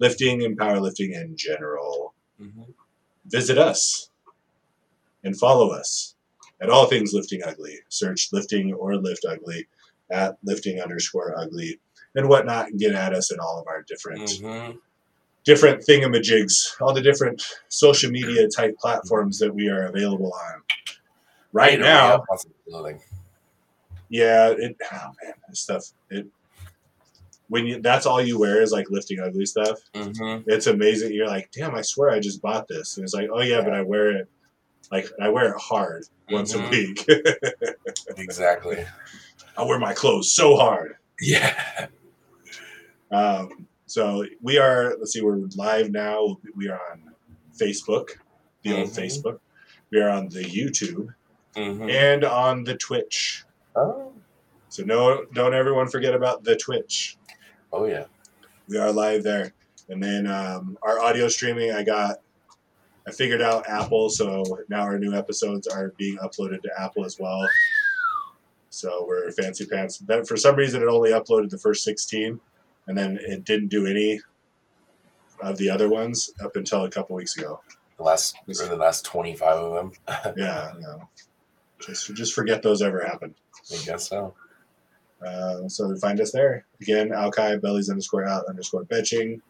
lifting 0.00 0.44
and 0.44 0.58
powerlifting 0.58 1.12
in 1.12 1.36
general. 1.36 2.12
Mhm. 2.40 2.74
Visit 3.24 3.56
us 3.56 4.10
and 5.22 5.38
follow 5.38 5.68
us 5.70 6.16
at 6.60 6.70
all 6.70 6.86
things 6.86 7.12
lifting 7.12 7.42
ugly. 7.44 7.78
Search 7.88 8.28
lifting 8.32 8.72
or 8.74 8.96
lift 8.96 9.24
ugly 9.28 9.66
at 10.10 10.36
lifting 10.42 10.80
underscore 10.80 11.38
ugly 11.38 11.78
and 12.14 12.28
whatnot 12.28 12.68
and 12.68 12.78
get 12.80 12.94
at 12.94 13.12
us 13.14 13.30
in 13.32 13.38
all 13.38 13.60
of 13.60 13.66
our 13.68 13.82
different 13.82 14.22
Mhm. 14.28 14.78
different 15.44 15.82
thingamajigs, 15.86 16.80
all 16.80 16.92
the 16.92 17.00
different 17.00 17.42
social 17.68 18.10
media 18.10 18.48
type 18.48 18.76
platforms 18.78 19.38
that 19.38 19.54
we 19.54 19.68
are 19.68 19.86
available 19.86 20.32
on. 20.32 20.62
Right 21.52 21.78
now, 21.78 22.08
re-up 22.08 22.24
on 22.30 22.38
some 22.38 22.54
clothing. 22.68 23.00
yeah, 24.08 24.48
it 24.50 24.76
oh 24.92 25.12
man, 25.22 25.34
this 25.48 25.60
stuff 25.60 25.84
it 26.10 26.26
when 27.48 27.66
you 27.66 27.80
that's 27.80 28.04
all 28.04 28.20
you 28.20 28.38
wear 28.38 28.60
is 28.62 28.72
like 28.72 28.90
lifting 28.90 29.20
ugly 29.20 29.46
stuff. 29.46 29.78
Mhm. 29.94 30.44
It's 30.46 30.66
amazing. 30.66 31.12
You're 31.14 31.26
like, 31.28 31.50
damn, 31.52 31.74
I 31.74 31.80
swear 31.82 32.10
I 32.10 32.20
just 32.20 32.42
bought 32.42 32.68
this. 32.68 32.96
And 32.96 33.04
it's 33.04 33.14
like, 33.14 33.28
oh 33.32 33.40
yeah, 33.40 33.62
but 33.62 33.72
I 33.72 33.80
wear 33.82 34.10
it 34.10 34.28
like 34.90 35.08
I 35.20 35.28
wear 35.28 35.54
it 35.54 35.60
hard 35.60 36.04
once 36.30 36.54
a 36.54 36.58
Mhm. 36.58 36.70
week. 36.70 37.06
Exactly. 38.16 38.84
I 39.56 39.62
wear 39.64 39.78
my 39.78 39.92
clothes 39.94 40.32
so 40.32 40.56
hard. 40.56 40.96
Yeah. 41.20 41.86
Um, 43.10 43.66
so 43.86 44.24
we 44.42 44.58
are. 44.58 44.94
Let's 44.98 45.12
see, 45.12 45.22
we're 45.22 45.40
live 45.56 45.90
now. 45.90 46.36
We 46.54 46.68
are 46.68 46.80
on 46.92 47.02
Facebook, 47.58 48.10
the 48.62 48.76
old 48.76 48.88
Mhm. 48.90 48.98
Facebook. 48.98 49.40
We 49.90 50.00
are 50.00 50.10
on 50.10 50.28
the 50.28 50.42
YouTube 50.44 51.14
Mhm. 51.54 51.90
and 51.90 52.24
on 52.24 52.64
the 52.64 52.76
Twitch. 52.76 53.44
Oh. 53.74 54.12
So 54.68 54.82
no, 54.84 55.24
don't 55.32 55.54
everyone 55.54 55.88
forget 55.88 56.14
about 56.14 56.44
the 56.44 56.56
Twitch. 56.56 57.16
Oh 57.72 57.86
yeah. 57.86 58.04
We 58.68 58.76
are 58.78 58.92
live 58.92 59.22
there, 59.22 59.54
and 59.88 60.02
then 60.02 60.26
um, 60.26 60.76
our 60.82 61.00
audio 61.00 61.28
streaming. 61.28 61.72
I 61.72 61.82
got. 61.82 62.18
I 63.08 63.10
figured 63.10 63.40
out 63.40 63.66
Apple, 63.66 64.10
so 64.10 64.44
now 64.68 64.82
our 64.82 64.98
new 64.98 65.14
episodes 65.14 65.66
are 65.66 65.94
being 65.96 66.18
uploaded 66.18 66.60
to 66.62 66.70
Apple 66.78 67.06
as 67.06 67.18
well. 67.18 67.48
So 68.68 69.06
we're 69.08 69.30
fancy 69.32 69.64
pants. 69.64 69.96
That 69.98 70.28
for 70.28 70.36
some 70.36 70.56
reason 70.56 70.82
it 70.82 70.88
only 70.88 71.12
uploaded 71.12 71.48
the 71.48 71.56
first 71.56 71.84
sixteen, 71.84 72.38
and 72.86 72.98
then 72.98 73.18
it 73.22 73.44
didn't 73.44 73.68
do 73.68 73.86
any 73.86 74.20
of 75.40 75.56
the 75.56 75.70
other 75.70 75.88
ones 75.88 76.30
up 76.44 76.54
until 76.54 76.84
a 76.84 76.90
couple 76.90 77.16
weeks 77.16 77.36
ago. 77.38 77.60
The 77.96 78.02
last 78.02 78.36
or 78.46 78.66
the 78.66 78.76
last 78.76 79.06
twenty 79.06 79.34
five 79.34 79.56
of 79.56 79.74
them. 79.74 79.92
Yeah, 80.36 80.72
no, 80.78 81.08
just 81.80 82.14
just 82.14 82.34
forget 82.34 82.62
those 82.62 82.82
ever 82.82 83.02
happened. 83.06 83.34
I 83.72 83.84
guess 83.86 84.06
so. 84.10 84.34
Uh, 85.26 85.66
so 85.68 85.96
find 85.96 86.20
us 86.20 86.30
there 86.30 86.66
again. 86.82 87.10
Alki 87.10 87.56
bellies 87.56 87.88
underscore 87.88 88.26
out 88.26 88.44
underscore 88.48 88.84
benching. 88.84 89.40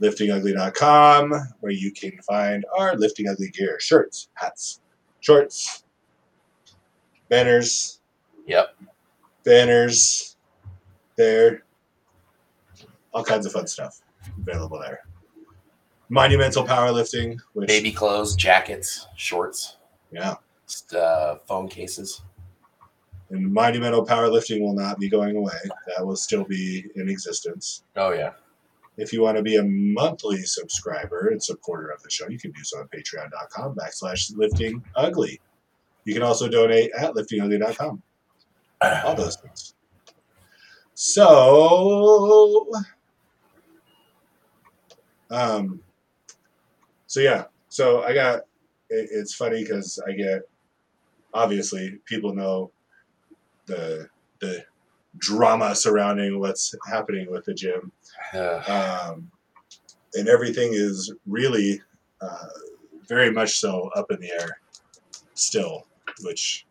Liftingugly.com, 0.00 1.32
where 1.60 1.72
you 1.72 1.92
can 1.92 2.12
find 2.22 2.64
our 2.78 2.94
lifting 2.96 3.28
ugly 3.28 3.48
gear: 3.50 3.78
shirts, 3.80 4.28
hats, 4.34 4.80
shorts, 5.20 5.84
banners, 7.28 8.00
Yep. 8.46 8.76
banners. 9.44 10.36
There, 11.16 11.64
all 13.12 13.24
kinds 13.24 13.44
of 13.44 13.52
fun 13.52 13.66
stuff 13.66 14.00
available 14.40 14.78
there. 14.78 15.00
Monumental 16.10 16.64
powerlifting, 16.64 17.36
which 17.54 17.66
Baby 17.66 17.90
clothes, 17.92 18.36
jackets, 18.36 19.06
shorts, 19.16 19.76
yeah, 20.12 20.36
just, 20.66 20.94
uh, 20.94 21.36
phone 21.46 21.68
cases. 21.68 22.22
and 23.30 23.52
monumental 23.52 24.06
powerlifting 24.06 24.60
will 24.62 24.72
not 24.72 24.98
be 24.98 25.08
going 25.10 25.36
away. 25.36 25.52
That 25.88 26.06
will 26.06 26.16
still 26.16 26.44
be 26.44 26.86
in 26.94 27.08
existence. 27.10 27.82
Oh 27.96 28.12
yeah. 28.12 28.32
If 28.98 29.12
you 29.12 29.22
want 29.22 29.36
to 29.36 29.42
be 29.44 29.56
a 29.56 29.62
monthly 29.62 30.42
subscriber 30.42 31.28
and 31.28 31.42
supporter 31.42 31.88
of 31.90 32.02
the 32.02 32.10
show, 32.10 32.28
you 32.28 32.38
can 32.38 32.50
do 32.50 32.64
so 32.64 32.80
at 32.80 32.90
patreon.com 32.90 33.76
backslash 33.76 34.36
lifting 34.36 34.82
ugly. 34.96 35.40
You 36.04 36.14
can 36.14 36.24
also 36.24 36.48
donate 36.48 36.90
at 36.98 37.14
liftingugly.com. 37.14 38.02
All 38.82 39.14
those 39.14 39.36
things. 39.36 39.74
So, 40.94 42.68
um, 45.30 45.80
so 47.06 47.20
yeah, 47.20 47.44
so 47.68 48.02
I 48.02 48.14
got, 48.14 48.40
it, 48.90 49.08
it's 49.12 49.32
funny 49.32 49.62
because 49.62 50.00
I 50.08 50.12
get, 50.12 50.42
obviously, 51.32 52.00
people 52.04 52.34
know 52.34 52.72
the, 53.66 54.08
the 54.40 54.64
drama 55.18 55.74
surrounding 55.74 56.38
what's 56.40 56.74
happening 56.88 57.30
with 57.30 57.44
the 57.44 57.54
gym. 57.54 57.92
Um, 58.66 59.30
and 60.14 60.28
everything 60.28 60.70
is 60.72 61.12
really 61.26 61.80
uh, 62.20 62.46
very 63.06 63.30
much 63.30 63.58
so 63.58 63.90
up 63.94 64.10
in 64.10 64.20
the 64.20 64.30
air 64.30 64.60
still, 65.34 65.86
which 66.22 66.66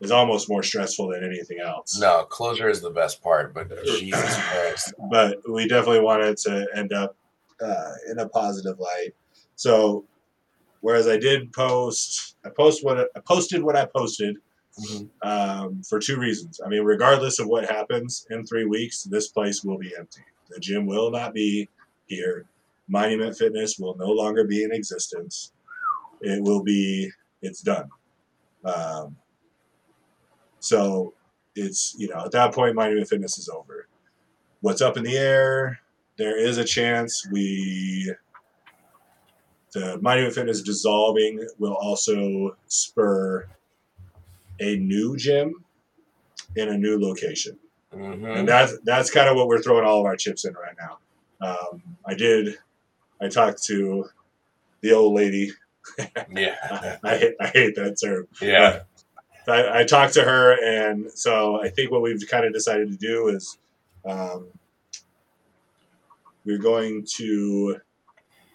is 0.00 0.10
almost 0.10 0.48
more 0.48 0.62
stressful 0.62 1.08
than 1.08 1.24
anything 1.24 1.58
else. 1.60 1.98
No, 1.98 2.24
closure 2.24 2.68
is 2.68 2.80
the 2.80 2.90
best 2.90 3.22
part, 3.22 3.54
but 3.54 3.68
Jesus 3.84 4.36
Christ. 4.50 4.94
But 5.10 5.38
we 5.48 5.66
definitely 5.66 6.00
wanted 6.00 6.36
to 6.38 6.66
end 6.74 6.92
up 6.92 7.16
uh, 7.60 7.92
in 8.10 8.18
a 8.18 8.28
positive 8.28 8.78
light. 8.78 9.14
So, 9.56 10.04
whereas 10.80 11.08
I 11.08 11.16
did 11.16 11.52
post, 11.52 12.36
I 12.44 12.50
post 12.50 12.84
what 12.84 13.08
I 13.16 13.20
posted 13.26 13.62
what 13.62 13.76
I 13.76 13.86
posted 13.86 14.36
Mhm. 14.78 15.10
um, 15.22 15.82
for 15.82 15.98
two 15.98 16.18
reasons. 16.18 16.60
I 16.64 16.68
mean, 16.68 16.82
regardless 16.82 17.38
of 17.38 17.48
what 17.48 17.68
happens 17.68 18.26
in 18.30 18.46
three 18.46 18.64
weeks, 18.64 19.02
this 19.04 19.28
place 19.28 19.64
will 19.64 19.78
be 19.78 19.94
empty. 19.98 20.22
The 20.50 20.60
gym 20.60 20.86
will 20.86 21.10
not 21.10 21.34
be 21.34 21.68
here. 22.06 22.46
Monument 22.88 23.36
Fitness 23.36 23.78
will 23.78 23.96
no 23.96 24.08
longer 24.08 24.44
be 24.44 24.62
in 24.64 24.72
existence. 24.72 25.52
It 26.20 26.42
will 26.42 26.62
be, 26.62 27.10
it's 27.42 27.60
done. 27.60 27.88
Um, 28.64 29.16
so 30.60 31.14
it's, 31.54 31.94
you 31.98 32.08
know, 32.08 32.24
at 32.24 32.32
that 32.32 32.54
point, 32.54 32.74
Monument 32.74 33.08
Fitness 33.08 33.38
is 33.38 33.48
over. 33.48 33.88
What's 34.60 34.80
up 34.80 34.96
in 34.96 35.04
the 35.04 35.16
air? 35.16 35.80
There 36.16 36.36
is 36.36 36.58
a 36.58 36.64
chance 36.64 37.28
we, 37.30 38.12
the 39.72 39.98
Monument 40.00 40.34
Fitness 40.34 40.62
dissolving 40.62 41.46
will 41.58 41.74
also 41.74 42.56
spur 42.66 43.48
a 44.60 44.76
new 44.76 45.16
gym 45.16 45.64
in 46.56 46.68
a 46.68 46.76
new 46.78 46.98
location 47.00 47.58
Mhm. 47.94 48.38
and 48.38 48.46
that's 48.48 48.78
that's 48.84 49.10
kind 49.10 49.28
of 49.28 49.36
what 49.36 49.48
we're 49.48 49.62
throwing 49.62 49.84
all 49.86 50.00
of 50.00 50.04
our 50.06 50.16
chips 50.16 50.44
in 50.44 50.52
right 50.54 50.76
now. 50.78 50.98
Um, 51.40 51.82
I 52.06 52.14
did. 52.14 52.58
I 53.20 53.28
talked 53.28 53.62
to 53.64 54.04
the 54.82 54.92
old 54.92 55.14
lady. 55.14 55.52
Yeah. 56.30 56.98
I, 57.02 57.16
hate- 57.16 57.34
I 57.40 57.46
hate 57.46 57.74
that 57.76 57.96
term. 58.02 58.28
Yeah. 58.42 58.80
I, 59.46 59.80
I 59.80 59.84
talked 59.84 60.12
to 60.14 60.22
her, 60.22 60.52
and 60.62 61.10
so 61.12 61.62
I 61.62 61.70
think 61.70 61.90
what 61.90 62.02
we've 62.02 62.22
kind 62.28 62.44
of 62.44 62.52
decided 62.52 62.90
to 62.90 62.96
do 62.98 63.28
is 63.28 63.56
um, 64.04 64.48
we're 66.44 66.58
going 66.58 67.06
to 67.16 67.76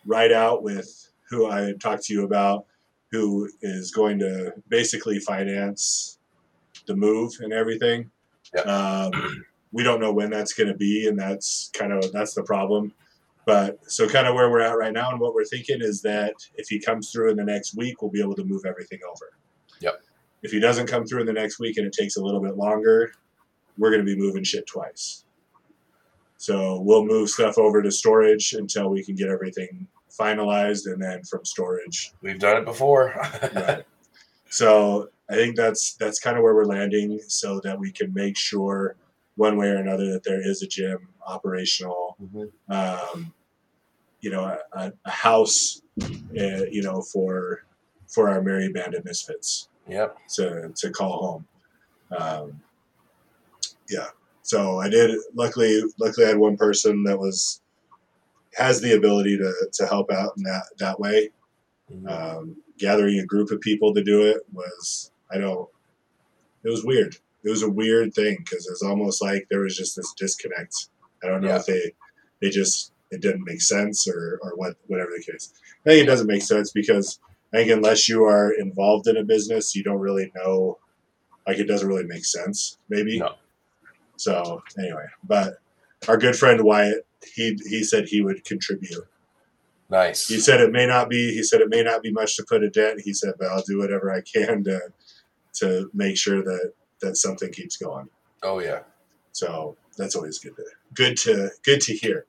write 0.06 0.32
out 0.32 0.62
with 0.64 1.10
who 1.30 1.50
I 1.50 1.74
talked 1.80 2.04
to 2.04 2.14
you 2.14 2.24
about, 2.24 2.66
who 3.14 3.48
is 3.62 3.92
going 3.92 4.18
to 4.18 4.52
basically 4.70 5.20
finance 5.20 6.18
the 6.88 6.96
move 6.96 7.32
and 7.42 7.54
everything. 7.54 8.10
Yep. 8.56 8.66
Um, 8.66 9.46
we 9.72 9.84
don't 9.84 10.02
know 10.02 10.12
when 10.12 10.32
that's 10.32 10.54
going 10.54 10.70
to 10.70 10.74
be, 10.74 11.08
and 11.08 11.18
that's 11.18 11.70
kind 11.78 11.94
of 11.94 12.12
that's 12.12 12.34
the 12.34 12.42
problem. 12.42 12.92
But 13.46 13.80
so 13.92 14.10
kind 14.10 14.26
of 14.26 14.34
where 14.34 14.50
we're 14.50 14.62
at 14.62 14.78
right 14.78 14.92
now, 14.92 15.12
and 15.12 15.20
what 15.20 15.36
we're 15.36 15.46
thinking 15.46 15.78
is 15.80 16.02
that 16.02 16.34
if 16.56 16.70
he 16.70 16.80
comes 16.80 17.12
through 17.12 17.30
in 17.30 17.38
the 17.38 17.44
next 17.44 17.78
week, 17.78 18.02
we'll 18.02 18.10
be 18.10 18.22
able 18.22 18.36
to 18.36 18.44
move 18.44 18.64
everything 18.66 19.00
over. 19.08 19.34
Yep. 19.80 20.02
If 20.42 20.52
he 20.52 20.60
doesn't 20.60 20.88
come 20.88 21.06
through 21.06 21.22
in 21.22 21.28
the 21.28 21.34
next 21.34 21.60
week 21.60 21.78
and 21.78 21.86
it 21.86 21.94
takes 21.94 22.18
a 22.18 22.24
little 22.24 22.42
bit 22.42 22.58
longer, 22.58 23.12
we're 23.78 23.92
going 23.92 24.04
to 24.04 24.12
be 24.12 24.20
moving 24.20 24.44
shit 24.44 24.66
twice. 24.66 25.26
So 26.38 26.82
we'll 26.82 27.06
move 27.06 27.30
stuff 27.30 27.60
over 27.60 27.84
to 27.84 27.92
storage 27.92 28.54
until 28.54 28.90
we 28.90 29.04
can 29.04 29.16
get 29.16 29.30
everything 29.30 29.88
finalized, 30.20 30.86
and 30.92 31.02
then 31.02 31.24
from 31.24 31.44
storage 31.46 32.14
We've 32.22 32.40
done 32.40 32.58
it 32.58 32.66
before. 32.66 33.14
right. 33.56 33.84
So 34.50 35.10
I 35.30 35.36
think 35.36 35.56
that's 35.56 35.96
that's 35.96 36.20
kind 36.20 36.38
of 36.38 36.44
where 36.44 36.54
we're 36.54 36.66
landing, 36.66 37.20
so 37.28 37.60
that 37.64 37.80
we 37.80 37.92
can 37.92 38.14
make 38.14 38.38
sure 38.38 38.96
one 39.36 39.58
way 39.58 39.68
or 39.68 39.78
another 39.78 40.12
that 40.14 40.24
there 40.24 40.42
is 40.48 40.62
a 40.62 40.68
gym 40.68 41.08
operational. 41.26 42.16
Mhm. 42.22 42.52
Um, 42.70 43.34
you 44.22 44.30
know, 44.30 44.44
a, 44.46 44.60
a, 44.74 44.94
a 45.06 45.10
house, 45.12 45.82
uh, 46.02 46.66
you 46.72 46.82
know, 46.84 47.02
for 47.02 47.66
for 48.08 48.30
our 48.30 48.42
merry 48.42 48.72
band 48.72 48.94
of 48.94 49.04
misfits 49.06 49.70
Yep. 49.88 50.18
to 50.36 50.72
to 50.76 50.90
call 50.92 51.22
home. 51.26 51.48
Um, 52.18 52.62
yeah. 53.90 54.10
So 54.44 54.80
I 54.80 54.88
did. 54.90 55.18
Luckily, 55.34 55.82
luckily, 56.00 56.26
I 56.26 56.30
had 56.30 56.38
one 56.38 56.58
person 56.58 57.04
that 57.04 57.18
was 57.18 57.62
has 58.58 58.82
the 58.82 58.96
ability 58.96 59.38
to 59.38 59.52
to 59.74 59.86
help 59.88 60.12
out 60.12 60.34
in 60.38 60.44
that 60.44 60.64
that 60.80 61.00
way 61.00 61.30
Mhm. 61.92 62.10
um, 62.10 62.56
gathering 62.78 63.20
a 63.20 63.26
group 63.26 63.52
of 63.52 63.60
people 63.62 63.94
to 63.94 64.04
do 64.04 64.22
it 64.24 64.42
was 64.54 65.12
I 65.32 65.38
don't 65.38 65.70
it 66.64 66.70
was 66.70 66.84
weird 66.86 67.18
it 67.44 67.50
was 67.50 67.62
a 67.64 67.70
weird 67.70 68.14
thing 68.14 68.38
because 68.40 68.66
it 68.68 68.72
was 68.72 68.84
almost 68.84 69.22
like 69.22 69.48
there 69.50 69.60
was 69.62 69.76
just 69.76 69.96
this 69.96 70.14
disconnect 70.18 70.88
I 71.24 71.28
don't 71.28 71.42
know 71.42 71.50
Yeah. 71.50 71.58
if 71.58 71.66
they 71.66 71.92
they 72.42 72.50
just 72.50 72.92
it 73.12 73.22
didn't 73.22 73.44
make 73.46 73.62
sense 73.62 74.08
or 74.08 74.40
or 74.42 74.56
what 74.56 74.76
whatever 74.88 75.12
the 75.16 75.24
case 75.32 75.54
I 75.86 75.90
think 75.90 76.04
it 76.04 76.08
doesn't 76.08 76.28
make 76.28 76.42
sense 76.42 76.72
because 76.72 77.20
I 77.54 77.58
think 77.58 77.72
unless 77.72 78.08
you 78.10 78.24
are 78.24 78.52
involved 78.54 79.08
in 79.08 79.18
a 79.18 79.24
business 79.24 79.76
you 79.76 79.84
don't 79.84 80.00
really 80.00 80.32
know 80.36 80.80
like 81.46 81.58
it 81.60 81.68
doesn't 81.68 81.88
really 81.88 82.06
make 82.06 82.26
sense 82.26 82.78
maybe 82.90 83.20
No. 83.20 83.36
so 84.16 84.64
anyway 84.80 85.06
but 85.26 85.60
our 86.08 86.18
good 86.18 86.36
friend 86.36 86.62
Wyatt 86.62 87.06
he 87.24 87.58
he 87.68 87.84
said 87.84 88.08
he 88.08 88.22
would 88.22 88.44
contribute 88.46 89.08
Nice. 89.90 90.28
he 90.28 90.40
said 90.40 90.60
it 90.60 90.72
may 90.72 90.88
not 90.88 91.08
be. 91.08 91.34
He 91.34 91.44
said 91.44 91.62
it 91.62 91.70
may 91.70 91.84
not 91.84 92.02
be 92.02 92.12
much 92.12 92.36
to 92.38 92.44
put 92.44 92.64
a 92.64 92.70
dent. 92.70 93.02
He 93.02 93.14
said, 93.14 93.34
but 93.38 93.50
I'll 93.50 93.62
do 93.62 93.78
whatever 93.78 94.12
I 94.12 94.22
can 94.22 94.64
to 94.64 94.80
to 95.56 95.92
make 95.94 96.18
sure 96.18 96.42
that 96.42 96.74
that 97.02 97.16
something 97.16 97.52
keeps 97.52 97.78
going. 97.78 98.10
oh 98.42 98.60
yeah. 98.60 98.80
So 99.34 99.78
that's 99.98 100.16
always 100.16 100.40
good 100.40 100.56
to 100.56 100.64
good 100.96 101.18
to 101.18 101.50
good 101.64 101.82
to 101.82 101.94
hear. 101.94 102.26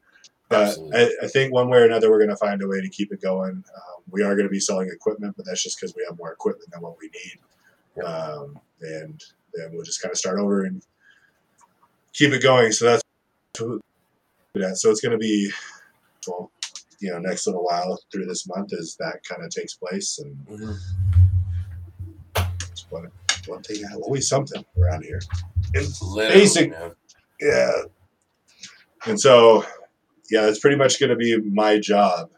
But. 0.50 0.76
I, 0.94 1.10
I 1.22 1.26
think 1.26 1.54
one 1.54 1.70
way 1.70 1.78
or 1.78 1.86
another, 1.86 2.10
we're 2.10 2.18
going 2.18 2.28
to 2.28 2.36
find 2.36 2.62
a 2.62 2.68
way 2.68 2.80
to 2.82 2.88
keep 2.88 3.12
it 3.12 3.22
going. 3.22 3.52
Um, 3.52 4.02
we 4.10 4.22
are 4.22 4.34
going 4.36 4.46
to 4.46 4.50
be 4.50 4.60
selling 4.60 4.90
equipment, 4.92 5.34
but 5.36 5.46
that's 5.46 5.62
just 5.62 5.80
because 5.80 5.94
we 5.96 6.04
have 6.06 6.18
more 6.18 6.32
equipment 6.32 6.70
than 6.70 6.82
what 6.82 6.96
we 7.00 7.06
need. 7.08 7.38
Yep. 7.96 8.04
Um, 8.04 8.58
and 8.82 9.24
then 9.54 9.70
we'll 9.72 9.84
just 9.84 10.02
kind 10.02 10.12
of 10.12 10.18
start 10.18 10.38
over 10.38 10.64
and 10.64 10.82
keep 12.12 12.32
it 12.32 12.42
going. 12.42 12.72
So 12.72 12.84
that's 12.84 13.02
that. 13.58 14.76
So 14.76 14.90
it's 14.90 15.00
going 15.00 15.12
to 15.12 15.18
be, 15.18 15.50
well, 16.26 16.50
you 17.00 17.10
know, 17.12 17.18
next 17.18 17.46
little 17.46 17.64
while 17.64 17.98
through 18.12 18.26
this 18.26 18.46
month 18.48 18.72
as 18.72 18.96
that 18.98 19.20
kind 19.28 19.44
of 19.44 19.50
takes 19.50 19.74
place. 19.74 20.18
And 20.18 20.36
Mhm. 20.46 20.78
it's 22.70 22.86
one, 22.90 23.10
one 23.46 23.62
thing, 23.62 23.82
always 23.94 24.28
something 24.28 24.64
around 24.78 25.04
here. 25.04 25.20
Literally, 25.74 26.28
Basic- 26.28 26.70
man. 26.70 26.92
Yeah. 27.40 27.82
And 29.06 29.20
so, 29.20 29.64
yeah, 30.30 30.46
it's 30.48 30.60
pretty 30.60 30.76
much 30.76 30.98
going 30.98 31.10
to 31.10 31.16
be 31.16 31.36
my 31.38 31.78
job 31.78 32.30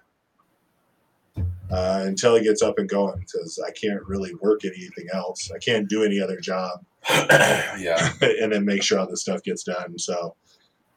uh, 1.71 2.03
until 2.05 2.35
it 2.37 2.43
gets 2.45 2.63
up 2.63 2.79
and 2.79 2.89
going 2.89 3.19
because 3.21 3.59
I 3.65 3.71
can't 3.73 4.03
really 4.07 4.35
work 4.37 4.65
anything 4.65 5.07
else. 5.13 5.51
I 5.55 5.59
can't 5.59 5.89
do 5.89 6.03
any 6.03 6.21
other 6.21 6.41
job 6.41 6.85
yeah. 7.11 8.13
and 8.21 8.53
then 8.53 8.65
make 8.65 8.83
sure 8.83 8.99
all 8.99 9.07
this 9.09 9.21
stuff 9.23 9.43
gets 9.43 9.63
done. 9.65 9.99
So 9.99 10.35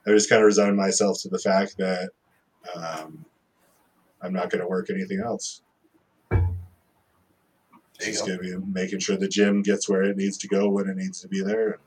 I 0.10 0.14
just 0.14 0.30
kind 0.30 0.42
of 0.42 0.46
resigned 0.46 0.76
myself 0.78 1.22
to 1.22 1.30
the 1.30 1.40
fact 1.40 1.78
that 1.78 2.10
um, 2.76 3.26
I'm 4.22 4.34
not 4.34 4.50
going 4.50 4.62
to 4.62 4.68
work 4.68 4.90
anything 4.90 5.22
else. 5.24 5.62
Just 8.00 8.26
go. 8.26 8.38
going 8.38 8.40
to 8.40 8.60
be 8.60 8.66
making 8.66 9.00
sure 9.00 9.18
the 9.18 9.28
gym 9.28 9.62
gets 9.62 9.90
where 9.90 10.04
it 10.04 10.18
needs 10.18 10.38
to 10.40 10.48
go 10.48 10.70
when 10.70 10.88
it 10.88 10.96
needs 10.96 11.22
to 11.22 11.28
be 11.28 11.42
there 11.42 11.72
and 11.72 11.82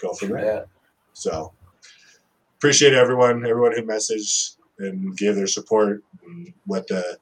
go 0.00 0.12
from 0.12 0.30
there. 0.30 0.44
Yeah. 0.44 0.62
So 1.12 1.52
appreciate 2.58 2.94
everyone, 2.94 3.44
everyone 3.46 3.72
who 3.72 3.82
messaged 3.82 4.56
and 4.78 5.16
gave 5.16 5.34
their 5.34 5.46
support 5.46 6.02
and 6.24 6.52
what 6.64 6.86
the 6.88 7.18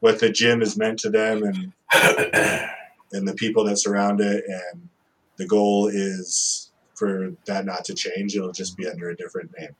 what 0.00 0.20
the 0.20 0.30
gym 0.30 0.60
has 0.60 0.76
meant 0.76 0.98
to 1.00 1.10
them 1.10 1.42
and 1.42 1.72
and 3.12 3.26
the 3.26 3.34
people 3.34 3.64
that 3.64 3.78
surround 3.78 4.20
it 4.20 4.44
and 4.46 4.88
the 5.36 5.46
goal 5.46 5.88
is 5.88 6.70
for 6.94 7.32
that 7.46 7.64
not 7.64 7.84
to 7.86 7.94
change. 7.94 8.36
It'll 8.36 8.52
just 8.52 8.76
be 8.76 8.88
under 8.88 9.10
a 9.10 9.16
different 9.16 9.50
name. 9.58 9.74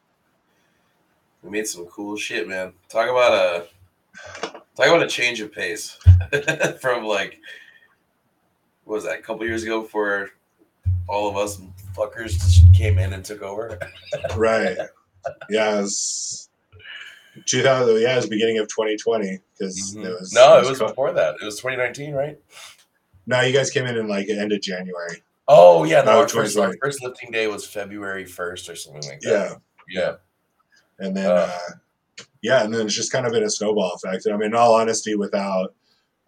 We 1.42 1.50
made 1.50 1.66
some 1.66 1.86
cool 1.86 2.16
shit, 2.16 2.48
man. 2.48 2.72
Talk 2.88 3.08
about 3.10 3.32
a 3.32 3.66
talk 4.76 4.86
about 4.86 5.02
a 5.02 5.06
change 5.08 5.40
of 5.40 5.52
pace 5.52 5.98
from 6.80 7.04
like 7.04 7.38
what 8.84 8.94
was 8.96 9.04
that 9.04 9.18
a 9.18 9.22
couple 9.22 9.44
years 9.46 9.62
ago 9.62 9.82
before 9.82 10.30
all 11.08 11.28
of 11.28 11.36
us 11.36 11.60
fuckers 11.96 12.32
just 12.32 12.72
came 12.74 12.98
in 12.98 13.12
and 13.12 13.24
took 13.24 13.42
over. 13.42 13.78
Right. 14.36 14.76
yeah, 15.50 15.78
it 15.78 15.82
was 15.82 16.48
2000 17.46 18.00
yeah, 18.00 18.12
it 18.14 18.16
was 18.16 18.26
beginning 18.26 18.58
of 18.58 18.68
2020 18.68 19.38
because 19.58 19.94
Mhm. 19.96 20.04
it 20.06 20.20
was 20.20 20.32
no, 20.32 20.58
it 20.58 20.68
was 20.68 20.78
co- 20.78 20.88
before 20.88 21.12
that. 21.12 21.36
It 21.40 21.44
was 21.44 21.56
2019, 21.56 22.14
right? 22.14 22.38
No, 23.26 23.40
you 23.40 23.52
guys 23.52 23.70
came 23.70 23.86
in 23.86 23.96
in 23.96 24.06
like 24.08 24.26
the 24.26 24.38
end 24.38 24.52
of 24.52 24.60
January. 24.60 25.22
Oh 25.48 25.84
yeah, 25.84 26.02
no, 26.02 26.20
our 26.20 26.28
first, 26.28 26.56
our 26.56 26.74
first 26.82 27.02
lifting 27.02 27.30
day 27.30 27.46
was 27.46 27.66
February 27.66 28.24
1st 28.24 28.70
or 28.70 28.76
something 28.76 29.02
like 29.10 29.20
that. 29.20 29.30
Yeah. 29.30 29.54
Yeah. 29.88 30.14
And 30.98 31.16
then 31.16 31.26
Uh. 31.30 31.48
uh, 31.50 31.74
yeah, 32.42 32.62
and 32.64 32.72
then 32.72 32.86
it's 32.86 32.94
just 32.94 33.10
kind 33.12 33.26
of 33.26 33.32
been 33.32 33.42
a 33.42 33.50
snowball 33.50 33.92
effect. 33.94 34.26
I 34.26 34.32
mean, 34.36 34.46
in 34.48 34.54
all 34.54 34.74
honesty, 34.74 35.14
without 35.14 35.74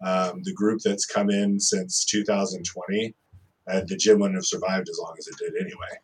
um, 0.05 0.41
the 0.43 0.53
group 0.53 0.81
that's 0.83 1.05
come 1.05 1.29
in 1.29 1.59
since 1.59 2.05
2020, 2.05 3.15
uh, 3.67 3.81
the 3.87 3.95
gym 3.95 4.19
wouldn't 4.19 4.35
have 4.37 4.45
survived 4.45 4.89
as 4.89 4.99
long 5.01 5.15
as 5.17 5.27
it 5.27 5.35
did 5.37 5.53
anyway. 5.59 5.99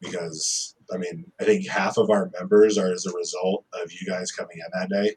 because 0.00 0.74
I 0.92 0.98
mean 0.98 1.30
I 1.40 1.44
think 1.44 1.66
half 1.68 1.96
of 1.96 2.10
our 2.10 2.30
members 2.38 2.76
are 2.78 2.92
as 2.92 3.06
a 3.06 3.12
result 3.12 3.64
of 3.82 3.90
you 3.92 4.06
guys 4.06 4.30
coming 4.32 4.58
in 4.58 4.80
that 4.80 4.90
day. 4.90 5.16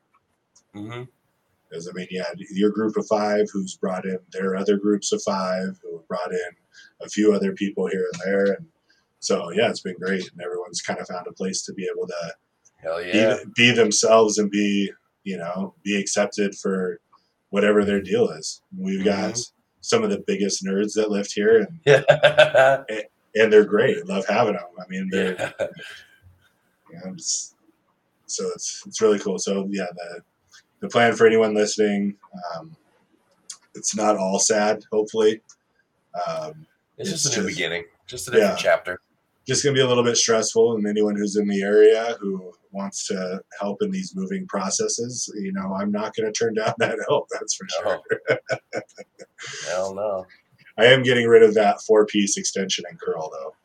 hmm 0.74 1.04
Because 1.70 1.88
I 1.88 1.92
mean, 1.94 2.08
you 2.10 2.24
had 2.24 2.40
your 2.52 2.72
group 2.72 2.96
of 2.98 3.06
five 3.08 3.48
who's 3.52 3.76
brought 3.76 4.06
in 4.06 4.20
their 4.32 4.56
other 4.56 4.78
groups 4.78 5.12
of 5.12 5.22
five 5.24 5.78
who 5.84 6.02
brought 6.08 6.32
in 6.32 6.50
a 7.02 7.10
few 7.10 7.34
other 7.34 7.54
people 7.54 7.88
here 7.88 8.08
and 8.14 8.22
there, 8.26 8.46
and 8.54 8.66
so 9.20 9.52
yeah, 9.52 9.70
it's 9.70 9.82
been 9.82 9.98
great, 10.00 10.30
and 10.32 10.42
everyone's 10.42 10.82
kind 10.82 11.00
of 11.00 11.08
found 11.08 11.28
a 11.28 11.34
place 11.34 11.64
to 11.64 11.74
be 11.74 11.88
able 11.94 12.08
to 12.08 12.34
Hell 12.78 13.02
yeah. 13.04 13.38
be, 13.56 13.70
be 13.70 13.72
themselves 13.72 14.38
and 14.38 14.50
be 14.52 14.92
you 15.24 15.38
know 15.38 15.74
be 15.84 16.00
accepted 16.00 16.56
for 16.56 17.00
whatever 17.50 17.84
their 17.84 18.02
deal 18.02 18.30
is. 18.30 18.62
We've 18.78 19.04
got 19.04 19.34
Mhm. 19.34 19.52
some 19.82 20.04
of 20.04 20.10
the 20.10 20.24
biggest 20.28 20.64
nerds 20.64 20.94
that 20.94 21.10
lived 21.12 21.34
here, 21.34 21.58
and 21.60 21.80
Yeah. 21.86 22.84
and 23.36 23.52
they're 23.54 23.66
great. 23.66 24.06
Love 24.08 24.26
having 24.28 24.54
them. 24.54 24.64
I 24.80 24.88
mean, 24.90 25.10
they're 25.12 25.36
yeah. 25.40 25.68
you 26.92 26.96
know, 27.04 27.14
it's, 27.14 27.56
so 28.28 28.48
it's 28.56 28.84
it's 28.86 29.02
really 29.02 29.20
cool. 29.20 29.40
So 29.40 29.68
yeah, 29.72 29.88
the 29.96 30.22
the 30.80 30.88
plan 30.90 31.16
for 31.16 31.26
anyone 31.28 31.54
listening, 31.54 32.16
um, 32.56 32.76
it's 33.76 33.96
not 33.96 34.18
all 34.18 34.40
sad. 34.40 34.84
Hopefully, 34.92 35.42
um, 36.28 36.66
It's 36.98 37.10
just 37.12 37.26
a 37.26 37.30
new 37.30 37.36
just- 37.48 37.48
beginning, 37.58 37.86
just 38.08 38.28
a 38.28 38.32
different 38.32 38.54
Yeah. 38.58 38.72
chapter. 38.76 39.00
just 39.48 39.64
gonna 39.64 39.74
be 39.74 39.80
a 39.80 39.88
little 39.88 40.04
bit 40.04 40.18
stressful, 40.18 40.76
and 40.76 40.86
anyone 40.86 41.16
who's 41.16 41.38
in 41.38 41.48
the 41.48 41.62
area 41.62 42.18
who 42.20 42.54
wants 42.74 43.08
to 43.08 43.42
help 43.62 43.82
in 43.82 43.90
these 43.92 44.14
moving 44.14 44.46
processes, 44.46 45.32
you 45.40 45.54
know, 45.54 45.74
I'm 45.74 45.90
not 45.90 46.14
gonna 46.14 46.34
turn 46.34 46.54
down 46.56 46.74
that 46.80 47.00
help. 47.08 47.30
That's 47.32 47.56
for 47.56 47.66
sure. 47.70 48.02
No. 48.30 48.38
Hell 49.70 49.96
no. 49.96 50.26
I 50.78 50.88
am 50.88 51.02
getting 51.02 51.28
rid 51.30 51.44
of 51.44 51.54
that 51.54 51.82
four 51.82 52.06
piece 52.06 52.36
extension 52.36 52.84
and 52.90 53.00
curl 53.00 53.30
though. 53.32 53.56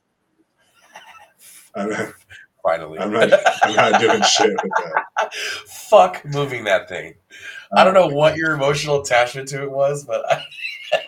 I'm 1.75 2.14
Finally. 2.62 2.98
I'm 3.01 3.12
not, 3.12 3.31
I'm 3.64 3.75
not 3.75 4.01
doing 4.01 4.22
shit 4.22 4.51
with 4.51 4.72
that. 4.79 5.35
Fuck 5.35 6.25
moving 6.25 6.64
that 6.64 6.88
thing. 6.88 7.14
I 7.77 7.83
don't 7.85 7.94
know 7.94 8.07
what 8.09 8.37
your 8.37 8.53
emotional 8.55 9.01
attachment 9.01 9.48
to 9.48 9.62
it 9.62 9.70
was, 9.70 10.05
but 10.05 10.22
I, 10.31 10.42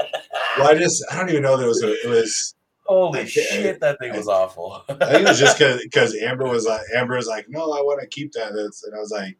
Well, 0.59 0.69
I 0.71 0.75
just 0.75 1.05
I 1.12 1.17
don't 1.19 1.29
even 1.31 1.43
know 1.43 1.59
it 1.59 1.67
was 1.67 1.83
a, 1.83 1.93
it 1.93 2.09
was 2.09 2.55
holy 2.87 3.21
I- 3.21 3.25
shit, 3.25 3.81
that 3.81 3.99
thing 3.99 4.17
was 4.17 4.29
awful. 4.29 4.85
I 4.88 4.95
think 4.95 5.23
it 5.23 5.29
was 5.29 5.38
just 5.38 5.59
because 5.83 6.14
Amber 6.17 6.45
was 6.49 6.64
like 6.64 6.83
Amber 6.95 7.17
was 7.17 7.27
like, 7.27 7.47
no, 7.49 7.73
I 7.73 7.81
want 7.81 8.01
to 8.01 8.07
keep 8.07 8.33
that. 8.33 8.51
And 8.51 8.59
I 8.95 8.99
was 8.99 9.11
like, 9.12 9.37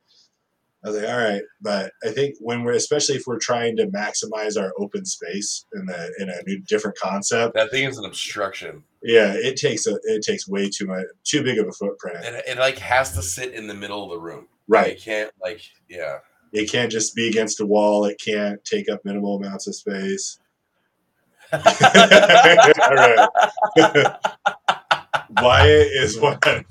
I 0.85 0.89
was 0.91 1.01
like, 1.01 1.09
all 1.09 1.17
right, 1.17 1.43
but 1.63 1.93
I 2.05 2.11
think 2.11 2.35
when 2.41 2.63
we're 2.63 2.73
especially 2.73 3.15
if 3.15 3.23
we're 3.27 3.39
trying 3.39 3.75
to 3.77 3.87
maximize 3.87 4.61
our 4.61 4.75
open 4.79 5.07
space 5.07 5.65
in 5.73 5.87
the 5.87 6.13
in 6.19 6.29
a 6.29 6.43
new 6.47 6.61
different 6.61 6.99
concept, 6.99 7.55
that 7.55 7.71
thing 7.71 7.85
is 7.85 7.97
an 7.97 8.05
obstruction. 8.05 8.85
yeah, 9.03 9.33
it 9.33 9.57
takes 9.57 9.87
a 9.87 9.99
it 10.05 10.23
takes 10.23 10.47
way 10.47 10.69
too 10.69 10.87
much 10.87 11.05
too 11.25 11.43
big 11.43 11.59
of 11.59 11.67
a 11.67 11.73
footprint. 11.73 12.19
And 12.23 12.37
it, 12.47 12.59
like 12.59 12.79
has 12.79 13.15
to 13.15 13.23
sit 13.23 13.55
in 13.55 13.67
the 13.67 13.75
middle 13.75 14.05
of 14.05 14.11
the 14.11 14.19
room. 14.19 14.47
Right, 14.69 14.93
It 14.93 15.01
can't 15.01 15.31
like 15.43 15.63
yeah. 15.89 16.19
it 16.53 16.71
can't 16.71 16.93
just 16.93 17.15
be 17.15 17.29
against 17.29 17.61
a 17.61 17.67
wall. 17.67 18.05
It 18.05 18.21
can't 18.23 18.63
take 18.65 18.91
up 18.91 19.05
minimal 19.07 19.37
amounts 19.37 19.67
of 19.67 19.75
space. 19.75 20.39
Wyatt 25.43 25.89
is 25.93 26.19
hundred. 26.21 26.65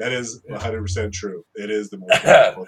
That 0.00 0.12
is 0.12 0.40
one 0.46 0.60
hundred 0.60 0.82
percent 0.82 1.14
true. 1.14 1.44
It 1.54 1.70
is 1.70 1.90
the 1.90 1.98
most 1.98 2.22
powerful. 2.22 2.66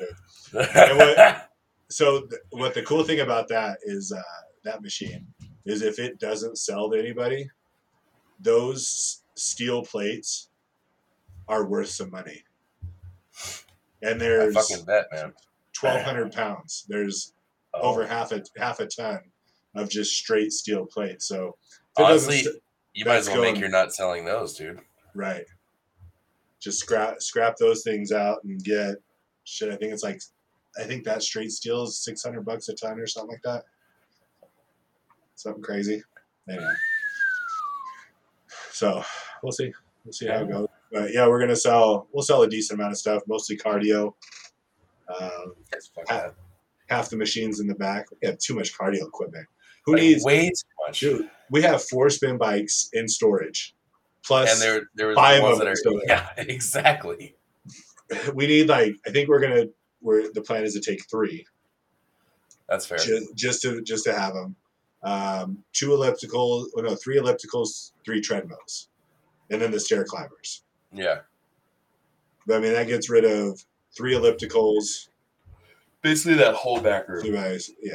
What- 0.52 1.42
So 1.88 2.22
th- 2.22 2.40
what 2.50 2.74
the 2.74 2.82
cool 2.82 3.04
thing 3.04 3.20
about 3.20 3.46
that 3.48 3.78
is 3.84 4.10
uh, 4.10 4.20
that 4.64 4.82
machine 4.82 5.24
is 5.64 5.82
if 5.82 6.00
it 6.00 6.18
doesn't 6.18 6.58
sell 6.58 6.90
to 6.90 6.98
anybody, 6.98 7.48
those 8.40 9.22
steel 9.36 9.84
plates 9.84 10.48
are 11.46 11.64
worth 11.64 11.88
some 11.90 12.10
money. 12.10 12.42
And 14.02 14.16
I 14.16 14.18
there's 14.18 14.54
fucking 14.54 14.84
bet, 14.84 15.06
man. 15.12 15.32
twelve 15.74 16.02
hundred 16.02 16.32
pounds. 16.32 16.84
There's 16.88 17.32
Oh. 17.72 17.82
over 17.90 18.04
half 18.06 18.32
a 18.32 18.42
half 18.56 18.80
a 18.80 18.86
ton 18.86 19.20
of 19.76 19.88
just 19.88 20.16
straight 20.16 20.50
steel 20.52 20.86
plate. 20.86 21.22
So 21.22 21.56
if 21.96 22.00
it 22.00 22.02
doesn't 22.02 22.32
Honestly, 22.32 22.60
you 22.96 23.04
might 23.04 23.16
as 23.16 23.28
well 23.28 23.42
make 23.42 23.52
going- 23.52 23.60
your 23.60 23.68
nut 23.68 23.94
selling 23.94 24.24
those, 24.24 24.54
dude. 24.56 24.80
Right. 25.14 25.44
Just 26.58 26.80
scrap 26.80 27.20
scrap 27.20 27.56
those 27.56 27.82
things 27.82 28.10
out 28.10 28.42
and 28.44 28.62
get 28.62 28.96
shit. 29.44 29.72
I 29.72 29.76
think 29.76 29.92
it's 29.92 30.02
like 30.02 30.20
I 30.78 30.84
think 30.84 31.04
that 31.04 31.22
straight 31.22 31.52
steel 31.52 31.84
is 31.84 31.98
six 32.02 32.24
hundred 32.24 32.44
bucks 32.44 32.68
a 32.68 32.74
ton 32.74 32.98
or 32.98 33.06
something 33.06 33.30
like 33.32 33.42
that. 33.42 33.64
Something 35.34 35.62
crazy. 35.62 36.02
Anyway. 36.48 36.72
So 38.72 39.02
we'll 39.42 39.52
see. 39.52 39.72
We'll 40.04 40.12
see 40.12 40.26
how 40.26 40.42
it 40.42 40.48
goes. 40.50 40.68
But 40.92 41.12
yeah, 41.12 41.26
we're 41.28 41.40
gonna 41.40 41.56
sell 41.56 42.08
we'll 42.12 42.22
sell 42.22 42.42
a 42.42 42.48
decent 42.48 42.80
amount 42.80 42.92
of 42.92 42.98
stuff, 42.98 43.22
mostly 43.26 43.56
cardio. 43.56 44.14
Um, 45.08 45.54
that. 46.08 46.34
half 46.88 47.10
the 47.10 47.16
machines 47.16 47.60
in 47.60 47.66
the 47.66 47.74
back. 47.74 48.06
We 48.10 48.26
have 48.28 48.38
too 48.38 48.54
much 48.54 48.76
cardio 48.76 49.06
equipment. 49.06 49.46
Who 49.86 49.92
Like, 49.92 50.02
needs 50.02 50.24
way 50.24 50.48
too 50.50 50.86
much? 50.86 51.00
dude, 51.00 51.30
we 51.50 51.62
have 51.62 51.82
four 51.84 52.10
spin 52.10 52.36
bikes 52.38 52.88
in 52.92 53.08
storage. 53.08 53.74
Plus 54.24 54.52
and 54.52 54.60
there, 54.60 54.88
there 54.96 55.06
was 55.08 55.14
five 55.16 55.36
the 55.38 55.42
ones 55.44 55.58
that 55.58 55.68
are, 55.68 55.76
still 55.76 55.94
there. 56.04 56.04
yeah, 56.08 56.30
exactly. 56.36 57.36
we 58.34 58.46
need 58.48 58.68
like 58.68 58.96
I 59.06 59.10
think 59.10 59.28
we're 59.28 59.40
gonna 59.40 59.66
we're 60.02 60.32
the 60.32 60.42
plan 60.42 60.64
is 60.64 60.74
to 60.74 60.80
take 60.80 61.08
three 61.08 61.46
That's 62.68 62.86
fair. 62.86 62.98
just, 62.98 63.34
just 63.36 63.62
to 63.62 63.80
just 63.82 64.04
to 64.04 64.12
have 64.12 64.34
them. 64.34 64.56
Um, 65.02 65.62
two 65.72 65.88
ellipticals, 65.90 66.66
oh 66.76 66.80
no, 66.80 66.96
three 66.96 67.18
ellipticals, 67.18 67.92
three 68.04 68.20
treadmills, 68.20 68.88
and 69.50 69.62
then 69.62 69.70
the 69.70 69.78
stair 69.78 70.04
climbers. 70.04 70.62
Yeah, 70.92 71.18
But 72.48 72.56
I 72.56 72.60
mean 72.60 72.72
that 72.72 72.88
gets 72.88 73.08
rid 73.08 73.24
of 73.24 73.64
three 73.96 74.14
ellipticals, 74.14 75.08
basically 76.02 76.34
that 76.38 76.54
whole 76.54 76.80
back 76.80 77.08
room. 77.08 77.22
two 77.24 77.32
guys. 77.32 77.70
Yeah, 77.80 77.94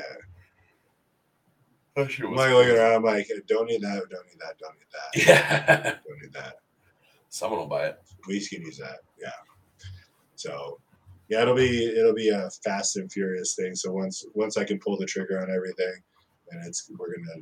I'm 1.98 2.04
like 2.36 2.54
looking 2.54 2.78
around. 2.78 2.94
I'm 2.94 3.04
like, 3.04 3.30
don't 3.48 3.68
need 3.68 3.82
that. 3.82 4.04
Don't 4.10 4.26
need 4.28 4.40
that. 4.40 4.58
Don't 4.60 4.76
need 4.76 4.88
that. 4.94 5.28
Yeah, 5.28 5.84
Don't 6.08 6.22
need 6.22 6.34
that. 6.34 6.56
someone 7.30 7.60
will 7.60 7.68
buy 7.68 7.88
it. 7.88 8.00
We 8.28 8.46
can 8.46 8.62
use 8.62 8.78
that. 8.78 9.00
Yeah. 9.20 9.30
So 10.36 10.80
yeah, 11.28 11.42
it'll 11.42 11.56
be 11.56 11.88
it'll 11.98 12.14
be 12.14 12.30
a 12.30 12.50
fast 12.64 12.98
and 12.98 13.12
furious 13.12 13.56
thing. 13.56 13.76
So 13.76 13.92
once 13.92 14.26
once 14.34 14.58
I 14.58 14.64
can 14.64 14.80
pull 14.80 14.98
the 14.98 15.06
trigger 15.06 15.42
on 15.42 15.52
everything, 15.52 15.94
then 16.50 16.62
it's 16.66 16.90
we're 16.98 17.16
gonna 17.16 17.42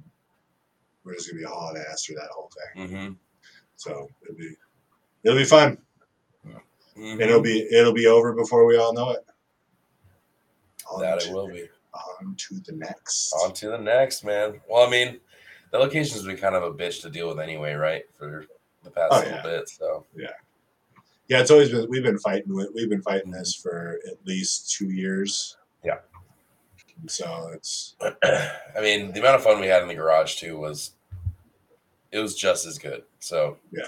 we're 1.03 1.15
just 1.15 1.29
gonna 1.29 1.39
be 1.39 1.45
a 1.45 1.49
hauling 1.49 1.83
ass 1.89 2.05
through 2.05 2.15
that 2.15 2.29
whole 2.31 2.49
thing. 2.75 2.88
Mm-hmm. 2.88 3.13
So 3.75 4.09
it'll 4.23 4.35
be 4.35 4.55
it'll 5.23 5.38
be 5.38 5.45
fun. 5.45 5.77
And 6.95 7.21
it'll 7.21 7.41
be 7.41 7.67
it'll 7.71 7.93
be 7.93 8.07
over 8.07 8.33
before 8.33 8.65
we 8.65 8.77
all 8.77 8.93
know 8.93 9.12
it. 9.12 9.25
On 10.91 11.01
that 11.01 11.25
it 11.25 11.31
will 11.33 11.47
be. 11.47 11.69
On 11.93 12.36
to 12.36 12.60
the 12.60 12.73
next. 12.73 13.34
On 13.43 13.54
to 13.54 13.69
the 13.69 13.78
next, 13.78 14.23
man. 14.23 14.60
Well, 14.69 14.86
I 14.86 14.89
mean, 14.89 15.19
the 15.71 15.80
location's 15.80 16.23
been 16.25 16.38
kind 16.38 16.56
of 16.56 16.63
a 16.63 16.71
bitch 16.71 17.02
to 17.02 17.10
deal 17.10 17.28
with 17.30 17.39
anyway, 17.39 17.73
right? 17.73 18.04
For 18.17 18.45
the 18.84 18.91
past 18.91 19.08
Oh, 19.12 19.17
little 19.19 19.32
yeah. 19.34 19.41
bit. 19.43 19.69
So 19.69 20.06
Yeah, 20.15 20.28
yeah. 21.28 21.41
it's 21.41 21.52
always 21.52 21.69
been 21.69 21.88
we've 21.89 22.04
been 22.04 22.19
fighting 22.19 22.54
with 22.54 22.69
we've 22.75 22.89
been 22.89 23.02
fighting 23.02 23.32
this 23.32 23.56
for 23.56 23.99
at 24.08 24.15
least 24.25 24.71
two 24.71 24.89
years. 24.91 25.58
Yeah. 25.84 25.99
So 27.08 27.49
it's 27.54 27.95
I 28.23 28.82
mean, 28.82 29.12
the 29.13 29.19
amount 29.19 29.36
of 29.36 29.43
fun 29.43 29.60
we 29.60 29.67
had 29.67 29.82
in 29.82 29.88
the 29.88 29.95
garage 29.95 30.36
too 30.36 30.58
was 30.58 30.91
it 32.12 32.19
was 32.19 32.36
just 32.36 32.65
as 32.65 32.78
good. 32.78 33.04
So 33.19 33.58
yeah. 33.71 33.88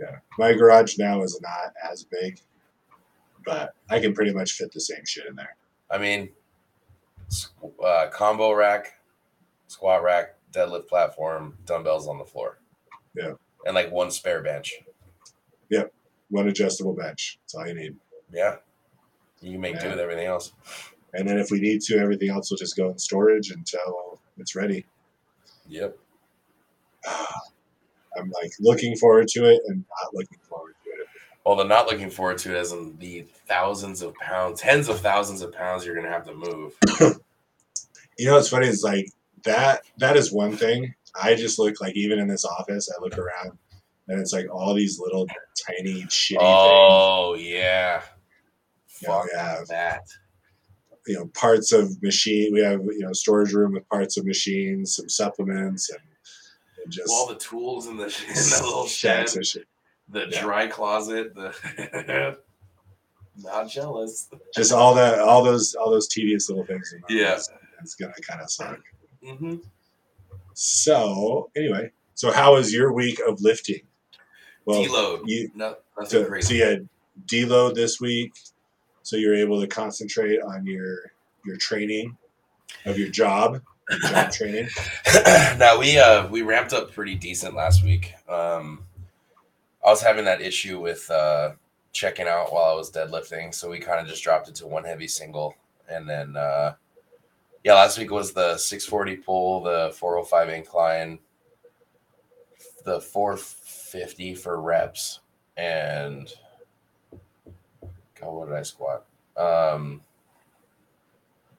Yeah. 0.00 0.16
My 0.38 0.52
garage 0.52 0.98
now 0.98 1.22
is 1.22 1.40
not 1.40 1.72
as 1.90 2.04
big, 2.04 2.40
but 3.46 3.74
I 3.88 3.98
can 4.00 4.12
pretty 4.14 4.32
much 4.34 4.52
fit 4.52 4.72
the 4.72 4.80
same 4.80 5.04
shit 5.06 5.26
in 5.26 5.34
there. 5.36 5.56
I 5.90 5.96
mean, 5.98 6.28
uh, 7.84 8.06
combo 8.12 8.52
rack, 8.52 8.94
squat 9.66 10.02
rack, 10.02 10.36
deadlift 10.52 10.88
platform, 10.88 11.56
dumbbells 11.64 12.08
on 12.08 12.18
the 12.18 12.24
floor. 12.24 12.58
Yeah. 13.14 13.32
And 13.64 13.74
like 13.74 13.90
one 13.90 14.10
spare 14.10 14.42
bench. 14.42 14.74
Yeah. 15.70 15.84
One 16.30 16.48
adjustable 16.48 16.94
bench. 16.94 17.38
That's 17.42 17.54
all 17.54 17.66
you 17.66 17.74
need. 17.74 17.96
Yeah. 18.32 18.56
You 19.40 19.52
can 19.52 19.60
make 19.60 19.80
do 19.80 19.88
with 19.88 19.98
everything 19.98 20.26
else. 20.26 20.52
And 21.14 21.28
then 21.28 21.38
if 21.38 21.50
we 21.50 21.60
need 21.60 21.80
to, 21.82 21.98
everything 21.98 22.30
else 22.30 22.50
will 22.50 22.58
just 22.58 22.76
go 22.76 22.90
in 22.90 22.98
storage 22.98 23.50
until 23.50 24.20
it's 24.38 24.54
ready. 24.54 24.86
Yep. 25.68 25.96
I'm 27.06 28.30
like 28.30 28.52
looking 28.60 28.96
forward 28.96 29.28
to 29.28 29.44
it 29.44 29.60
and 29.66 29.84
not 30.02 30.14
looking 30.14 30.38
forward 30.48 30.65
to 31.46 31.54
the 31.56 31.64
not 31.64 31.86
looking 31.86 32.10
forward 32.10 32.38
to 32.38 32.54
it 32.54 32.58
as 32.58 32.72
in 32.72 32.96
the 32.98 33.24
thousands 33.46 34.02
of 34.02 34.14
pounds, 34.14 34.60
tens 34.60 34.88
of 34.88 35.00
thousands 35.00 35.42
of 35.42 35.52
pounds 35.52 35.86
you're 35.86 35.94
gonna 35.94 36.10
have 36.10 36.26
to 36.26 36.34
move. 36.34 36.74
You 38.18 38.28
know 38.28 38.36
what's 38.36 38.48
funny 38.48 38.66
is 38.66 38.82
like 38.82 39.10
that 39.44 39.82
that 39.98 40.16
is 40.16 40.32
one 40.32 40.56
thing. 40.56 40.94
I 41.22 41.34
just 41.34 41.58
look 41.58 41.82
like 41.82 41.94
even 41.96 42.18
in 42.18 42.28
this 42.28 42.46
office, 42.46 42.90
I 42.90 42.98
look 43.02 43.18
around 43.18 43.58
and 44.08 44.18
it's 44.18 44.32
like 44.32 44.46
all 44.50 44.72
these 44.72 44.98
little 44.98 45.26
tiny 45.66 46.02
shitty 46.04 46.28
things. 46.28 46.40
Oh 46.40 47.34
yeah. 47.38 48.00
Yeah, 49.02 49.08
Fuck 49.08 49.24
we 49.24 49.38
have. 49.38 49.68
that. 49.68 50.00
You 51.06 51.16
know, 51.16 51.26
parts 51.34 51.72
of 51.72 52.02
machine 52.02 52.54
we 52.54 52.60
have, 52.60 52.80
you 52.84 53.00
know, 53.00 53.12
storage 53.12 53.52
room 53.52 53.74
with 53.74 53.86
parts 53.90 54.16
of 54.16 54.24
machines, 54.24 54.96
some 54.96 55.10
supplements 55.10 55.90
and 55.90 56.00
and 56.82 56.90
just 56.90 57.10
all 57.12 57.26
the 57.26 57.34
tools 57.34 57.86
in 57.86 57.98
the 57.98 58.04
in 58.04 58.34
that 58.34 58.60
little 58.64 58.86
shed, 58.86 59.28
stacks 59.28 59.36
of 59.36 59.46
shit. 59.46 59.66
The 60.08 60.26
Yeah. 60.30 60.40
dry 60.42 60.66
closet, 60.68 61.34
the 61.34 62.36
not 63.38 63.68
jealous. 63.68 64.28
just 64.54 64.72
all 64.72 64.94
that, 64.94 65.18
all 65.18 65.42
those, 65.44 65.74
all 65.74 65.90
those 65.90 66.08
tedious 66.08 66.48
little 66.48 66.64
things. 66.64 66.94
Yeah. 67.08 67.30
house. 67.30 67.48
it's 67.82 67.94
gonna 67.94 68.12
kind 68.26 68.40
of 68.40 68.50
suck. 68.50 68.80
Mm-hmm. 69.24 69.56
So 70.54 71.50
anyway, 71.56 71.90
so 72.14 72.32
how 72.32 72.54
was 72.54 72.72
your 72.72 72.92
week 72.92 73.20
of 73.26 73.40
lifting? 73.42 73.80
Deload. 74.66 75.20
you 75.26 75.50
No, 75.54 75.76
so, 76.06 76.40
so 76.40 76.52
you 76.54 76.64
had 76.64 76.88
deload 77.26 77.74
this 77.74 78.00
week, 78.00 78.32
so 79.02 79.16
you're 79.16 79.34
able 79.36 79.60
to 79.60 79.66
concentrate 79.66 80.40
on 80.42 80.66
your 80.66 81.12
your 81.44 81.56
training 81.56 82.16
of 82.84 82.98
your 82.98 83.08
job, 83.08 83.60
your 83.90 83.98
job 84.00 84.30
training. 84.32 84.68
now 85.58 85.78
we 85.78 85.98
uh 85.98 86.26
we 86.28 86.42
ramped 86.42 86.72
up 86.72 86.90
pretty 86.92 87.14
decent 87.14 87.54
last 87.54 87.84
week. 87.84 88.14
Um 88.28 88.80
I 89.86 89.90
was 89.90 90.02
having 90.02 90.24
that 90.24 90.42
issue 90.42 90.80
with 90.80 91.10
uh 91.10 91.52
checking 91.92 92.26
out 92.26 92.52
while 92.52 92.70
I 92.70 92.74
was 92.74 92.90
deadlifting, 92.90 93.54
so 93.54 93.70
we 93.70 93.78
kind 93.78 94.00
of 94.00 94.06
just 94.06 94.22
dropped 94.22 94.48
it 94.48 94.54
to 94.56 94.66
one 94.66 94.84
heavy 94.84 95.08
single 95.08 95.54
and 95.88 96.08
then 96.08 96.36
uh 96.36 96.74
yeah, 97.66 97.74
last 97.74 97.98
week 97.98 98.12
was 98.12 98.32
the 98.32 98.56
640 98.56 99.16
pull, 99.16 99.60
the 99.60 99.92
405 99.96 100.50
incline, 100.50 101.18
the 102.84 103.00
450 103.00 104.36
for 104.36 104.60
reps, 104.60 105.18
and 105.56 106.32
God, 108.20 108.30
what 108.30 108.48
did 108.48 108.56
I 108.56 108.62
squat? 108.62 109.04
Um, 109.36 110.00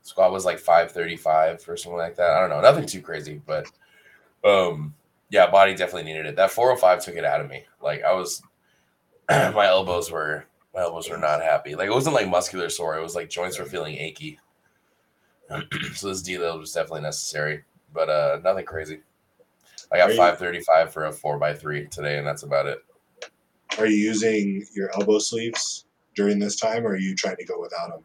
squat 0.02 0.32
was 0.32 0.46
like 0.46 0.60
535 0.60 1.68
or 1.68 1.76
something 1.76 1.98
like 1.98 2.16
that. 2.16 2.32
I 2.32 2.40
don't 2.40 2.52
know, 2.52 2.62
nothing 2.62 2.86
too 2.86 3.02
crazy, 3.02 3.42
but 3.46 3.70
um, 4.46 4.96
yeah, 5.30 5.50
body 5.50 5.76
definitely 5.76 6.12
needed 6.12 6.26
it. 6.26 6.36
That 6.36 6.52
405 6.52 7.04
took 7.04 7.16
it 7.16 7.26
out 7.26 7.42
of 7.42 7.50
me. 7.50 7.66
Like 7.82 8.04
I 8.04 8.14
was, 8.14 8.42
my 9.30 9.66
elbows 9.66 10.12
were 10.12 10.46
my 10.74 10.82
elbows 10.82 11.10
were 11.10 11.18
not 11.18 11.42
happy. 11.42 11.76
Like 11.76 11.88
it 11.88 11.94
wasn't 11.94 12.16
like 12.16 12.30
muscular 12.30 12.70
sore. 12.70 12.98
It 12.98 13.04
was 13.04 13.16
like 13.16 13.30
joints 13.30 13.60
were 13.60 13.66
feeling 13.66 13.96
achy. 13.98 14.40
so 15.94 16.10
this 16.10 16.22
deload 16.22 16.60
was 16.60 16.74
definitely 16.74 17.02
necessary, 17.02 17.64
but 17.94 18.10
uh, 18.10 18.40
nothing 18.44 18.66
crazy. 18.66 19.00
I 19.92 19.98
got 19.98 20.12
535 20.12 20.92
for 20.92 21.06
a 21.06 21.12
four 21.12 21.38
by 21.38 21.54
three 21.54 21.88
today, 21.88 22.18
and 22.18 22.28
that's 22.28 22.44
about 22.44 22.66
it. 22.66 22.80
Are 23.78 23.86
you 23.86 23.96
using 23.96 24.66
your 24.76 24.92
elbow 24.96 25.20
sleeves 25.20 25.86
during 26.16 26.40
this 26.40 26.58
time, 26.58 26.86
or 26.86 26.92
are 26.92 26.98
you 26.98 27.16
trying 27.16 27.38
to 27.38 27.46
go 27.46 27.60
without 27.60 27.90
them? 27.90 28.04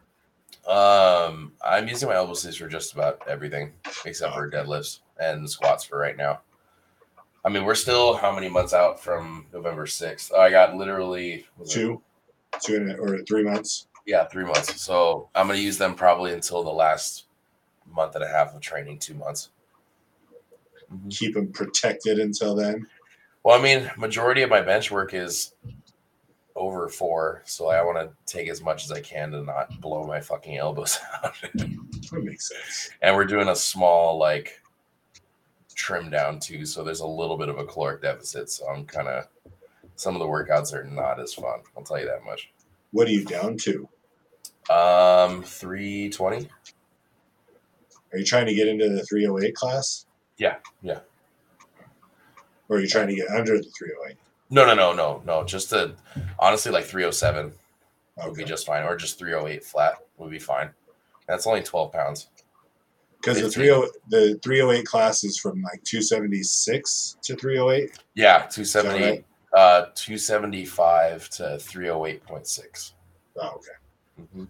Um, 0.65 1.51
I'm 1.65 1.87
using 1.89 2.07
my 2.07 2.15
elbow 2.15 2.35
sleeves 2.35 2.57
for 2.57 2.69
just 2.69 2.93
about 2.93 3.21
everything 3.27 3.73
except 4.05 4.33
for 4.33 4.49
deadlifts 4.49 4.99
and 5.19 5.49
squats 5.49 5.83
for 5.83 5.97
right 5.97 6.15
now. 6.15 6.39
I 7.45 7.49
mean, 7.49 7.65
we're 7.65 7.75
still 7.75 8.15
how 8.15 8.33
many 8.33 8.49
months 8.49 8.73
out 8.73 8.99
from 9.01 9.45
November 9.53 9.85
6th? 9.85 10.33
I 10.33 10.49
got 10.49 10.75
literally 10.75 11.45
was 11.57 11.69
it- 11.69 11.73
Two, 11.73 12.01
two 12.61 12.75
and 12.77 12.91
a, 12.91 12.97
or 12.97 13.19
three 13.23 13.43
months. 13.43 13.87
yeah, 14.05 14.25
three 14.25 14.45
months. 14.45 14.81
So 14.81 15.29
I'm 15.35 15.47
gonna 15.47 15.59
use 15.59 15.77
them 15.77 15.95
probably 15.95 16.31
until 16.33 16.63
the 16.63 16.71
last 16.71 17.25
month 17.91 18.15
and 18.15 18.23
a 18.23 18.27
half 18.27 18.53
of 18.55 18.61
training, 18.61 18.99
two 18.99 19.13
months. 19.15 19.49
Mm-hmm. 20.93 21.09
Keep 21.09 21.33
them 21.35 21.51
protected 21.51 22.19
until 22.19 22.55
then. 22.55 22.87
Well, 23.43 23.59
I 23.59 23.61
mean, 23.61 23.91
majority 23.97 24.41
of 24.43 24.49
my 24.49 24.61
bench 24.61 24.89
work 24.89 25.13
is 25.13 25.53
over 26.55 26.87
four, 26.87 27.41
so 27.45 27.67
I 27.67 27.83
want 27.83 27.97
to 27.97 28.15
take 28.31 28.47
as 28.47 28.61
much 28.61 28.85
as 28.85 28.91
I 28.91 29.01
can 29.01 29.31
to 29.31 29.41
not 29.43 29.81
blow 29.81 30.05
my 30.05 30.21
fucking 30.21 30.57
elbows 30.57 30.99
out. 31.23 31.33
That 31.55 32.23
makes 32.23 32.47
sense. 32.49 32.91
and 33.01 33.15
we're 33.15 33.25
doing 33.25 33.49
a 33.49 33.55
small 33.55 34.17
like 34.17 34.61
trim 35.73 36.09
down 36.09 36.39
too, 36.39 36.65
so 36.65 36.83
there's 36.83 37.01
a 37.01 37.07
little 37.07 37.37
bit 37.37 37.49
of 37.49 37.57
a 37.57 37.65
caloric 37.65 38.01
deficit. 38.01 38.49
So 38.49 38.67
I'm 38.67 38.85
kind 38.85 39.07
of 39.07 39.27
some 39.95 40.15
of 40.15 40.19
the 40.19 40.25
workouts 40.25 40.73
are 40.73 40.83
not 40.83 41.19
as 41.19 41.33
fun. 41.33 41.59
I'll 41.77 41.83
tell 41.83 41.99
you 41.99 42.05
that 42.05 42.23
much. 42.25 42.51
What 42.91 43.07
are 43.07 43.11
you 43.11 43.25
down 43.25 43.57
to? 43.57 43.87
Um, 44.73 45.43
three 45.43 46.09
twenty. 46.09 46.47
Are 48.11 48.19
you 48.19 48.25
trying 48.25 48.45
to 48.45 48.53
get 48.53 48.67
into 48.67 48.89
the 48.89 49.03
308 49.03 49.55
class? 49.55 50.05
Yeah, 50.37 50.57
yeah. 50.83 50.99
Or 52.69 52.77
are 52.77 52.79
you 52.79 52.87
trying 52.87 53.07
to 53.07 53.15
get 53.15 53.27
under 53.29 53.57
the 53.57 53.63
308? 53.75 54.17
No, 54.51 54.67
no, 54.67 54.75
no, 54.75 54.93
no, 54.93 55.21
no. 55.25 55.43
Just 55.43 55.71
to 55.71 55.95
honestly, 56.37 56.71
like 56.71 56.85
307 56.85 57.51
would 58.23 58.35
be 58.35 58.43
just 58.43 58.67
fine, 58.67 58.83
or 58.83 58.95
just 58.95 59.17
308 59.17 59.63
flat 59.63 59.95
would 60.17 60.29
be 60.29 60.37
fine. 60.37 60.69
That's 61.27 61.47
only 61.47 61.63
12 61.63 61.91
pounds. 61.91 62.27
Because 63.23 63.41
the 63.41 63.49
30 63.49 63.87
the 64.09 64.39
308 64.43 64.85
class 64.85 65.23
is 65.23 65.37
from 65.37 65.61
like 65.61 65.81
276 65.83 67.17
to 67.21 67.35
308. 67.37 67.97
Yeah, 68.15 68.39
270, 68.39 69.05
right? 69.05 69.25
uh, 69.53 69.85
275 69.95 71.29
to 71.29 71.43
308.6. 71.43 72.91
Oh, 73.37 73.47
okay. 73.47 74.21
Mm-hmm. 74.21 74.43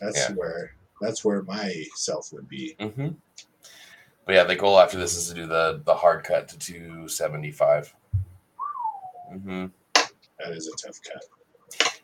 That's 0.00 0.28
Yeah. 0.28 0.34
where 0.34 0.74
that's 1.00 1.24
where 1.24 1.42
my 1.42 1.84
self 1.94 2.32
would 2.32 2.46
be. 2.48 2.76
Mm-hmm. 2.78 3.08
But 4.26 4.34
yeah, 4.34 4.44
the 4.44 4.54
goal 4.54 4.78
after 4.78 4.98
this 4.98 5.16
is 5.16 5.28
to 5.28 5.34
do 5.34 5.46
the 5.46 5.80
the 5.84 5.94
hard 5.94 6.24
cut 6.24 6.48
to 6.48 6.58
275. 6.58 7.94
Mm-hmm. 9.32 9.66
That 9.94 10.52
is 10.52 10.68
a 10.68 10.76
tough 10.86 11.00
cut. 11.02 11.24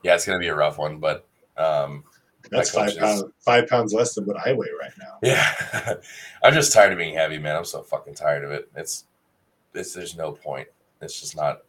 Yeah, 0.03 0.15
it's 0.15 0.25
gonna 0.25 0.39
be 0.39 0.49
a 0.49 0.55
rough 0.55 0.79
one, 0.79 0.99
but 0.99 1.27
um, 1.59 2.05
That's 2.51 2.71
five 2.71 2.97
pounds 2.97 3.25
five 3.41 3.69
pounds 3.69 3.93
less 3.93 4.15
than 4.15 4.25
what 4.25 4.37
I 4.47 4.53
weigh 4.53 4.69
right 4.81 4.93
now. 4.99 5.19
yeah, 5.23 5.95
I'm 6.43 6.55
just 6.55 6.73
tired 6.73 6.93
of 6.93 6.99
being 6.99 7.15
heavy, 7.15 7.39
man. 7.39 7.57
I'm 7.57 7.65
so 7.65 7.83
fucking 7.83 8.15
tired 8.15 8.45
of 8.45 8.51
it. 8.51 8.71
It's 8.77 9.05
it's 9.75 9.95
there's 9.95 10.17
no 10.17 10.33
point. 10.33 10.69
It's 11.01 11.21
just 11.21 11.37
not. 11.37 11.61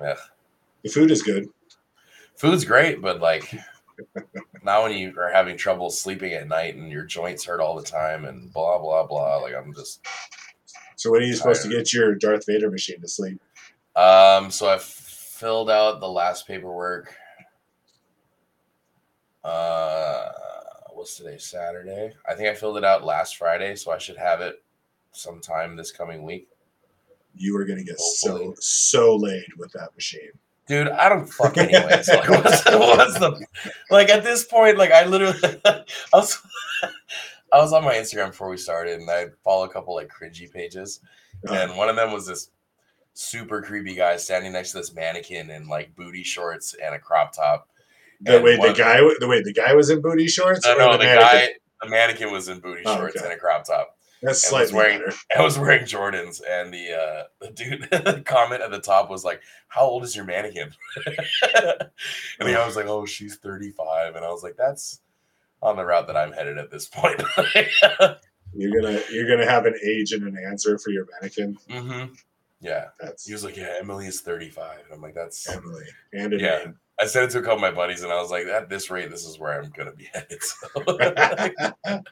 Yeah, 0.00 0.14
The 0.82 0.90
food 0.90 1.10
is 1.10 1.22
good. 1.22 1.48
food's 2.36 2.64
great, 2.64 3.02
but 3.02 3.20
like 3.20 3.52
now 4.62 4.84
when 4.84 4.96
you 4.96 5.12
are 5.18 5.30
having 5.32 5.56
trouble 5.56 5.90
sleeping 5.90 6.32
at 6.34 6.46
night 6.46 6.76
and 6.76 6.90
your 6.90 7.04
joints 7.04 7.44
hurt 7.44 7.60
all 7.60 7.74
the 7.74 7.82
time 7.82 8.24
and 8.24 8.52
blah 8.52 8.78
blah 8.78 9.06
blah, 9.06 9.38
like 9.38 9.54
I'm 9.54 9.74
just 9.74 10.06
So 10.96 11.10
when 11.10 11.22
are 11.22 11.24
you 11.24 11.34
supposed 11.34 11.62
to 11.62 11.68
get 11.68 11.92
your 11.92 12.14
Darth 12.14 12.46
Vader 12.46 12.70
machine 12.70 13.00
to 13.00 13.08
sleep? 13.08 13.40
Um, 13.96 14.50
so 14.52 14.68
I 14.68 14.78
filled 14.78 15.68
out 15.70 15.98
the 16.00 16.08
last 16.08 16.46
paperwork. 16.46 17.12
Uh, 19.48 20.30
what's 20.92 21.16
today? 21.16 21.38
Saturday. 21.38 22.12
I 22.28 22.34
think 22.34 22.48
I 22.50 22.54
filled 22.54 22.76
it 22.76 22.84
out 22.84 23.02
last 23.02 23.38
Friday, 23.38 23.76
so 23.76 23.90
I 23.90 23.98
should 23.98 24.18
have 24.18 24.42
it 24.42 24.62
sometime 25.12 25.74
this 25.74 25.90
coming 25.90 26.22
week. 26.22 26.48
You 27.34 27.56
are 27.56 27.64
gonna 27.64 27.82
get 27.82 27.98
so 27.98 28.30
Hopefully. 28.32 28.56
so 28.60 29.16
laid 29.16 29.46
with 29.56 29.72
that 29.72 29.94
machine. 29.94 30.32
Dude, 30.66 30.88
I 30.88 31.08
don't 31.08 31.26
fuck 31.26 31.56
anyway. 31.56 32.02
Like, 32.06 32.28
what's, 32.28 32.64
what's 32.66 33.18
the 33.18 33.46
like 33.90 34.10
at 34.10 34.22
this 34.22 34.44
point? 34.44 34.76
Like, 34.76 34.92
I 34.92 35.06
literally, 35.06 35.38
I 35.64 35.82
was, 36.12 36.38
I 37.50 37.56
was 37.58 37.72
on 37.72 37.84
my 37.84 37.94
Instagram 37.94 38.28
before 38.28 38.50
we 38.50 38.58
started, 38.58 39.00
and 39.00 39.10
I 39.10 39.28
follow 39.42 39.64
a 39.64 39.72
couple 39.72 39.94
like 39.94 40.10
cringy 40.10 40.52
pages, 40.52 41.00
and 41.50 41.74
one 41.74 41.88
of 41.88 41.96
them 41.96 42.12
was 42.12 42.26
this 42.26 42.50
super 43.14 43.62
creepy 43.62 43.94
guy 43.94 44.18
standing 44.18 44.52
next 44.52 44.72
to 44.72 44.78
this 44.78 44.94
mannequin 44.94 45.50
in 45.50 45.68
like 45.68 45.96
booty 45.96 46.22
shorts 46.22 46.74
and 46.84 46.94
a 46.94 46.98
crop 46.98 47.32
top. 47.32 47.70
The 48.20 48.40
way 48.40 48.56
the 48.56 48.72
guy 48.72 48.98
the 49.20 49.26
wait, 49.28 49.44
the 49.44 49.52
guy 49.52 49.74
was 49.74 49.90
in 49.90 50.00
booty 50.00 50.26
shorts? 50.28 50.64
No, 50.64 50.76
no, 50.76 50.92
the, 50.92 50.98
mannequin? 51.04 51.20
guy, 51.20 51.48
the 51.82 51.88
mannequin 51.88 52.32
was 52.32 52.48
in 52.48 52.60
booty 52.60 52.82
Oh, 52.84 52.96
shorts 52.96 53.16
okay. 53.16 53.24
and 53.24 53.32
a 53.34 53.36
crop 53.38 53.64
top. 53.64 53.94
That's 54.20 54.50
and 54.50 54.60
was 54.60 54.72
wearing- 54.72 54.98
better. 54.98 55.12
I 55.38 55.42
was 55.42 55.56
wearing 55.58 55.84
Jordans, 55.84 56.40
and 56.48 56.74
the 56.74 56.92
uh, 56.92 57.22
the 57.40 57.50
dude 57.52 57.82
the 57.90 58.22
comment 58.26 58.62
at 58.62 58.70
the 58.72 58.80
top 58.80 59.08
was 59.10 59.24
like, 59.24 59.40
"How 59.68 59.82
old 59.82 60.02
is 60.02 60.16
your 60.16 60.24
mannequin?" 60.24 60.72
and 61.06 62.48
the 62.48 62.52
guy 62.52 62.66
was 62.66 62.74
like, 62.76 62.86
"Oh, 62.86 63.06
she's 63.06 63.36
35," 63.36 64.16
and 64.16 64.24
I 64.24 64.28
was 64.30 64.42
like, 64.42 64.56
"That's 64.56 65.00
on 65.62 65.76
the 65.76 65.84
route 65.84 66.06
that 66.08 66.16
I'm 66.16 66.32
headed 66.32 66.58
at 66.58 66.70
this 66.70 66.86
point." 66.88 67.22
You're 68.54 68.80
gonna 68.80 69.00
you're 69.12 69.28
gonna 69.28 69.48
have 69.48 69.66
an 69.66 69.74
age 69.86 70.12
and 70.12 70.26
an 70.26 70.36
answer 70.50 70.78
for 70.78 70.90
your 70.90 71.06
mannequin. 71.20 71.56
hmm 71.70 72.14
Yeah, 72.60 72.86
That's 72.98 73.26
he 73.26 73.32
was 73.32 73.44
like, 73.44 73.56
"Yeah, 73.56 73.74
Emily 73.78 74.06
is 74.06 74.20
35," 74.22 74.80
and 74.86 74.92
I'm 74.94 75.00
like, 75.02 75.14
"That's." 75.14 75.48
Emily 75.48 75.84
and 76.12 76.32
a 76.32 76.38
Yeah. 76.38 76.58
name. 76.58 76.78
I 77.00 77.06
said 77.06 77.24
it 77.24 77.30
to 77.30 77.38
a 77.38 77.42
couple 77.42 77.56
of 77.56 77.60
my 77.60 77.70
buddies, 77.70 78.02
and 78.02 78.12
I 78.12 78.20
was 78.20 78.30
like, 78.30 78.46
"At 78.46 78.68
this 78.68 78.90
rate, 78.90 79.10
this 79.10 79.24
is 79.24 79.38
where 79.38 79.60
I'm 79.60 79.70
gonna 79.70 79.92
be 79.92 80.08
headed." 80.12 80.40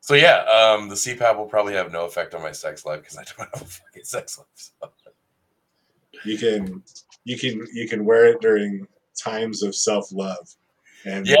So, 0.00 0.14
so 0.14 0.14
yeah, 0.14 0.38
um, 0.44 0.88
the 0.88 0.94
CPAP 0.94 1.36
will 1.36 1.46
probably 1.46 1.74
have 1.74 1.92
no 1.92 2.06
effect 2.06 2.34
on 2.34 2.42
my 2.42 2.52
sex 2.52 2.84
life 2.86 3.00
because 3.00 3.18
I 3.18 3.24
don't 3.24 3.48
have 3.54 3.62
a 3.62 3.64
fucking 3.64 4.04
sex 4.04 4.38
life. 4.38 4.46
So. 4.54 4.90
you 6.24 6.38
can 6.38 6.82
you 7.24 7.38
can 7.38 7.66
you 7.72 7.88
can 7.88 8.04
wear 8.04 8.26
it 8.26 8.40
during 8.40 8.86
times 9.18 9.62
of 9.62 9.74
self 9.74 10.10
love, 10.12 10.48
and 11.04 11.26
Yeah. 11.26 11.36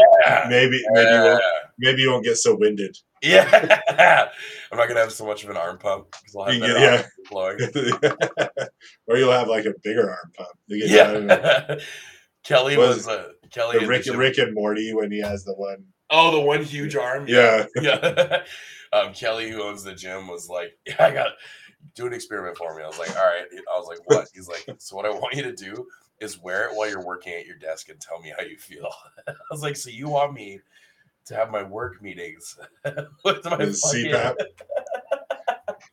maybe 0.48 0.82
maybe 0.90 1.08
you 1.10 1.14
Yeah. 1.16 1.24
won't 1.24 1.42
maybe 1.78 2.02
you 2.02 2.10
won't 2.10 2.24
get 2.24 2.36
so 2.36 2.54
winded. 2.54 2.96
Yeah, 3.22 4.28
I'm 4.72 4.78
not 4.78 4.88
gonna 4.88 5.00
have 5.00 5.12
so 5.12 5.26
much 5.26 5.44
of 5.44 5.50
an 5.50 5.56
arm 5.56 5.78
pump 5.78 6.06
because 6.10 6.34
I'll 6.36 6.44
have 6.46 6.54
You 6.54 6.60
get- 6.60 7.06
yeah. 7.30 8.66
or 9.06 9.16
you'll 9.16 9.32
have 9.32 9.48
like 9.48 9.66
a 9.66 9.74
bigger 9.82 10.10
arm 10.10 10.32
pump. 10.36 10.50
You 10.66 10.86
get 10.88 10.96
down 10.96 11.16
in 11.16 11.26
the- 11.26 11.66
Yeah, 11.78 11.84
Kelly 12.44 12.76
Was 12.76 12.96
was 12.96 13.08
uh, 13.08 13.28
Kelly. 13.50 13.84
Rick 13.86 14.06
Rick 14.14 14.38
and 14.38 14.54
Morty 14.54 14.94
when 14.94 15.10
he 15.12 15.20
has 15.20 15.44
the 15.44 15.54
one 15.54 15.84
Oh, 16.12 16.32
the 16.32 16.40
one 16.40 16.64
huge 16.64 16.96
arm. 16.96 17.26
Yeah. 17.28 17.66
yeah. 17.80 18.42
um, 18.92 19.12
Kelly, 19.14 19.48
who 19.48 19.62
owns 19.62 19.84
the 19.84 19.94
gym, 19.94 20.26
was 20.26 20.48
like, 20.48 20.76
"Yeah, 20.84 20.96
I 20.98 21.12
got 21.12 21.28
do 21.94 22.06
an 22.06 22.12
experiment 22.12 22.56
for 22.56 22.74
me." 22.74 22.82
I 22.82 22.86
was 22.88 22.98
like, 22.98 23.14
"All 23.16 23.24
right." 23.24 23.44
I 23.52 23.78
was 23.78 23.86
like, 23.86 24.00
"What?" 24.06 24.26
He's 24.34 24.48
like, 24.48 24.64
"So 24.78 24.96
what 24.96 25.06
I 25.06 25.10
want 25.10 25.34
you 25.36 25.44
to 25.44 25.52
do 25.54 25.86
is 26.20 26.36
wear 26.40 26.68
it 26.68 26.74
while 26.74 26.88
you're 26.88 27.04
working 27.04 27.32
at 27.34 27.46
your 27.46 27.58
desk 27.58 27.90
and 27.90 28.00
tell 28.00 28.18
me 28.20 28.32
how 28.36 28.42
you 28.44 28.56
feel." 28.56 28.88
I 29.28 29.32
was 29.52 29.62
like, 29.62 29.76
"So 29.76 29.88
you 29.90 30.08
want 30.08 30.32
me 30.34 30.58
to 31.26 31.34
have 31.34 31.50
my 31.50 31.62
work 31.62 32.02
meetings 32.02 32.58
with 33.24 33.44
my 33.44 33.56
With 33.56 33.80
fucking-" 33.80 34.12
CPAP. 34.12 34.34